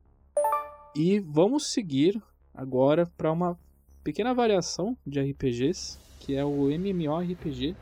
[0.97, 2.23] E vamos seguir
[2.55, 3.59] agora para uma
[4.05, 7.77] pequena variação de RPGs, que é o MMORPG,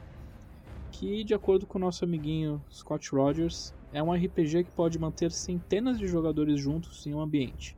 [0.90, 5.30] que de acordo com o nosso amiguinho Scott Rogers, é um RPG que pode manter
[5.30, 7.76] centenas de jogadores juntos em um ambiente.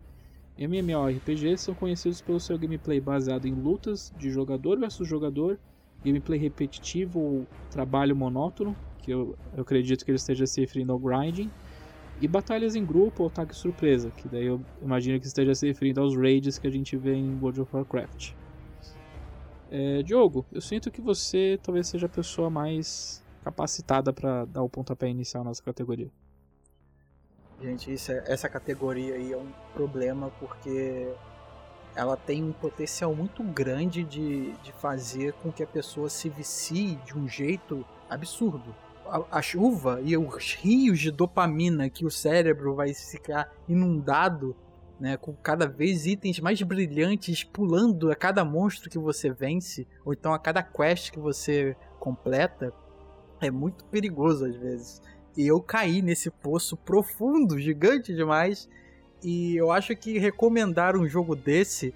[0.57, 5.59] MMORPGs são conhecidos pelo seu gameplay baseado em lutas de jogador versus jogador,
[6.05, 10.99] gameplay repetitivo ou trabalho monótono, que eu, eu acredito que ele esteja se referindo ao
[11.01, 11.51] grinding,
[12.21, 16.01] e batalhas em grupo ou ataque surpresa, que daí eu imagino que esteja se referindo
[16.01, 18.33] aos raids que a gente vê em World of Warcraft.
[19.71, 24.69] É, Diogo, eu sinto que você talvez seja a pessoa mais capacitada para dar o
[24.69, 26.11] pontapé inicial nessa categoria.
[27.61, 31.13] Gente, é, essa categoria aí é um problema porque
[31.97, 36.97] ela tem um potencial muito grande de, de fazer com que a pessoa se vicie
[37.05, 38.75] de um jeito absurdo
[39.09, 44.57] a, a, chuva e os rios de dopamina que o cérebro vai ficar inundado,
[44.99, 50.13] né, com cada vez itens mais brilhantes pulando a cada monstro que você vence, ou
[50.13, 52.73] então a cada quest que você completa,
[53.41, 55.03] é muito perigoso às vezes.
[55.37, 58.69] E eu caí nesse poço profundo, gigante demais,
[59.23, 61.93] e eu acho que recomendar um jogo desse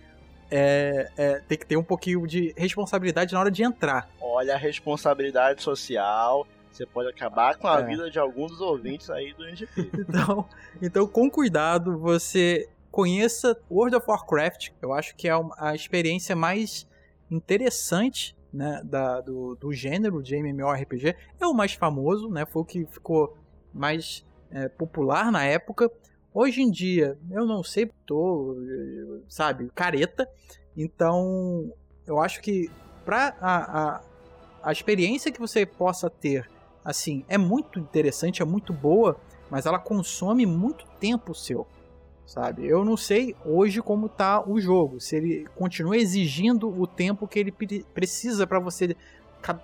[0.51, 4.09] é, é, tem que ter um pouquinho de responsabilidade na hora de entrar.
[4.21, 7.85] Olha a responsabilidade social você pode acabar com a é.
[7.85, 9.91] vida de alguns dos ouvintes aí do NGP.
[10.09, 10.49] então,
[10.81, 14.71] então, com cuidado, você conheça World of Warcraft.
[14.81, 16.87] Eu acho que é a experiência mais
[17.31, 21.17] interessante né, da, do, do gênero de MMORPG.
[21.41, 22.47] É o mais famoso, né?
[22.47, 23.37] Foi o que ficou
[23.73, 25.91] mais é, popular na época.
[26.33, 28.57] Hoje em dia, eu não sei, tô,
[29.29, 30.29] sabe, careta.
[30.77, 31.73] Então,
[32.07, 32.71] eu acho que
[33.05, 34.01] para a, a,
[34.63, 36.49] a experiência que você possa ter
[36.89, 39.21] assim, é muito interessante, é muito boa,
[39.51, 41.67] mas ela consome muito tempo seu,
[42.25, 42.67] sabe?
[42.67, 47.39] Eu não sei hoje como tá o jogo, se ele continua exigindo o tempo que
[47.39, 47.53] ele
[47.93, 48.97] precisa para você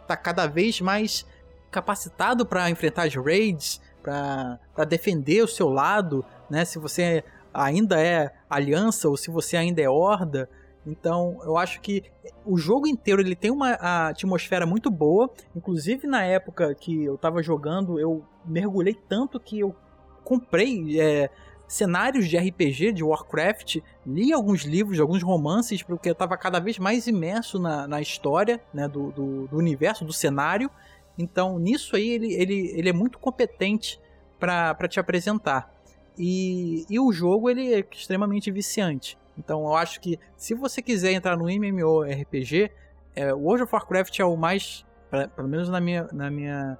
[0.07, 1.25] tá cada vez mais
[1.71, 6.63] capacitado para enfrentar as raids, para defender o seu lado, né?
[6.67, 7.25] Se você
[7.55, 10.47] ainda é aliança ou se você ainda é horda,
[10.87, 12.03] então, eu acho que
[12.45, 13.73] o jogo inteiro ele tem uma
[14.09, 15.31] atmosfera muito boa.
[15.57, 19.75] Inclusive, na época que eu tava jogando, eu mergulhei tanto que eu
[20.23, 21.31] comprei é,
[21.67, 26.79] cenários de RPG, de Warcraft, li alguns livros, alguns romances, porque eu estava cada vez
[26.79, 30.71] mais imerso na, na história né, do, do, do, universo, do cenário.
[31.17, 33.99] Então, nisso aí, ele, ele, ele é muito competente
[34.39, 35.73] para te apresentar.
[36.19, 39.17] E, e o jogo ele é extremamente viciante.
[39.39, 42.71] Então, eu acho que se você quiser entrar no MMORPG,
[43.15, 46.79] é, World of Warcraft é o mais, pra, pelo menos na minha, na minha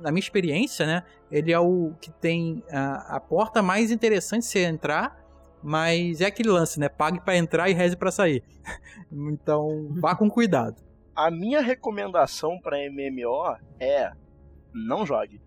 [0.00, 1.02] na minha experiência, né?
[1.30, 5.16] Ele é o que tem a, a porta mais interessante se entrar,
[5.62, 6.88] mas é aquele lance, né?
[6.88, 8.42] Pague para entrar e reze para sair.
[9.12, 10.76] então, vá com cuidado.
[11.14, 14.12] A minha recomendação para MMO é
[14.72, 15.40] não jogue.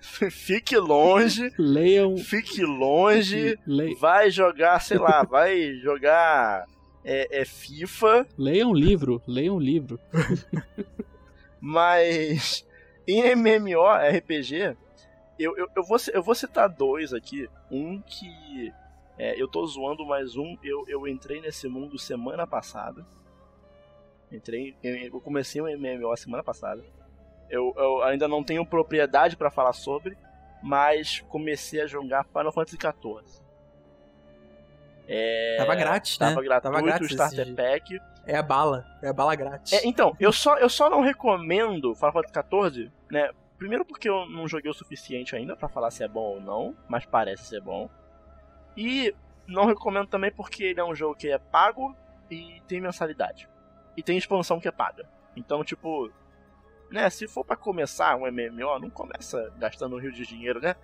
[0.30, 1.52] fique longe.
[1.58, 2.16] Leiam.
[2.16, 3.58] Fique longe.
[3.66, 3.94] Le...
[3.96, 6.66] Vai jogar, sei lá, vai jogar
[7.04, 8.26] é, é FIFA.
[8.36, 9.22] Leia um livro.
[9.26, 9.98] Leia um livro.
[11.60, 12.66] Mas
[13.06, 14.76] em MMORPG,
[15.38, 17.48] eu, eu, eu, vou, eu vou citar dois aqui.
[17.70, 18.72] Um que
[19.18, 23.06] é, eu tô zoando, mas um eu, eu entrei nesse mundo semana passada.
[24.32, 26.82] Entrei, eu comecei um MMO semana passada.
[27.48, 30.16] Eu, eu ainda não tenho propriedade para falar sobre,
[30.62, 33.42] mas comecei a jogar Final Fantasy XIV.
[35.08, 36.42] É, tava grátis, tava né?
[36.42, 38.00] Gratuito, tava grátis o Starter Pack.
[38.24, 39.72] É a bala, é a bala grátis.
[39.72, 43.30] É, então, eu só, eu só não recomendo Final Fantasy XIV, né?
[43.58, 46.76] Primeiro porque eu não joguei o suficiente ainda para falar se é bom ou não,
[46.88, 47.90] mas parece ser bom.
[48.76, 49.12] E
[49.46, 51.94] não recomendo também porque ele é um jogo que é pago
[52.30, 53.48] e tem mensalidade.
[54.00, 55.06] E tem expansão que é paga.
[55.36, 56.10] Então, tipo,
[56.90, 60.74] né, se for para começar um MMO, não começa gastando um rio de dinheiro, né?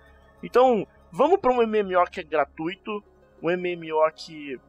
[0.43, 3.03] Então, vamos para um MMO que é gratuito,
[3.41, 4.61] um MMO que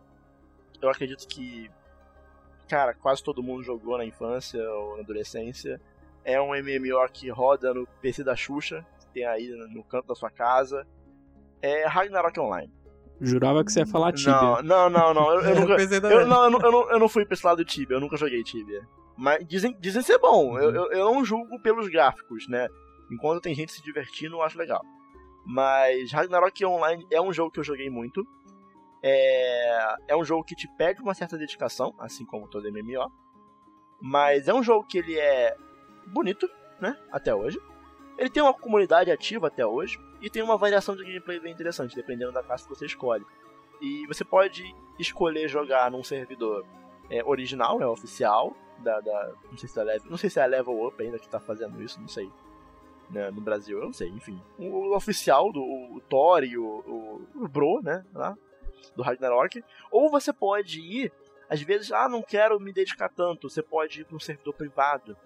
[0.80, 1.70] eu acredito que,
[2.66, 5.78] cara, quase todo mundo jogou na infância ou na adolescência.
[6.24, 10.14] É um MMO que roda no PC da Xuxa, que tem aí no canto da
[10.14, 10.86] sua casa.
[11.60, 12.72] É Ragnarok Online.
[13.20, 14.62] Jurava que você ia falar Tibia.
[14.62, 15.32] Não, não, não, não.
[15.32, 17.58] Eu, eu nunca, eu, não, eu, não, eu, não, eu não fui pra esse lado
[17.58, 18.86] do Tibia, eu nunca joguei Tibia.
[19.16, 20.58] Mas dizem, dizem ser bom, uhum.
[20.58, 22.68] eu, eu, eu não julgo pelos gráficos, né?
[23.10, 24.80] Enquanto tem gente se divertindo, eu acho legal.
[25.44, 28.24] Mas Ragnarok Online é um jogo que eu joguei muito.
[29.02, 33.10] É, é um jogo que te pede uma certa dedicação, assim como todo MMO.
[34.00, 35.56] Mas é um jogo que ele é
[36.06, 36.48] bonito,
[36.80, 36.96] né?
[37.10, 37.58] Até hoje.
[38.18, 39.98] Ele tem uma comunidade ativa até hoje.
[40.20, 43.24] E tem uma variação de gameplay bem interessante, dependendo da classe que você escolhe.
[43.80, 46.66] E você pode escolher jogar num servidor
[47.10, 50.42] é, original, né, oficial, da, da, não sei se é level, não sei se é
[50.42, 52.30] a Level Up ainda que está fazendo isso, não sei.
[53.10, 54.40] Né, no Brasil, eu não sei, enfim.
[54.58, 58.36] O, o oficial do o Thor e o, o, o Bro, né, lá,
[58.94, 61.12] do Ragnarok, ou você pode ir,
[61.48, 65.16] às vezes, ah, não quero me dedicar tanto, você pode ir para um servidor privado.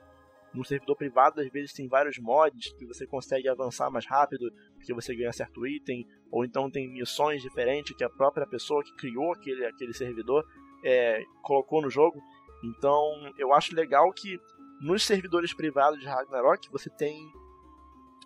[0.54, 4.92] No servidor privado, às vezes, tem vários mods que você consegue avançar mais rápido, porque
[4.92, 9.32] você ganha certo item, ou então tem missões diferentes que a própria pessoa que criou
[9.32, 10.44] aquele, aquele servidor
[10.84, 12.20] é, colocou no jogo.
[12.62, 14.38] Então, eu acho legal que
[14.80, 17.32] nos servidores privados de Ragnarok você tem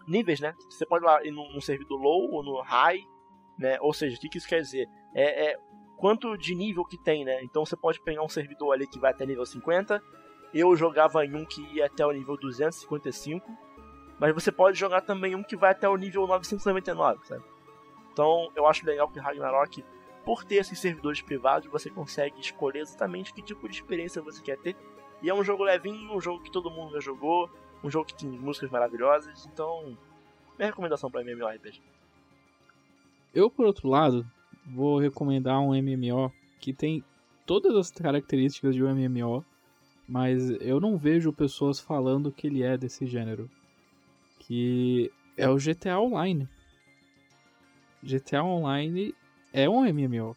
[0.07, 0.55] níveis, né?
[0.71, 3.01] Você pode ir lá num servidor low ou no high,
[3.59, 3.79] né?
[3.81, 4.89] Ou seja, o que isso quer dizer?
[5.15, 5.59] É, é,
[5.97, 7.43] quanto de nível que tem, né?
[7.43, 10.03] Então você pode pegar um servidor ali que vai até nível 50.
[10.53, 13.67] Eu jogava em um que ia até o nível 255.
[14.19, 17.45] Mas você pode jogar também um que vai até o nível 999, sabe?
[18.13, 19.85] Então eu acho legal que Ragnarok,
[20.25, 24.57] por ter esses servidores privados, você consegue escolher exatamente que tipo de experiência você quer
[24.59, 24.75] ter.
[25.23, 27.51] E é um jogo levinho, um jogo que todo mundo já jogou,
[27.85, 29.47] um jogo que tem músicas maravilhosas.
[29.53, 29.97] Então,
[30.59, 31.83] minha recomendação para MMORPG.
[33.35, 34.27] Eu, por outro lado,
[34.67, 37.05] vou recomendar um MMO que tem
[37.45, 39.45] todas as características de um MMO,
[40.09, 43.51] mas eu não vejo pessoas falando que ele é desse gênero.
[44.39, 46.49] Que é o GTA Online.
[48.03, 49.15] GTA Online
[49.53, 50.37] é um MMO.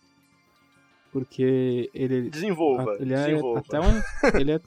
[1.11, 2.29] Porque ele.
[2.29, 2.97] Desenvolva.
[2.99, 3.59] Ele é desenvolva.
[3.59, 4.39] até um.
[4.39, 4.61] ele, é,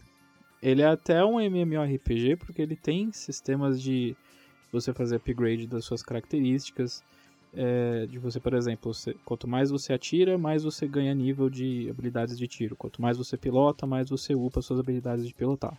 [0.62, 4.16] ele é até um MMORPG porque ele tem sistemas de
[4.72, 7.02] você fazer upgrade das suas características
[7.54, 11.88] é, de você, por exemplo, você, quanto mais você atira, mais você ganha nível de
[11.90, 12.74] habilidades de tiro.
[12.76, 15.78] Quanto mais você pilota, mais você upa suas habilidades de pilotar.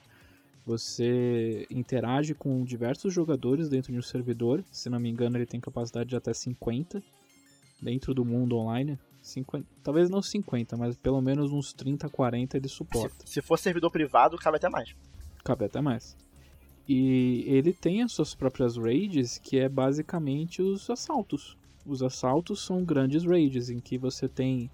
[0.66, 4.64] Você interage com diversos jogadores dentro de um servidor.
[4.72, 7.04] Se não me engano, ele tem capacidade de até 50
[7.82, 8.98] dentro do mundo online.
[9.22, 13.26] 50, talvez não 50, mas pelo menos uns 30, 40 ele suporta.
[13.26, 14.94] Se, se for servidor privado, cabe até mais.
[15.44, 16.16] Cabe até mais.
[16.88, 21.58] E ele tem as suas próprias raids, que é basicamente os assaltos.
[21.86, 24.70] Os assaltos são grandes raids em que você tem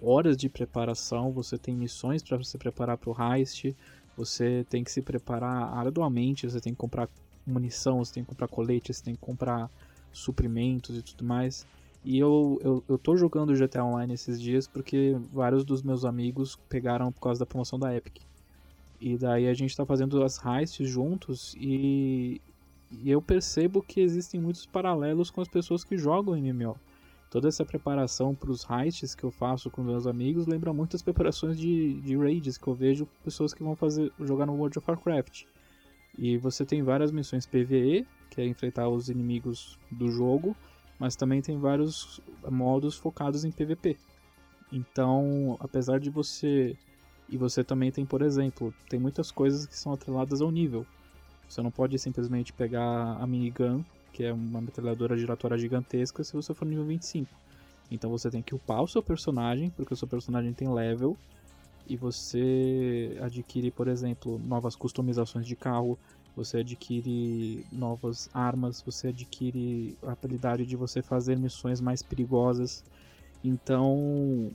[0.00, 3.74] horas de preparação, você tem missões para se preparar para o heist,
[4.16, 7.08] você tem que se preparar arduamente, você tem que comprar
[7.46, 9.70] munição, você tem que comprar colete, você tem que comprar
[10.12, 11.66] suprimentos e tudo mais.
[12.04, 16.56] E eu, eu, eu tô jogando GTA Online esses dias porque vários dos meus amigos
[16.68, 18.22] pegaram por causa da promoção da Epic.
[19.00, 22.53] E daí a gente tá fazendo as heists juntos e, e
[23.04, 26.76] eu percebo que existem muitos paralelos com as pessoas que jogam MMO.
[27.30, 31.02] Toda essa preparação para os heists que eu faço com meus amigos lembra muito as
[31.02, 34.88] preparações de, de raids que eu vejo pessoas que vão fazer jogar no World of
[34.88, 35.44] Warcraft.
[36.16, 40.56] E você tem várias missões PvE, que é enfrentar os inimigos do jogo,
[40.98, 43.96] mas também tem vários modos focados em PVP.
[44.70, 46.76] Então, apesar de você.
[47.28, 50.86] E você também tem, por exemplo, tem muitas coisas que são atreladas ao nível.
[51.48, 56.54] Você não pode simplesmente pegar a minigun, que é uma metralhadora giratória gigantesca, se você
[56.54, 57.28] for nível 25.
[57.90, 61.16] Então você tem que upar o seu personagem, porque o seu personagem tem level,
[61.86, 65.98] e você adquire, por exemplo, novas customizações de carro,
[66.34, 72.82] você adquire novas armas, você adquire a habilidade de você fazer missões mais perigosas.
[73.42, 74.50] Então,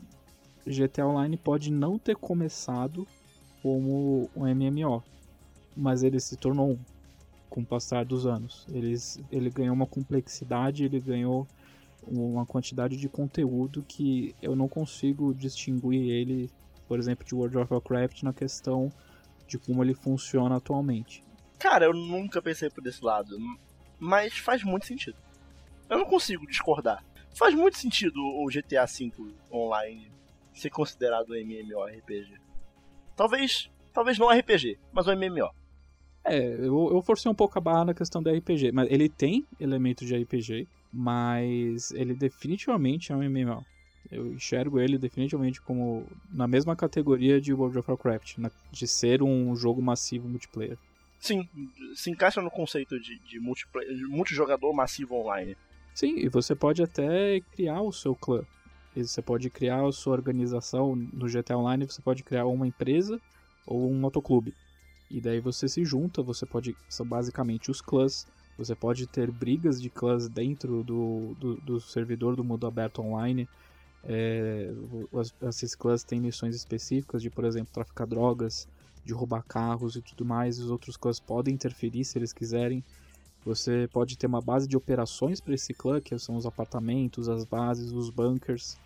[0.65, 3.07] GTA Online pode não ter começado
[3.61, 5.03] como um MMO,
[5.75, 6.79] mas ele se tornou um
[7.49, 8.65] com o passar dos anos.
[8.71, 8.95] Ele,
[9.31, 11.47] ele ganhou uma complexidade, ele ganhou
[12.07, 16.49] uma quantidade de conteúdo que eu não consigo distinguir ele,
[16.87, 18.91] por exemplo, de World of Warcraft na questão
[19.47, 21.23] de como ele funciona atualmente.
[21.57, 23.35] Cara, eu nunca pensei por esse lado,
[23.99, 25.17] mas faz muito sentido.
[25.89, 27.03] Eu não consigo discordar.
[27.33, 29.11] Faz muito sentido o GTA V
[29.51, 30.11] online
[30.53, 32.39] ser considerado um MMORPG.
[33.15, 35.58] Talvez, talvez não RPG, mas um MMO.
[36.25, 39.45] É, eu, eu forcei um pouco a barra na questão do RPG, mas ele tem
[39.59, 43.65] elementos de RPG, mas ele definitivamente é um MMO.
[44.11, 48.37] Eu enxergo ele definitivamente como na mesma categoria de World of Warcraft,
[48.71, 50.77] de ser um jogo massivo multiplayer.
[51.19, 51.47] Sim,
[51.95, 55.55] se encaixa no conceito de, de, multiplayer, de multijogador massivo online.
[55.93, 58.41] Sim, e você pode até criar o seu clã.
[58.95, 63.19] Você pode criar a sua organização no GTA Online, você pode criar uma empresa
[63.67, 64.53] ou um motoclube.
[65.09, 66.75] E daí você se junta, você pode.
[66.87, 68.27] São basicamente os clãs.
[68.57, 73.47] Você pode ter brigas de clãs dentro do, do, do servidor do mundo aberto online.
[74.03, 74.71] É,
[75.41, 78.67] esses clãs têm missões específicas de, por exemplo, traficar drogas,
[79.03, 80.59] de roubar carros e tudo mais.
[80.59, 82.83] Os outros clãs podem interferir se eles quiserem.
[83.45, 87.45] Você pode ter uma base de operações para esse clã, que são os apartamentos, as
[87.45, 88.77] bases, os bunkers.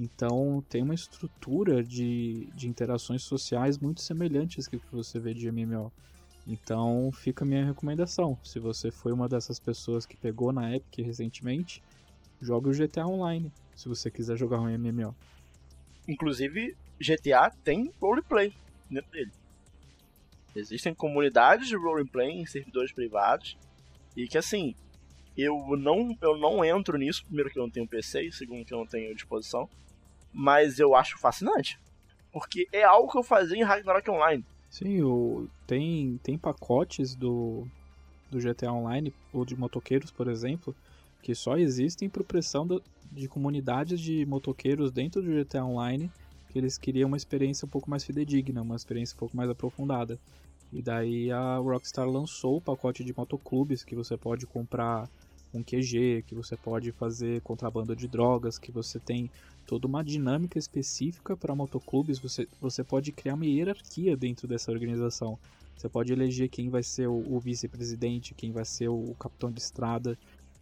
[0.00, 5.92] Então tem uma estrutura de, de interações sociais muito semelhantes que você vê de MMO.
[6.46, 8.38] Então fica a minha recomendação.
[8.44, 11.82] Se você foi uma dessas pessoas que pegou na Epic recentemente,
[12.40, 15.16] jogue o GTA Online, se você quiser jogar um MMO.
[16.06, 18.54] Inclusive, GTA tem roleplay
[18.88, 19.32] dentro dele.
[20.54, 23.58] Existem comunidades de roleplay em servidores privados
[24.16, 24.76] e que assim,
[25.36, 28.72] eu não, eu não entro nisso, primeiro que eu não tenho PC e segundo que
[28.72, 29.68] eu não tenho disposição,
[30.32, 31.78] mas eu acho fascinante.
[32.32, 34.44] Porque é algo que eu fazia em Ragnarok Online.
[34.70, 37.66] Sim, o, tem, tem pacotes do,
[38.30, 40.74] do GTA Online, ou de motoqueiros, por exemplo,
[41.22, 46.10] que só existem por pressão do, de comunidades de motoqueiros dentro do GTA Online,
[46.50, 50.18] que eles queriam uma experiência um pouco mais fidedigna, uma experiência um pouco mais aprofundada.
[50.72, 55.08] E daí a Rockstar lançou o pacote de motoclubes que você pode comprar
[55.52, 59.30] um QG, que você pode fazer contrabando de drogas, que você tem
[59.68, 65.38] toda uma dinâmica específica para motoclubes, você, você pode criar uma hierarquia dentro dessa organização.
[65.76, 69.52] Você pode eleger quem vai ser o, o vice-presidente, quem vai ser o, o capitão
[69.52, 70.18] de estrada.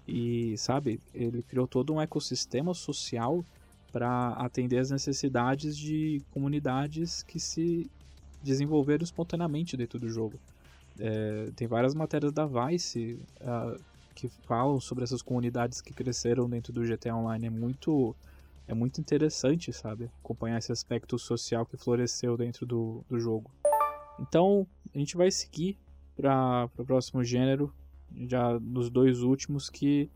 [0.09, 3.45] E, sabe, ele criou todo um ecossistema social
[3.93, 7.89] para atender as necessidades de comunidades que se
[8.43, 10.39] desenvolveram espontaneamente dentro do jogo.
[10.99, 13.81] É, tem várias matérias da Vice uh,
[14.16, 17.47] que falam sobre essas comunidades que cresceram dentro do GTA Online.
[17.47, 18.16] É muito,
[18.67, 20.11] é muito interessante, sabe?
[20.23, 23.51] Acompanhar esse aspecto social que floresceu dentro do, do jogo.
[24.19, 25.79] Então, a gente vai seguir
[26.17, 27.73] para o próximo gênero,
[28.27, 30.11] já nos dois últimos, que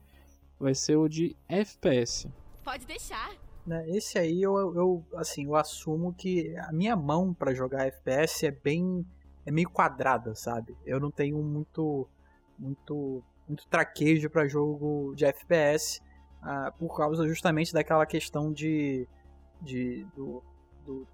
[0.59, 2.29] vai ser o de FPS.
[2.65, 3.37] Pode deixar.
[3.67, 8.47] Né, esse aí eu, eu, assim, eu assumo que a minha mão para jogar FPS
[8.47, 9.07] é bem
[9.45, 10.77] é meio quadrada, sabe?
[10.85, 12.09] Eu não tenho muito
[12.59, 16.01] muito muito traquejo para jogo de FPS
[16.43, 19.07] ah, por causa justamente daquela questão de,
[19.61, 20.43] de do,
[20.85, 21.07] do,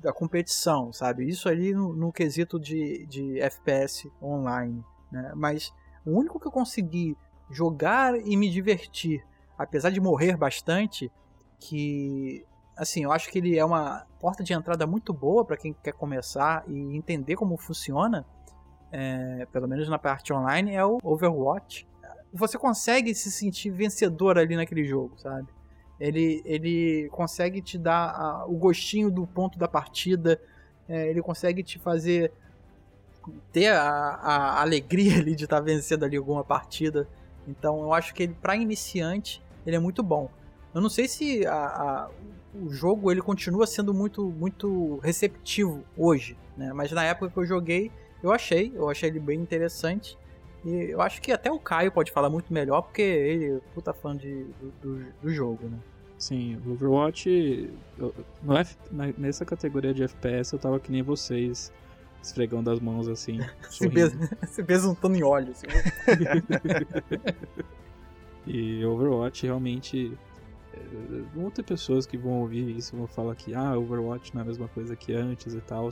[0.00, 1.28] da competição, sabe?
[1.28, 5.32] Isso ali no, no quesito de, de FPS online, né?
[5.34, 5.72] Mas
[6.04, 7.16] o único que eu consegui
[7.50, 9.24] jogar e me divertir,
[9.56, 11.10] apesar de morrer bastante,
[11.58, 12.46] que
[12.76, 15.92] assim, eu acho que ele é uma porta de entrada muito boa para quem quer
[15.92, 18.24] começar e entender como funciona,
[18.92, 21.87] é, pelo menos na parte online, é o Overwatch.
[22.32, 25.48] Você consegue se sentir vencedor ali naquele jogo, sabe?
[25.98, 30.40] Ele, ele consegue te dar a, o gostinho do ponto da partida,
[30.88, 32.32] é, ele consegue te fazer
[33.52, 37.08] ter a, a alegria ali de estar tá vencendo ali alguma partida.
[37.46, 40.30] Então eu acho que ele, para iniciante, ele é muito bom.
[40.74, 42.08] Eu não sei se a,
[42.54, 46.72] o jogo ele continua sendo muito, muito receptivo hoje, né?
[46.72, 47.90] Mas na época que eu joguei,
[48.22, 50.16] eu achei, eu achei ele bem interessante.
[50.68, 53.94] E eu acho que até o Caio pode falar muito melhor, porque ele é puta
[53.94, 54.44] fã de,
[54.82, 55.78] do, do jogo, né?
[56.18, 57.72] Sim, o Overwatch.
[57.96, 58.14] Eu,
[58.56, 61.72] F, na, nessa categoria de FPS eu tava que nem vocês,
[62.22, 63.38] esfregando as mãos assim.
[63.70, 64.14] se, bes,
[64.48, 65.52] se besuntando em óleo.
[65.52, 65.66] Assim.
[68.46, 70.12] e Overwatch realmente.
[70.74, 74.42] Eh, vão ter pessoas que vão ouvir isso e vão falar que ah, Overwatch não
[74.42, 75.88] é a mesma coisa que antes e tal.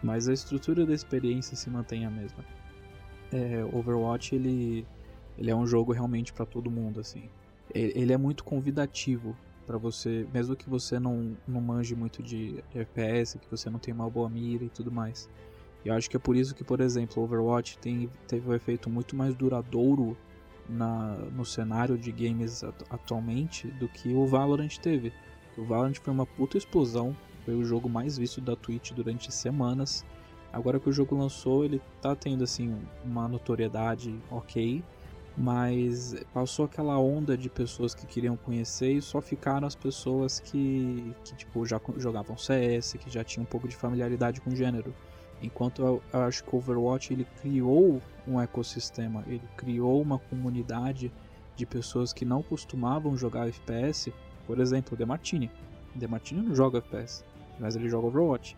[0.00, 2.44] Mas a estrutura da experiência se mantém a mesma
[3.32, 4.86] é, Overwatch ele,
[5.38, 7.28] ele é um jogo realmente para todo mundo assim.
[7.74, 9.36] Ele é muito convidativo
[9.66, 13.94] para você, mesmo que você não, não manje muito de FPS, que você não tenha
[13.94, 15.28] uma boa mira e tudo mais.
[15.84, 19.16] Eu acho que é por isso que, por exemplo, Overwatch tem, teve um efeito muito
[19.16, 20.16] mais duradouro
[20.68, 25.12] na, no cenário de games atualmente do que o Valorant teve.
[25.56, 30.04] O Valorant foi uma puta explosão, foi o jogo mais visto da Twitch durante semanas.
[30.52, 34.84] Agora que o jogo lançou, ele tá tendo assim uma notoriedade ok,
[35.36, 41.14] mas passou aquela onda de pessoas que queriam conhecer e só ficaram as pessoas que,
[41.24, 44.94] que tipo já jogavam CS, que já tinham um pouco de familiaridade com o gênero.
[45.42, 51.10] Enquanto eu, eu acho que o Overwatch ele criou um ecossistema, ele criou uma comunidade
[51.56, 54.12] de pessoas que não costumavam jogar FPS,
[54.46, 55.50] por exemplo, o Demartini.
[55.94, 57.24] O Demartini não joga FPS,
[57.58, 58.56] mas ele joga Overwatch.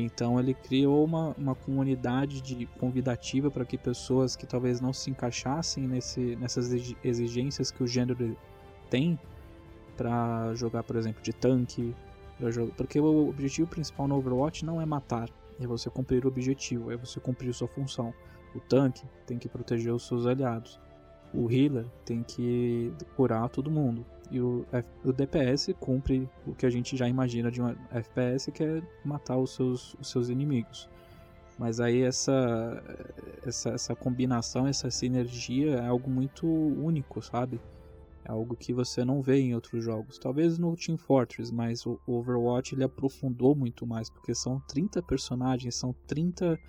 [0.00, 5.10] Então ele criou uma, uma comunidade de convidativa para que pessoas que talvez não se
[5.10, 6.70] encaixassem nesse, nessas
[7.02, 8.36] exigências que o gênero
[8.88, 9.18] tem
[9.96, 11.92] para jogar, por exemplo, de tanque,
[12.38, 15.28] jogar, porque o objetivo principal no Overwatch não é matar,
[15.60, 18.14] é você cumprir o objetivo, é você cumprir sua função.
[18.54, 20.78] O tanque tem que proteger os seus aliados.
[21.34, 24.06] O healer tem que curar todo mundo.
[24.30, 24.66] E o,
[25.04, 29.38] o DPS cumpre o que a gente já imagina de um FPS, que é matar
[29.38, 30.88] os seus, os seus inimigos.
[31.58, 32.82] Mas aí essa,
[33.44, 37.60] essa, essa combinação, essa sinergia é algo muito único, sabe?
[38.24, 40.18] É algo que você não vê em outros jogos.
[40.18, 45.74] Talvez no Team Fortress, mas o Overwatch ele aprofundou muito mais, porque são 30 personagens,
[45.74, 46.60] são 30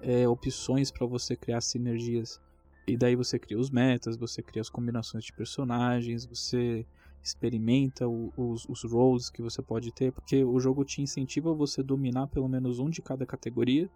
[0.00, 2.40] é, opções para você criar sinergias.
[2.86, 6.86] E daí você cria os metas, você cria as combinações de personagens, você
[7.22, 11.82] experimenta os, os roles que você pode ter, porque o jogo te incentiva a você
[11.82, 13.90] dominar pelo menos um de cada categoria,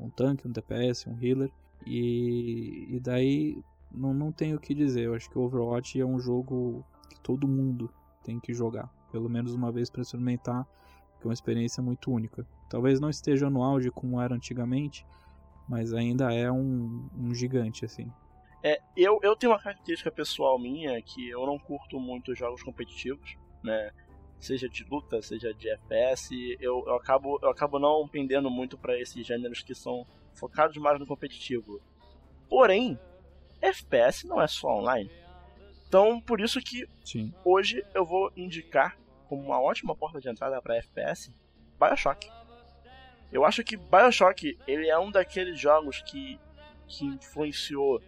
[0.00, 1.52] um tanque, um DPS, um healer,
[1.86, 3.62] e, e daí
[3.92, 7.20] não, não tenho o que dizer, eu acho que o Overwatch é um jogo que
[7.20, 7.88] todo mundo
[8.24, 10.66] tem que jogar, pelo menos uma vez para experimentar,
[11.20, 12.44] que é uma experiência muito única.
[12.68, 15.06] Talvez não esteja no auge como era antigamente,
[15.68, 18.10] mas ainda é um, um gigante assim.
[18.62, 23.36] É, eu, eu tenho uma característica pessoal minha que eu não curto muito jogos competitivos,
[23.62, 23.90] né?
[24.38, 28.98] Seja de luta, seja de FPS, eu, eu, acabo, eu acabo não pendendo muito para
[28.98, 31.80] esses gêneros que são focados mais no competitivo.
[32.48, 32.98] Porém,
[33.60, 35.10] FPS não é só online.
[35.86, 37.32] Então, por isso que Sim.
[37.44, 38.96] hoje eu vou indicar
[39.28, 41.32] como uma ótima porta de entrada para FPS
[41.78, 42.28] BioShock.
[43.30, 46.38] Eu acho que BioShock ele é um daqueles jogos que,
[46.86, 48.02] que influenciou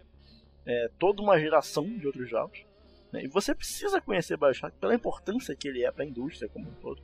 [0.65, 2.65] é, toda uma geração de outros jogos.
[3.11, 3.23] Né?
[3.23, 6.73] E você precisa conhecer Bioshock pela importância que ele é para a indústria como um
[6.73, 7.01] todo.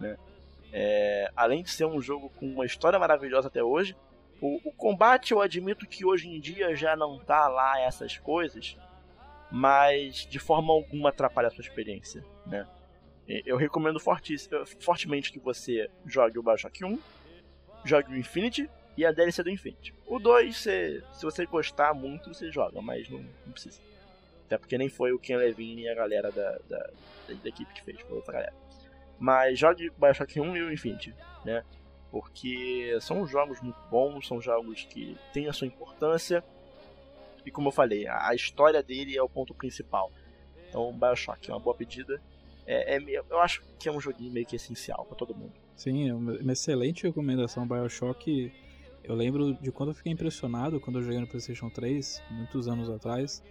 [0.00, 0.16] Né?
[0.72, 3.96] É, além de ser um jogo com uma história maravilhosa até hoje,
[4.40, 8.76] o, o, combate eu admito que hoje em dia já não tá lá essas coisas,
[9.50, 12.22] mas de forma alguma atrapalha a sua experiência.
[12.44, 12.66] Né?
[13.26, 13.98] Eu recomendo
[14.78, 16.98] fortemente que você jogue o Bioshock 1,
[17.84, 19.94] jogue o Infinity e a DLC do Infinity.
[20.06, 23.80] O 2, se você gostar muito, você joga, mas não, não, precisa.
[24.46, 26.90] Até porque nem foi o Ken Levine e a galera da, da,
[27.28, 28.54] da, equipe que fez, foi outra galera.
[29.18, 31.14] Mas jogue Bioshock 1 e o Infinity,
[31.44, 31.64] né?
[32.10, 36.42] Porque são jogos muito bons, são jogos que têm a sua importância.
[37.44, 40.10] E como eu falei, a, a história dele é o ponto principal.
[40.68, 42.20] Então, Bioshock é uma boa pedida.
[42.66, 45.52] É, é, eu acho que é um joguinho meio que essencial para todo mundo.
[45.76, 47.66] Sim, é uma excelente recomendação.
[47.66, 48.52] Bioshock
[49.06, 52.90] eu lembro de quando eu fiquei impressionado quando eu joguei no PlayStation 3, muitos anos
[52.90, 53.42] atrás,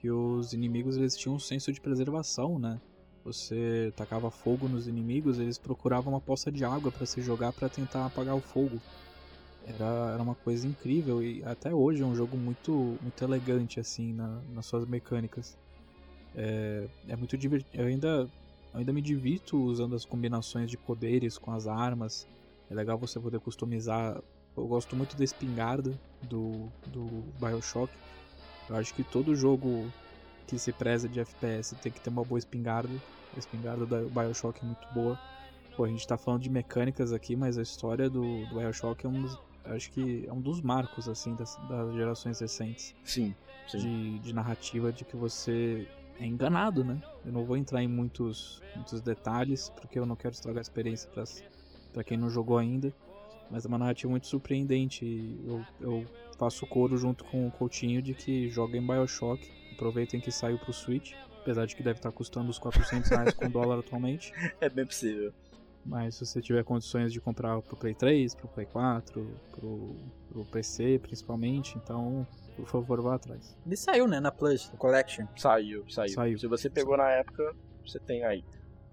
[0.00, 2.80] que os inimigos eles tinham um senso de preservação, né?
[3.24, 7.68] Você tacava fogo nos inimigos, eles procuravam uma poça de água para se jogar para
[7.68, 8.80] tentar apagar o fogo.
[9.66, 14.14] era, era uma coisa incrível e até hoje é um jogo muito, muito elegante assim
[14.14, 15.58] na, nas suas mecânicas.
[16.34, 17.82] É, é muito divertido.
[17.82, 18.28] Eu ainda,
[18.72, 22.26] eu ainda me divirto usando as combinações de poderes com as armas.
[22.70, 24.22] É legal você poder customizar.
[24.58, 27.06] Eu gosto muito da espingarda do, do
[27.38, 27.92] Bioshock.
[28.68, 29.90] Eu acho que todo jogo
[30.46, 32.92] que se preza de FPS tem que ter uma boa espingarda.
[33.34, 35.18] A espingarda da Bioshock é muito boa.
[35.76, 39.08] Pô, a gente tá falando de mecânicas aqui, mas a história do, do Bioshock é
[39.08, 42.94] um dos, acho que é um dos marcos assim das, das gerações recentes.
[43.04, 43.34] Sim.
[43.68, 43.78] sim.
[43.78, 45.86] De, de narrativa de que você
[46.18, 47.00] é enganado, né?
[47.24, 51.08] Eu não vou entrar em muitos, muitos detalhes, porque eu não quero estragar a experiência
[51.92, 52.92] para quem não jogou ainda.
[53.50, 55.04] Mas é uma narrativa muito surpreendente.
[55.04, 56.06] E eu, eu
[56.38, 59.50] faço coro junto com o Coutinho de que joguem Bioshock.
[59.72, 61.12] Aproveitem que saiu pro Switch.
[61.40, 64.32] Apesar de que deve estar custando os 400 reais com dólar atualmente.
[64.60, 65.32] É bem possível.
[65.84, 69.96] Mas se você tiver condições de comprar pro Play 3, pro Play 4, pro,
[70.28, 72.26] pro PC principalmente, então
[72.58, 73.56] por favor, vá atrás.
[73.64, 75.26] Ele saiu, né, na Plus, no Collection.
[75.36, 76.12] Saiu, saiu.
[76.12, 76.38] Saiu.
[76.38, 77.54] Se você pegou na época,
[77.86, 78.44] você tem aí.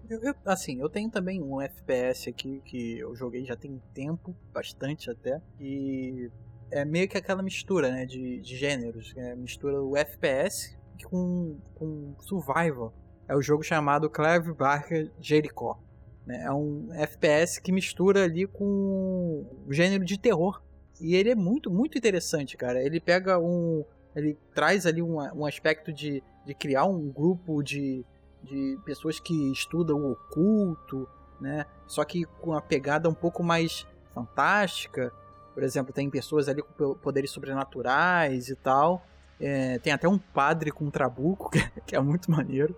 [0.08, 4.36] Eu, eu, assim, eu tenho também um FPS aqui que eu joguei já tem tempo,
[4.52, 6.30] bastante até, e
[6.70, 9.12] é meio que aquela mistura, né, de, de gêneros.
[9.16, 12.92] É, mistura o FPS com, com survival.
[13.28, 15.76] É o jogo chamado Clive Barker Jericho.
[16.24, 16.44] Né?
[16.44, 20.62] É um FPS que mistura ali com o gênero de terror.
[21.00, 22.82] E ele é muito, muito interessante, cara.
[22.82, 23.84] Ele pega um.
[24.14, 28.02] Ele traz ali um, um aspecto de, de criar um grupo de,
[28.46, 31.08] de pessoas que estudam o oculto,
[31.40, 31.66] né?
[31.86, 35.12] Só que com uma pegada um pouco mais fantástica.
[35.52, 39.04] Por exemplo, tem pessoas ali com poderes sobrenaturais e tal.
[39.38, 41.50] É, tem até um padre com um trabuco,
[41.86, 42.74] que é muito maneiro.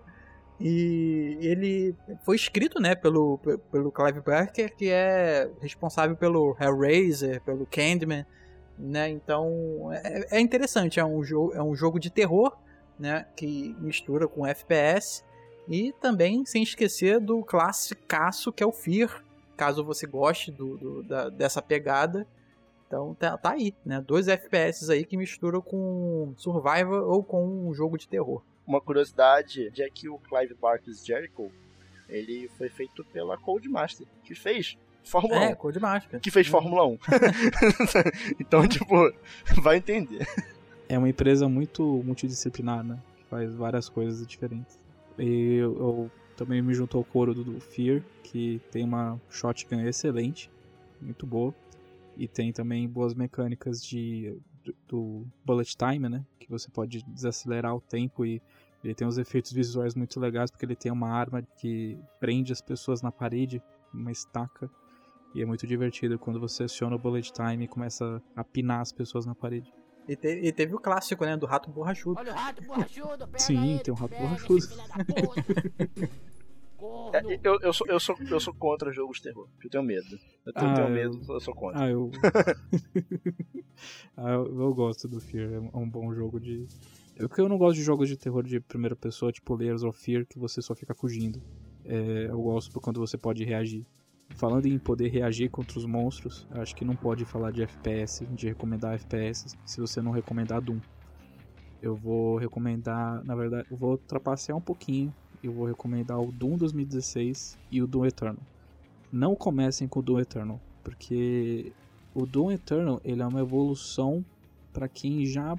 [0.59, 3.37] E ele foi escrito, né, pelo,
[3.71, 8.25] pelo Clive Barker, que é responsável pelo Hellraiser, pelo Candyman,
[8.77, 9.09] né?
[9.09, 12.57] Então é, é interessante, é um, jogo, é um jogo de terror,
[12.97, 15.23] né, que mistura com FPS
[15.69, 19.23] e também sem esquecer do classicaço que é o Fear,
[19.55, 22.27] caso você goste do, do da, dessa pegada.
[22.87, 24.01] Então tá, tá, aí, né?
[24.01, 29.71] Dois FPS aí que misturam com survival ou com um jogo de terror uma curiosidade
[29.81, 31.51] é que o Clive Barker's Jericho
[32.07, 35.55] ele foi feito pela Codemaster, que fez Fórmula é, 1.
[35.55, 36.19] Codemaster.
[36.19, 36.99] Que fez Fórmula 1.
[38.39, 39.11] então, tipo,
[39.59, 40.27] vai entender.
[40.87, 42.99] É uma empresa muito multidisciplinar, né?
[43.27, 44.78] Faz várias coisas diferentes.
[45.19, 49.81] E eu, eu também me junto ao coro do, do Fear, que tem uma shotgun
[49.81, 50.49] excelente,
[51.01, 51.53] muito boa.
[52.17, 54.35] E tem também boas mecânicas de
[54.87, 56.23] do bullet time, né?
[56.39, 58.41] Que você pode desacelerar o tempo e
[58.83, 62.61] ele tem uns efeitos visuais muito legais porque ele tem uma arma que prende as
[62.61, 63.61] pessoas na parede,
[63.93, 64.69] uma estaca.
[65.33, 68.91] E é muito divertido quando você aciona o bullet time e começa a pinar as
[68.91, 69.71] pessoas na parede.
[70.09, 71.37] E, te, e teve o clássico, né?
[71.37, 72.19] Do rato borrachudo.
[72.19, 74.65] Olha o rato borrachudo, Sim, ele, tem um rato pega borrachudo.
[77.13, 79.83] é, eu, eu, sou, eu, sou, eu sou contra jogos de terror, porque eu tenho
[79.83, 80.19] medo.
[80.43, 81.83] Eu tenho, ah, tenho medo, eu sou contra.
[81.83, 82.09] Ah, eu...
[84.17, 86.65] ah, eu, eu gosto do Fear, é um bom jogo de.
[87.15, 90.01] É porque eu não gosto de jogos de terror de primeira pessoa, tipo Layers of
[90.01, 91.39] Fear, que você só fica fugindo.
[91.85, 93.85] É, eu gosto quando você pode reagir.
[94.35, 98.47] Falando em poder reagir contra os monstros, acho que não pode falar de FPS, de
[98.47, 100.79] recomendar FPS, se você não recomendar Doom.
[101.81, 106.57] Eu vou recomendar, na verdade, eu vou trapacear um pouquinho eu vou recomendar o Doom
[106.57, 108.43] 2016 e o Doom Eternal.
[109.11, 111.71] Não comecem com o Doom Eternal, porque
[112.13, 114.23] o Doom Eternal ele é uma evolução
[114.73, 115.57] para quem já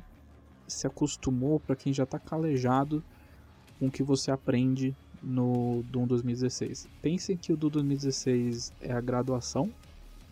[0.68, 3.02] se acostumou, para quem já está calejado
[3.78, 6.88] com o que você aprende no Doom 2016.
[7.02, 9.70] Pensem que o Doom 2016 é a graduação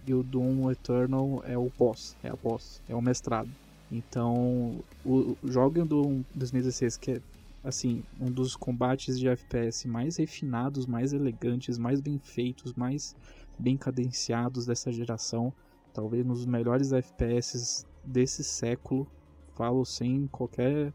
[0.06, 3.50] e o Doom Eternal é o pós, é a pós, é o mestrado.
[3.90, 7.20] Então, o, joguem o Doom 2016 que é
[7.62, 13.14] assim, um dos combates de FPS mais refinados, mais elegantes, mais bem feitos, mais
[13.58, 15.52] bem cadenciados dessa geração.
[15.92, 19.06] Talvez um dos melhores FPS desse século.
[19.54, 20.92] Falo sem qualquer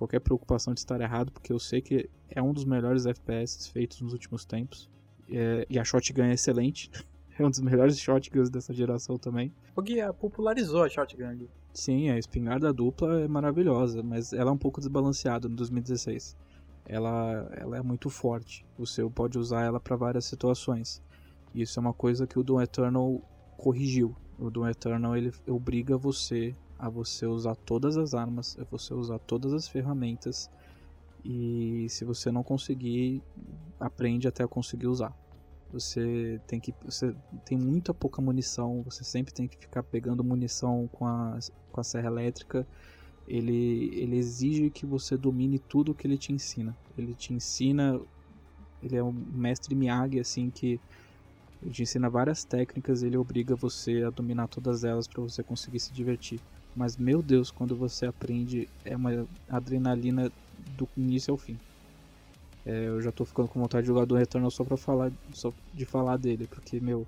[0.00, 4.00] qualquer preocupação de estar errado, porque eu sei que é um dos melhores FPS feitos
[4.00, 4.88] nos últimos tempos.
[5.30, 6.90] É, e a shotgun é excelente.
[7.38, 9.50] É um dos melhores shotguns dessa geração também.
[9.74, 11.48] O Guia popularizou a shotgun ali.
[11.72, 16.36] Sim, a espingarda dupla é maravilhosa, mas ela é um pouco desbalanceada no 2016.
[16.84, 18.66] Ela, ela é muito forte.
[18.76, 21.02] Você pode usar ela para várias situações.
[21.54, 23.22] Isso é uma coisa que o Doom Eternal
[23.56, 24.14] corrigiu.
[24.38, 29.18] O Doom Eternal ele obriga você a você usar todas as armas, a você usar
[29.18, 30.50] todas as ferramentas.
[31.22, 33.22] E se você não conseguir,
[33.78, 35.14] aprende até conseguir usar.
[35.72, 36.74] Você tem que.
[36.84, 41.38] Você tem muita pouca munição, você sempre tem que ficar pegando munição com a,
[41.70, 42.66] com a serra elétrica.
[43.28, 46.74] Ele, ele exige que você domine tudo o que ele te ensina.
[46.96, 48.00] Ele te ensina.
[48.82, 50.80] Ele é um mestre Miyagi, assim, que
[51.62, 55.78] ele te ensina várias técnicas ele obriga você a dominar todas elas para você conseguir
[55.78, 56.40] se divertir.
[56.74, 60.30] Mas, meu Deus, quando você aprende, é uma adrenalina
[60.76, 61.58] do início ao fim.
[62.64, 65.52] É, eu já tô ficando com vontade de jogar do Returnal só pra falar, só
[65.72, 67.06] de falar dele, porque, meu.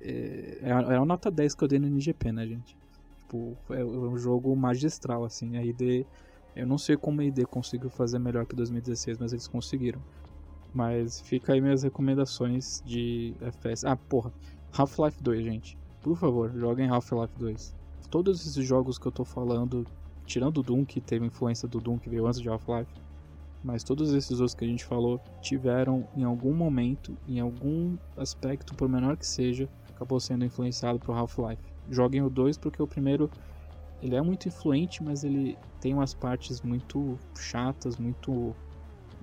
[0.00, 2.76] É, é a, é nota 10 que eu dei no NGP, né, gente?
[3.18, 5.56] Tipo, é, é um jogo magistral, assim.
[5.56, 6.06] A ID.
[6.54, 10.00] Eu não sei como a ID conseguiu fazer melhor que 2016, mas eles conseguiram.
[10.72, 13.86] Mas fica aí minhas recomendações de FPS.
[13.86, 14.32] Ah, porra.
[14.72, 15.76] Half-Life 2, gente.
[16.02, 17.79] Por favor, joguem Half-Life 2.
[18.10, 19.86] Todos esses jogos que eu tô falando,
[20.26, 22.90] tirando o Doom, que teve influência do Doom que veio antes de Half-Life,
[23.62, 28.74] mas todos esses outros que a gente falou tiveram em algum momento, em algum aspecto,
[28.74, 31.62] por menor que seja, acabou sendo influenciado por Half-Life.
[31.88, 33.30] Joguem o 2 porque o primeiro
[34.02, 38.56] ele é muito influente, mas ele tem umas partes muito chatas, muito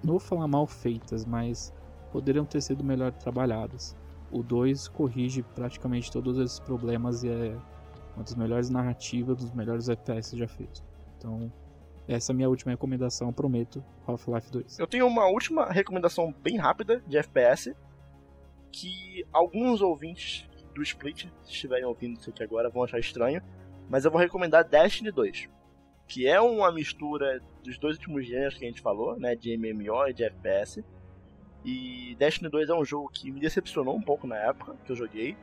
[0.03, 1.73] não vou falar mal feitas, mas
[2.11, 3.95] poderiam ter sido melhor trabalhadas.
[4.31, 7.57] O 2 corrige praticamente todos esses problemas e é
[8.17, 10.83] uma das melhores narrativas, dos melhores FPS já feitos.
[11.17, 11.51] Então,
[12.07, 14.79] essa é a minha última recomendação, prometo, Half-Life 2.
[14.79, 17.75] Eu tenho uma última recomendação bem rápida de FPS,
[18.71, 23.41] que alguns ouvintes do Split, se estiverem ouvindo isso aqui agora, vão achar estranho,
[23.87, 25.47] mas eu vou recomendar Destiny 2,
[26.07, 30.07] que é uma mistura dos dois últimos gêneros que a gente falou, né, de MMO
[30.07, 30.83] e de FPS.
[31.63, 34.95] E Destiny 2 é um jogo que me decepcionou um pouco na época que eu
[34.95, 35.37] joguei,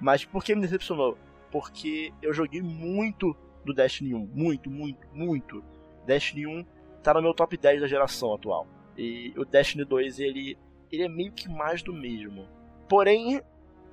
[0.00, 1.16] mas por que me decepcionou?
[1.50, 5.64] Porque eu joguei muito do Destiny 1, muito, muito, muito
[6.06, 6.64] Destiny 1
[7.02, 8.66] tá no meu top 10 da geração atual.
[8.96, 10.56] E o Destiny 2, ele,
[10.90, 12.48] ele é meio que mais do mesmo.
[12.88, 13.42] Porém,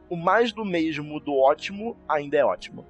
[0.10, 2.86] o mais do mesmo do ótimo ainda é ótimo.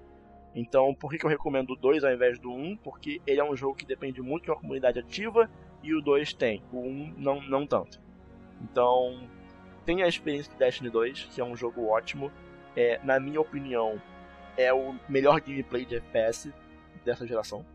[0.56, 2.78] Então, por que, que eu recomendo o 2 ao invés do 1?
[2.78, 5.50] Porque ele é um jogo que depende muito de uma comunidade ativa
[5.82, 6.62] e o 2 tem.
[6.72, 8.00] O 1 não, não tanto.
[8.62, 9.28] Então,
[9.86, 12.32] tenha a experiência de Destiny 2, que é um jogo ótimo.
[12.76, 14.00] É, na minha opinião,
[14.58, 16.54] é o melhor gameplay de FPS
[17.04, 17.66] dessa geração.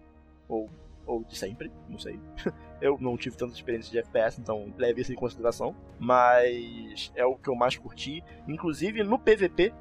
[0.48, 0.70] Ou
[1.08, 2.20] ou de sempre, não sei.
[2.80, 5.74] eu não tive tanta experiência de FPS, então leve isso em consideração.
[5.98, 8.22] Mas é o que eu mais curti.
[8.46, 9.72] Inclusive no PVP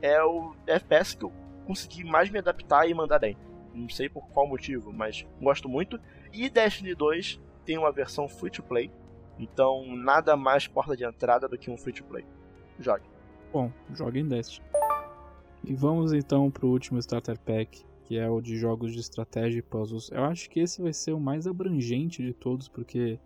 [0.00, 1.32] é o FPS que eu
[1.66, 3.36] consegui mais me adaptar e mandar bem.
[3.74, 6.00] Não sei por qual motivo, mas gosto muito.
[6.32, 8.90] E Destiny 2 tem uma versão free to play.
[9.38, 12.24] Então nada mais porta de entrada do que um free to play.
[12.78, 13.04] Jogue.
[13.52, 14.66] Bom, jogue em Destiny.
[15.64, 19.62] E vamos então pro último Starter Pack, que é o de jogos de estratégia e
[19.62, 20.10] puzzles.
[20.10, 23.18] Eu acho que esse vai ser o mais abrangente de todos, porque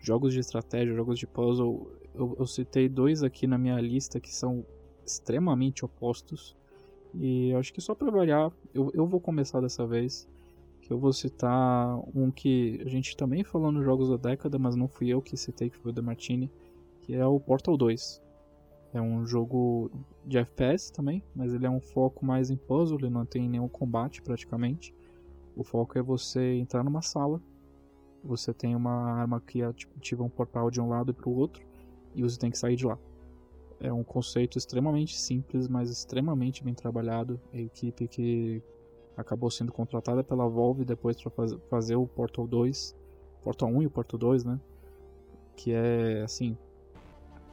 [0.00, 4.34] jogos de estratégia, jogos de puzzle, eu, eu citei dois aqui na minha lista que
[4.34, 4.64] são
[5.04, 6.56] extremamente opostos.
[7.14, 10.28] E acho que só para variar, eu, eu vou começar dessa vez.
[10.82, 14.76] Que eu vou citar um que a gente também falou nos jogos da década, mas
[14.76, 16.50] não fui eu que citei, que foi o The Martini,
[17.00, 18.23] que é o Portal 2.
[18.94, 19.90] É um jogo
[20.24, 23.68] de FPS também, mas ele é um foco mais em puzzle, ele não tem nenhum
[23.68, 24.94] combate praticamente.
[25.56, 27.42] O foco é você entrar numa sala,
[28.22, 31.66] você tem uma arma que ativa um portal de um lado para o outro
[32.14, 32.96] e você tem que sair de lá.
[33.80, 37.40] É um conceito extremamente simples, mas extremamente bem trabalhado.
[37.52, 38.62] A equipe que
[39.16, 41.32] acabou sendo contratada pela Valve depois para
[41.68, 42.96] fazer o Portal 2,
[43.42, 44.60] Portal 1 e o Portal 2, né?
[45.56, 46.56] Que é assim,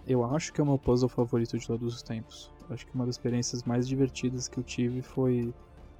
[0.05, 2.51] eu acho que é o meu puzzle favorito de todos os tempos.
[2.69, 5.53] Acho que uma das experiências mais divertidas que eu tive foi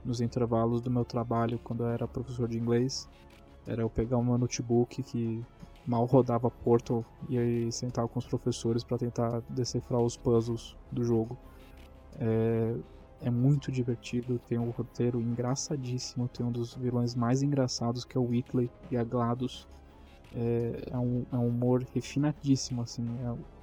[0.04, 3.08] nos intervalos do meu trabalho quando eu era professor de inglês.
[3.68, 5.46] Era eu pegar uma notebook que
[5.86, 11.04] mal rodava Portal e aí sentar com os professores para tentar decifrar os puzzles do
[11.04, 11.38] jogo.
[12.20, 12.76] É,
[13.22, 18.20] é muito divertido, tem um roteiro engraçadíssimo, tem um dos vilões mais engraçados que é
[18.20, 19.68] o Whitley e a GLaDOS.
[20.34, 23.61] É, é, um, é um humor refinadíssimo, assim, é,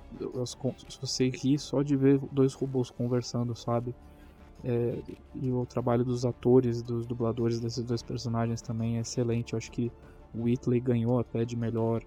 [0.89, 3.95] se você ri só de ver dois robôs conversando, sabe?
[4.65, 4.99] É,
[5.35, 9.53] e o trabalho dos atores, dos dubladores desses dois personagens também é excelente.
[9.53, 9.93] Eu acho que
[10.35, 12.03] o Whitley ganhou até de melhor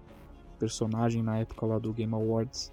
[0.58, 2.72] personagem na época lá do Game Awards.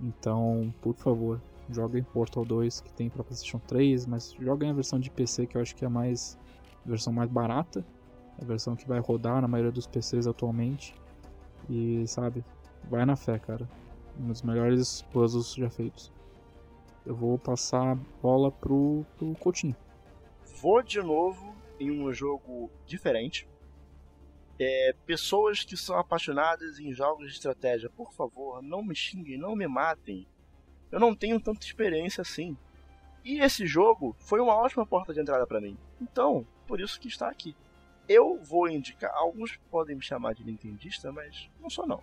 [0.00, 4.98] Então, por favor, joguem Portal 2 que tem para PlayStation 3, mas joguem a versão
[4.98, 6.38] de PC que eu acho que é a mais
[6.84, 7.84] a versão mais barata,
[8.40, 10.94] a versão que vai rodar na maioria dos PCs atualmente.
[11.68, 12.42] E sabe,
[12.88, 13.68] vai na fé, cara
[14.20, 16.12] um dos melhores puzzles já feitos.
[17.06, 19.74] Eu vou passar a bola pro, pro Coutinho.
[20.60, 23.48] Vou de novo em um jogo diferente.
[24.58, 29.56] É, pessoas que são apaixonadas em jogos de estratégia, por favor, não me xinguem, não
[29.56, 30.26] me matem.
[30.92, 32.56] eu não tenho tanta experiência assim.
[33.24, 35.78] E esse jogo foi uma ótima porta de entrada para mim.
[36.00, 37.56] Então, por isso que está aqui.
[38.06, 42.02] Eu vou indicar, alguns podem me chamar de nintendista, mas não sou não.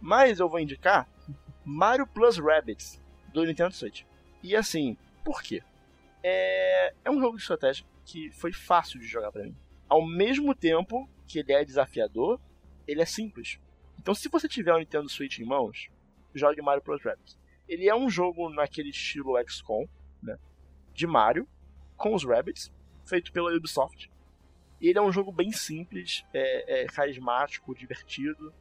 [0.00, 1.08] Mas eu vou indicar
[1.64, 3.02] Mario Plus Rabbids
[3.32, 4.04] do Nintendo Switch.
[4.42, 5.62] E assim, por quê?
[6.22, 9.56] É, é um jogo de estratégia que foi fácil de jogar para mim.
[9.88, 12.40] Ao mesmo tempo que ele é desafiador,
[12.86, 13.58] ele é simples.
[13.98, 15.88] Então, se você tiver o Nintendo Switch em mãos,
[16.34, 17.36] jogue Mario Plus Rabbids.
[17.68, 19.88] Ele é um jogo naquele estilo XCOM,
[20.22, 20.38] né,
[20.94, 21.48] de Mario,
[21.96, 22.72] com os Rabbids,
[23.04, 24.10] feito pela Ubisoft.
[24.80, 28.52] Ele é um jogo bem simples, é, é carismático, divertido.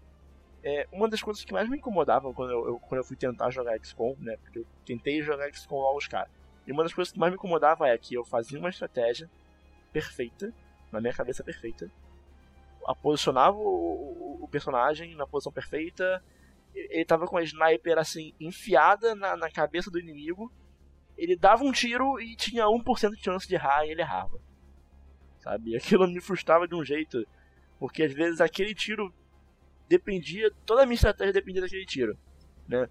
[0.67, 3.51] É, uma das coisas que mais me incomodavam quando eu, eu, quando eu fui tentar
[3.51, 6.31] jogar XCOM, né, porque eu tentei jogar XCOM lá os caras.
[6.65, 9.29] E uma das coisas que mais me incomodava é que eu fazia uma estratégia
[9.93, 10.51] perfeita,
[10.91, 11.87] na minha cabeça perfeita,
[13.01, 16.23] posicionava o, o, o personagem na posição perfeita,
[16.73, 20.51] ele tava com a sniper assim, enfiada na, na cabeça do inimigo,
[21.15, 24.39] ele dava um tiro e tinha 1% de chance de errar e ele errava.
[25.39, 25.77] Sabe?
[25.77, 27.23] Aquilo me frustrava de um jeito,
[27.77, 29.13] porque às vezes aquele tiro
[29.87, 32.17] dependia, toda a minha estratégia dependia daquele tiro,
[32.67, 32.89] né?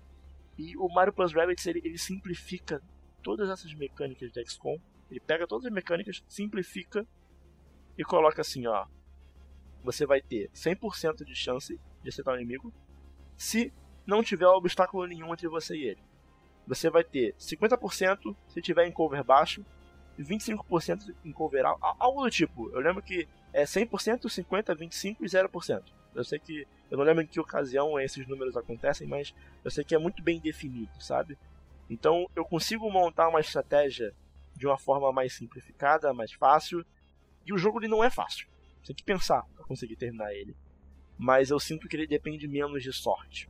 [0.57, 2.81] E o Mario Plus Rabbids ele, ele simplifica
[3.23, 4.79] todas essas mecânicas de XCOM,
[5.11, 7.07] ele pega todas as mecânicas, simplifica
[7.99, 8.87] e coloca assim, ó,
[9.83, 12.73] você vai ter 100% de chance de acertar o inimigo
[13.37, 13.73] se
[14.07, 16.03] não tiver obstáculo nenhum entre você e ele.
[16.67, 19.65] Você vai ter 50% se tiver em cover baixo
[20.19, 22.71] e 25% em cover alto, algo do tipo.
[22.71, 25.83] Eu lembro que é 100%, 50%, 25% e 0%.
[26.15, 29.35] Eu sei que eu não lembro em que ocasião esses números acontecem, mas
[29.65, 31.37] eu sei que é muito bem definido, sabe?
[31.89, 34.15] Então eu consigo montar uma estratégia
[34.55, 36.85] de uma forma mais simplificada, mais fácil.
[37.47, 38.47] E o jogo ele não é fácil.
[38.83, 40.57] Você tem que pensar para conseguir terminar ele.
[41.19, 43.49] Mas eu sinto que ele depende menos de sorte.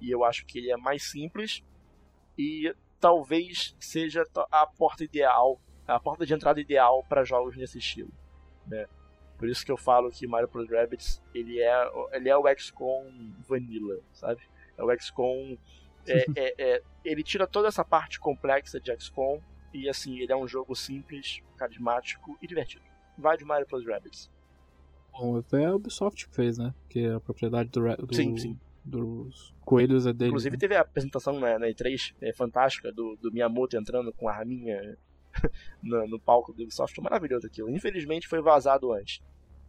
[0.00, 1.62] E eu acho que ele é mais simples
[2.38, 8.12] e talvez seja a porta ideal, a porta de entrada ideal para jogos nesse estilo,
[8.66, 8.86] né?
[9.38, 13.04] Por isso que eu falo que Mario Plus Rabbids ele é, ele é o XCOM
[13.46, 14.40] Vanilla, sabe?
[14.76, 15.56] É o XCOM
[16.06, 19.40] é, é, é, ele tira toda essa parte complexa de XCOM
[19.74, 22.84] e assim ele é um jogo simples, carismático e divertido.
[23.18, 24.30] Vai de Mario Plus Rabbids.
[25.12, 26.74] Bom, até a Ubisoft fez, né?
[26.88, 28.58] Que é a propriedade do, do, sim, sim.
[28.84, 30.28] dos coelhos é dele.
[30.28, 30.60] Inclusive né?
[30.60, 34.96] teve a apresentação na, na E3 é, fantástica do, do Miyamoto entrando com a arminha
[35.82, 37.00] no, no, palco do Ubisoft.
[37.00, 37.70] Maravilhoso aquilo.
[37.70, 39.20] Infelizmente foi vazado antes.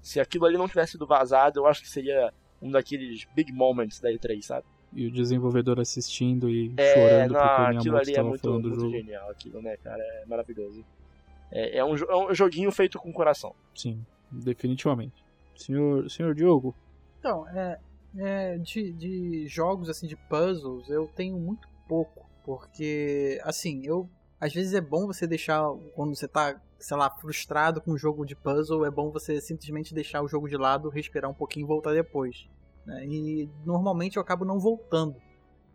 [0.02, 4.00] Se aquilo ali não tivesse sido vazado, eu acho que seria um daqueles big moments
[4.00, 4.66] da E3, sabe?
[4.94, 8.42] E o desenvolvedor assistindo e é, chorando não, porque o aquilo ali é estava muito,
[8.42, 8.92] falando do muito jogo.
[8.94, 10.02] genial, aquilo, né, cara?
[10.02, 10.86] É maravilhoso.
[11.52, 13.54] É, é, um, é um joguinho feito com coração.
[13.76, 15.24] Sim, definitivamente.
[15.56, 16.76] Senhor, senhor Diogo,
[17.20, 17.80] Então, é,
[18.18, 24.54] é, de, de jogos assim de puzzles eu tenho muito pouco, porque assim, eu às
[24.54, 25.62] vezes é bom você deixar
[25.96, 29.94] quando você tá, sei lá, frustrado com um jogo de puzzle, é bom você simplesmente
[29.94, 32.48] deixar o jogo de lado, respirar um pouquinho e voltar depois.
[32.86, 33.06] né?
[33.06, 35.16] E normalmente eu acabo não voltando,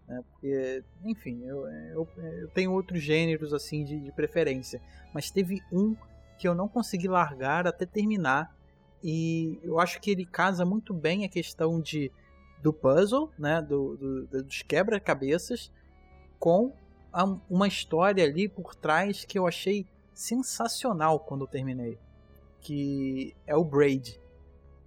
[0.08, 0.22] né?
[0.30, 2.08] Porque, enfim, eu, eu,
[2.40, 4.80] eu tenho outros gêneros assim de, de preferência,
[5.12, 5.96] mas teve um
[6.38, 8.54] que eu não consegui largar até terminar
[9.02, 12.10] e eu acho que ele casa muito bem a questão de
[12.62, 15.72] do puzzle, né, do, do- dos quebra-cabeças,
[16.38, 16.72] com
[17.48, 21.98] uma história ali por trás que eu achei sensacional quando eu terminei,
[22.60, 24.18] que é o Braid.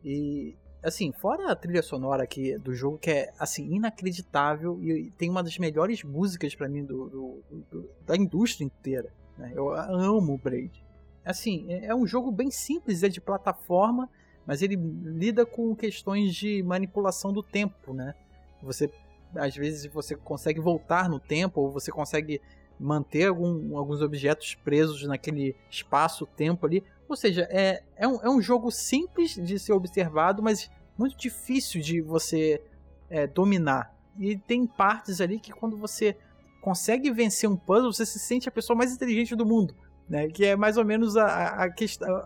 [0.03, 5.30] E assim, fora a trilha sonora aqui do jogo que é assim inacreditável e tem
[5.30, 9.10] uma das melhores músicas pra mim do, do- do- da indústria inteira.
[9.38, 9.52] né?
[9.56, 10.84] Eu amo o Braid.
[11.23, 14.07] Assim, é é um jogo bem simples, é de plataforma,
[14.45, 18.14] mas ele lida com questões de manipulação do tempo, né?
[18.61, 18.89] Você
[19.38, 22.41] às vezes você consegue voltar no tempo ou você consegue
[22.80, 26.84] manter algum- alguns objetos presos naquele espaço-tempo ali.
[27.07, 31.82] Ou seja, é, é, um, é um jogo simples de ser observado, mas muito difícil
[31.82, 32.62] de você
[33.10, 33.94] é, dominar.
[34.20, 36.18] E tem partes ali que quando você
[36.62, 39.76] consegue vencer um puzzle, você se sente a pessoa mais inteligente do mundo
[40.10, 40.28] né?
[40.28, 41.70] Que é mais ou menos a, a, a.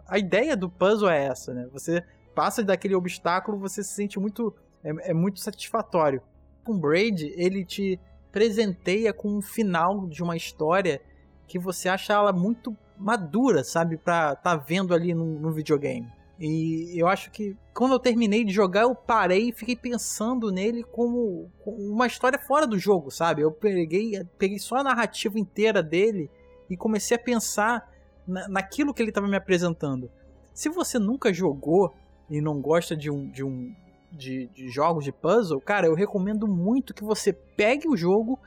[0.08, 1.68] A ideia do puzzle é essa, né?
[1.72, 2.04] Você
[2.36, 4.54] passa daquele obstáculo, você se sente muito.
[4.84, 6.22] É, é muito satisfatório.
[6.70, 8.00] Com Braid, ele te
[8.32, 11.02] presenteia com um final de uma história
[11.48, 13.98] que você acha ela muito madura, sabe?
[13.98, 16.08] Pra tá vendo ali no, no videogame.
[16.40, 20.84] E eu acho que quando eu terminei de jogar, eu parei e fiquei pensando nele
[20.84, 23.42] como, uma história fora do jogo, sabe?
[23.42, 26.30] Eu peguei, peguei só a narrativa inteira dele
[26.70, 27.92] e comecei a pensar
[28.28, 30.08] na, naquilo que ele estava me apresentando.
[30.54, 31.96] Se você nunca jogou
[32.30, 33.74] e não gosta de um, de um
[34.12, 38.40] de, de jogos de puzzle, cara, eu recomendo muito que você pegue o jogo,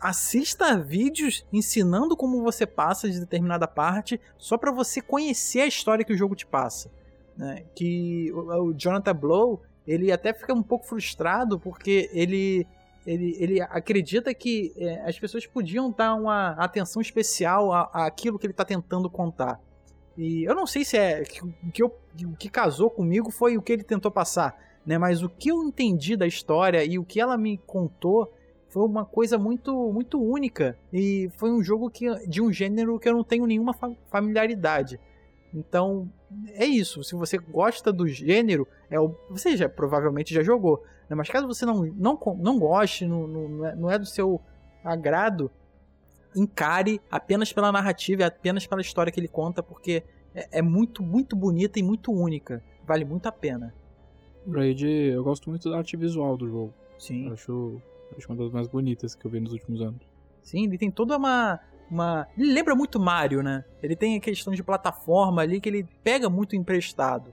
[0.00, 6.04] assista vídeos ensinando como você passa de determinada parte, só para você conhecer a história
[6.04, 6.90] que o jogo te passa.
[7.36, 7.64] Né?
[7.74, 12.66] Que o, o Jonathan Blow, ele até fica um pouco frustrado porque ele
[13.06, 18.52] ele, ele acredita que é, as pessoas podiam dar uma atenção especial àquilo que ele
[18.52, 19.58] está tentando contar.
[20.16, 23.82] E eu não sei se é que, o que casou comigo foi o que ele
[23.82, 24.98] tentou passar, né?
[24.98, 28.32] Mas o que eu entendi da história e o que ela me contou
[28.68, 33.08] foi uma coisa muito muito única e foi um jogo que de um gênero que
[33.08, 33.74] eu não tenho nenhuma
[34.10, 34.98] familiaridade.
[35.52, 36.08] Então,
[36.52, 37.02] é isso.
[37.02, 40.84] Se você gosta do gênero, é o, você já provavelmente já jogou.
[41.08, 41.16] Né?
[41.16, 44.40] Mas caso você não, não, não goste, não, não, é, não é do seu
[44.84, 45.50] agrado,
[46.34, 50.04] encare apenas pela narrativa, apenas pela história que ele conta, porque
[50.34, 52.62] é, é muito, muito bonita e muito única.
[52.86, 53.74] Vale muito a pena.
[54.48, 56.74] Raid, eu gosto muito da arte visual do jogo.
[56.98, 57.26] Sim.
[57.26, 57.82] Eu acho,
[58.16, 60.00] acho uma das mais bonitas que eu vi nos últimos anos.
[60.42, 61.60] Sim, ele tem toda uma.
[61.90, 62.26] uma...
[62.36, 63.64] Ele lembra muito Mario, né?
[63.82, 67.32] Ele tem a questão de plataforma ali que ele pega muito emprestado.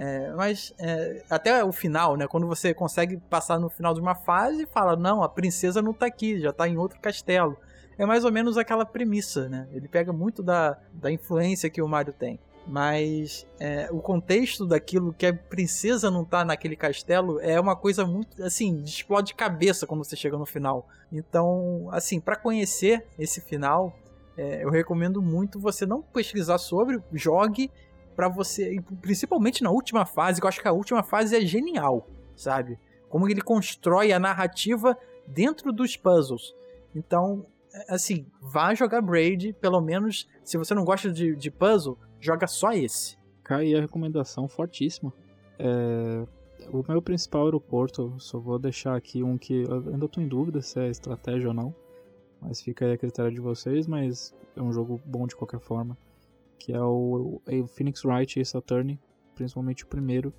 [0.00, 2.28] É, mas é, até o final, né?
[2.28, 5.92] Quando você consegue passar no final de uma fase e fala, não, a princesa não
[5.92, 7.56] tá aqui, já tá em outro castelo.
[7.98, 9.66] É mais ou menos aquela premissa, né?
[9.72, 12.38] Ele pega muito da, da influência que o Mario tem.
[12.68, 18.04] Mas é, o contexto daquilo que a princesa não tá naquele castelo é uma coisa
[18.04, 20.86] muito, assim, explode cabeça quando você chega no final.
[21.10, 23.96] Então, assim, para conhecer esse final,
[24.36, 27.70] é, eu recomendo muito você não pesquisar sobre, jogue
[28.14, 32.06] para você, principalmente na última fase, que eu acho que a última fase é genial,
[32.36, 32.78] sabe?
[33.08, 34.94] Como ele constrói a narrativa
[35.26, 36.54] dentro dos puzzles.
[36.94, 41.96] Então, é, assim, vá jogar Braid, pelo menos, se você não gosta de, de puzzle,
[42.20, 43.16] joga só esse.
[43.42, 45.12] Cai a recomendação fortíssima.
[45.58, 46.24] É,
[46.70, 50.78] o meu principal aeroporto, só vou deixar aqui um que ainda estou em dúvida se
[50.78, 51.74] é estratégia ou não,
[52.40, 55.96] mas fica aí a critério de vocês, mas é um jogo bom de qualquer forma
[56.58, 58.98] que é o, o Phoenix Wright Ace Attorney,
[59.34, 60.34] principalmente o primeiro,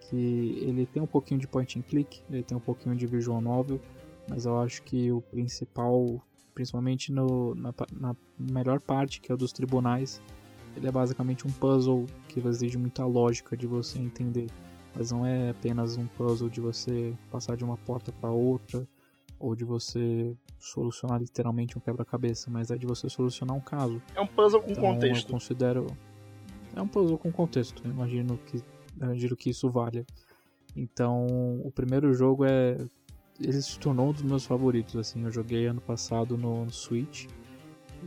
[0.00, 3.40] que ele tem um pouquinho de point and click, ele tem um pouquinho de visual
[3.40, 3.80] novel,
[4.28, 6.20] mas eu acho que o principal,
[6.54, 10.20] principalmente no, na, na melhor parte, que é o dos tribunais,
[10.76, 14.48] ele é basicamente um puzzle que exige muita lógica de você entender,
[14.94, 18.86] mas não é apenas um puzzle de você passar de uma porta para outra,
[19.38, 24.00] ou de você solucionar literalmente um quebra-cabeça, mas é de você solucionar um caso.
[24.14, 25.28] É um puzzle com então, contexto.
[25.28, 25.86] Eu considero.
[26.74, 28.62] É um puzzle com contexto, eu imagino que,
[28.96, 30.04] imagino que isso valha.
[30.74, 31.26] Então,
[31.62, 32.78] o primeiro jogo é.
[33.40, 35.24] Ele se tornou um dos meus favoritos, assim.
[35.24, 37.26] Eu joguei ano passado no Switch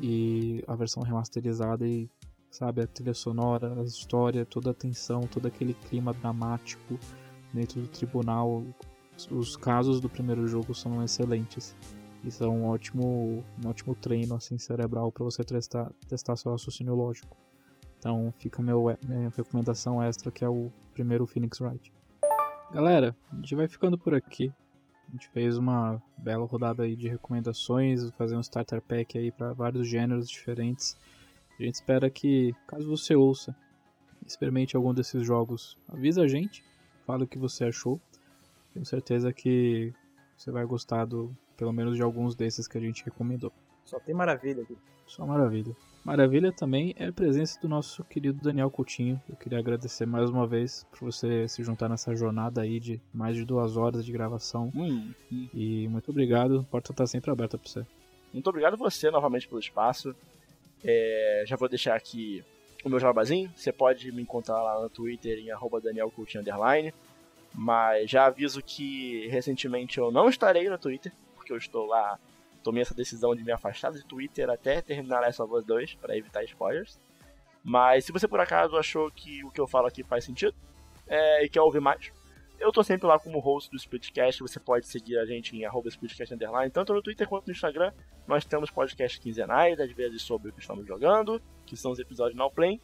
[0.01, 2.09] e a versão remasterizada e,
[2.57, 6.97] sabe, a trilha sonora, a história, toda a tensão, todo aquele clima dramático
[7.53, 8.63] dentro do tribunal,
[9.29, 11.75] os casos do primeiro jogo são excelentes.
[12.23, 16.95] Isso é um ótimo, um ótimo treino assim cerebral para você testar, testar seu raciocínio
[16.95, 17.37] lógico.
[17.99, 21.93] Então fica meu, minha recomendação extra que é o primeiro Phoenix Wright.
[22.73, 24.51] Galera, a gente vai ficando por aqui.
[25.07, 29.53] A gente fez uma bela rodada aí de recomendações, fazer um starter pack aí para
[29.53, 30.97] vários gêneros diferentes.
[31.59, 33.55] A gente espera que, caso você ouça,
[34.25, 36.63] experimente algum desses jogos, avisa a gente,
[37.05, 37.99] fala o que você achou.
[38.73, 39.93] Tenho certeza que
[40.35, 43.51] você vai gostar do, pelo menos de alguns desses que a gente recomendou.
[43.85, 44.77] Só tem maravilha aqui.
[45.07, 45.75] Só maravilha.
[46.03, 49.21] Maravilha também é a presença do nosso querido Daniel Coutinho.
[49.27, 53.35] Eu queria agradecer mais uma vez por você se juntar nessa jornada aí de mais
[53.35, 54.71] de duas horas de gravação.
[54.75, 55.49] Hum, hum.
[55.53, 56.59] E muito obrigado.
[56.59, 57.85] A porta está sempre aberta para você.
[58.31, 60.15] Muito obrigado a você novamente pelo espaço.
[60.83, 62.43] É, já vou deixar aqui
[62.83, 63.51] o meu jabazinho.
[63.55, 65.81] Você pode me encontrar lá no Twitter em arroba.
[67.53, 72.19] Mas já aviso que recentemente eu não estarei no Twitter, porque eu estou lá,
[72.61, 76.43] tomei essa decisão de me afastar do Twitter até terminar of Us 2, para evitar
[76.43, 76.99] spoilers.
[77.63, 80.55] Mas se você por acaso achou que o que eu falo aqui faz sentido
[81.07, 82.11] é, e quer ouvir mais,
[82.59, 85.89] eu tô sempre lá como host do Splitcast, você pode seguir a gente em arroba
[85.89, 87.91] Splitcast Underline, tanto no Twitter quanto no Instagram.
[88.27, 92.37] Nós temos podcasts quinzenais, às vezes sobre o que estamos jogando, que são os episódios
[92.37, 92.81] Now Play,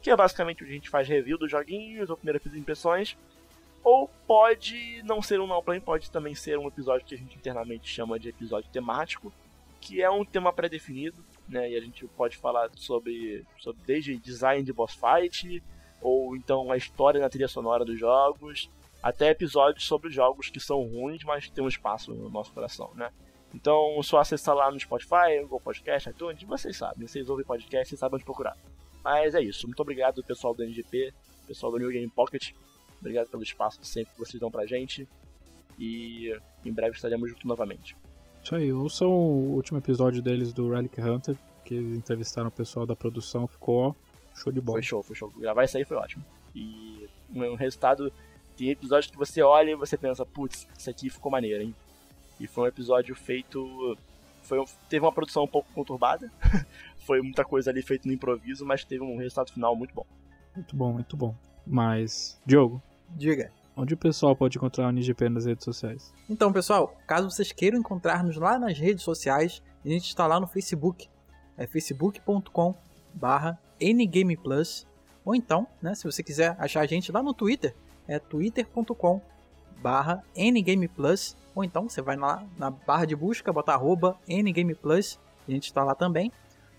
[0.00, 3.16] que é basicamente onde a gente faz review dos joguinhos ou primeiras impressões.
[3.82, 7.88] Ou pode não ser um play, pode também ser um episódio que a gente internamente
[7.88, 9.32] chama de episódio temático,
[9.80, 11.70] que é um tema pré-definido, né?
[11.70, 15.62] E a gente pode falar sobre, sobre desde design de boss fight,
[16.00, 18.68] ou então a história na trilha sonora dos jogos,
[19.02, 22.90] até episódios sobre jogos que são ruins, mas que tem um espaço no nosso coração,
[22.94, 23.10] né?
[23.54, 27.98] Então, só acessar lá no Spotify, Google Podcast, iTunes, vocês sabem, vocês ouvem podcast, vocês
[27.98, 28.56] sabem onde procurar.
[29.02, 31.14] Mas é isso, muito obrigado pessoal do NGP,
[31.46, 32.52] pessoal do New Game Pocket,
[33.00, 35.08] Obrigado pelo espaço sempre que vocês dão pra gente.
[35.78, 37.96] E em breve estaremos juntos novamente.
[38.42, 42.86] Isso aí, ouçam o último episódio deles do Relic Hunter, que eles entrevistaram o pessoal
[42.86, 43.94] da produção, ficou
[44.34, 44.76] show de bola.
[44.76, 45.30] Foi show, foi show.
[45.36, 46.24] Gravar isso aí foi ótimo.
[46.54, 48.12] E um resultado.
[48.56, 51.74] Tem episódios que você olha e você pensa, putz, isso aqui ficou maneiro, hein?
[52.40, 53.96] E foi um episódio feito.
[54.42, 56.30] Foi, um- teve uma produção um pouco conturbada.
[57.06, 60.06] foi muita coisa ali feita no improviso, mas teve um resultado final muito bom.
[60.54, 61.34] Muito bom, muito bom.
[61.66, 62.80] Mas, Diogo,
[63.10, 63.50] Diga.
[63.76, 66.12] onde o pessoal pode encontrar o NGP nas redes sociais?
[66.30, 70.46] Então, pessoal, caso vocês queiram encontrar-nos lá nas redes sociais, a gente está lá no
[70.46, 71.08] Facebook.
[71.58, 72.74] É facebook.com
[73.14, 74.86] barra ngameplus.
[75.24, 77.74] Ou então, né, se você quiser achar a gente lá no Twitter,
[78.08, 79.20] é twitter.com
[79.82, 81.36] barra ngameplus.
[81.54, 85.82] Ou então você vai lá na barra de busca, bota arroba ngameplus, a gente está
[85.82, 86.30] lá também.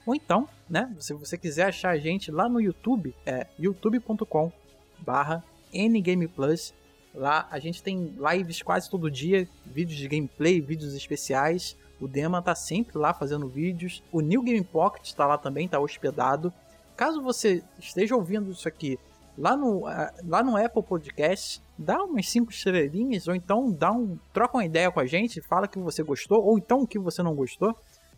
[0.05, 4.51] Ou então, né, se você quiser achar a gente lá no YouTube, é youtube.com
[4.99, 5.43] barra
[5.73, 6.73] ngameplus.
[7.13, 11.75] Lá a gente tem lives quase todo dia, vídeos de gameplay, vídeos especiais.
[11.99, 14.03] O Dema tá sempre lá fazendo vídeos.
[14.11, 16.53] O New Game Pocket está lá também, tá hospedado.
[16.95, 18.99] Caso você esteja ouvindo isso aqui
[19.37, 19.83] lá no,
[20.25, 24.91] lá no Apple Podcast, dá umas 5 estrelinhas, ou então dá um, troca uma ideia
[24.91, 27.75] com a gente, fala que você gostou, ou então o que você não gostou.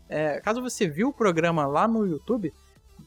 [0.07, 2.53] É, caso você viu o programa lá no YouTube,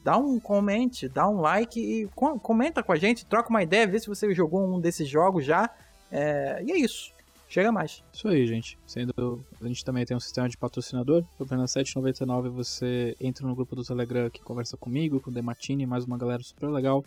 [0.03, 3.87] dá um comente, dá um like e co- comenta com a gente, troca uma ideia,
[3.87, 5.69] vê se você jogou um desses jogos já.
[6.11, 7.11] É, e é isso.
[7.49, 8.03] Chega mais.
[8.11, 8.79] Isso aí, gente.
[8.87, 11.23] Sendo, a gente também tem um sistema de patrocinador.
[11.37, 15.85] Por R$ 7,99 você entra no grupo do Telegram que conversa comigo, com o Demartini,
[15.85, 17.05] mais uma galera super legal.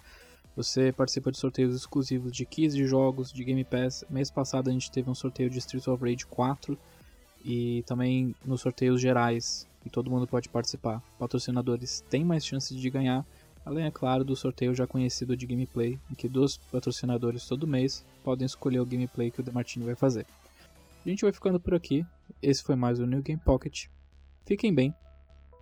[0.57, 4.05] Você participa de sorteios exclusivos de keys de jogos, de Game Pass.
[4.09, 6.78] Mês passado a gente teve um sorteio de Streets of Rage 4
[7.45, 11.03] e também nos sorteios gerais, e todo mundo pode participar.
[11.19, 13.24] Patrocinadores têm mais chances de ganhar,
[13.65, 18.05] além, é claro, do sorteio já conhecido de gameplay, em que dois patrocinadores todo mês
[18.24, 20.27] podem escolher o gameplay que o Demartini vai fazer.
[21.05, 22.05] A gente vai ficando por aqui.
[22.43, 23.87] Esse foi mais o New Game Pocket.
[24.45, 24.93] Fiquem bem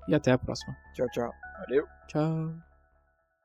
[0.09, 0.75] e até a próxima.
[0.95, 1.33] Tchau, tchau.
[1.67, 1.87] Valeu!
[2.09, 2.74] Tchau.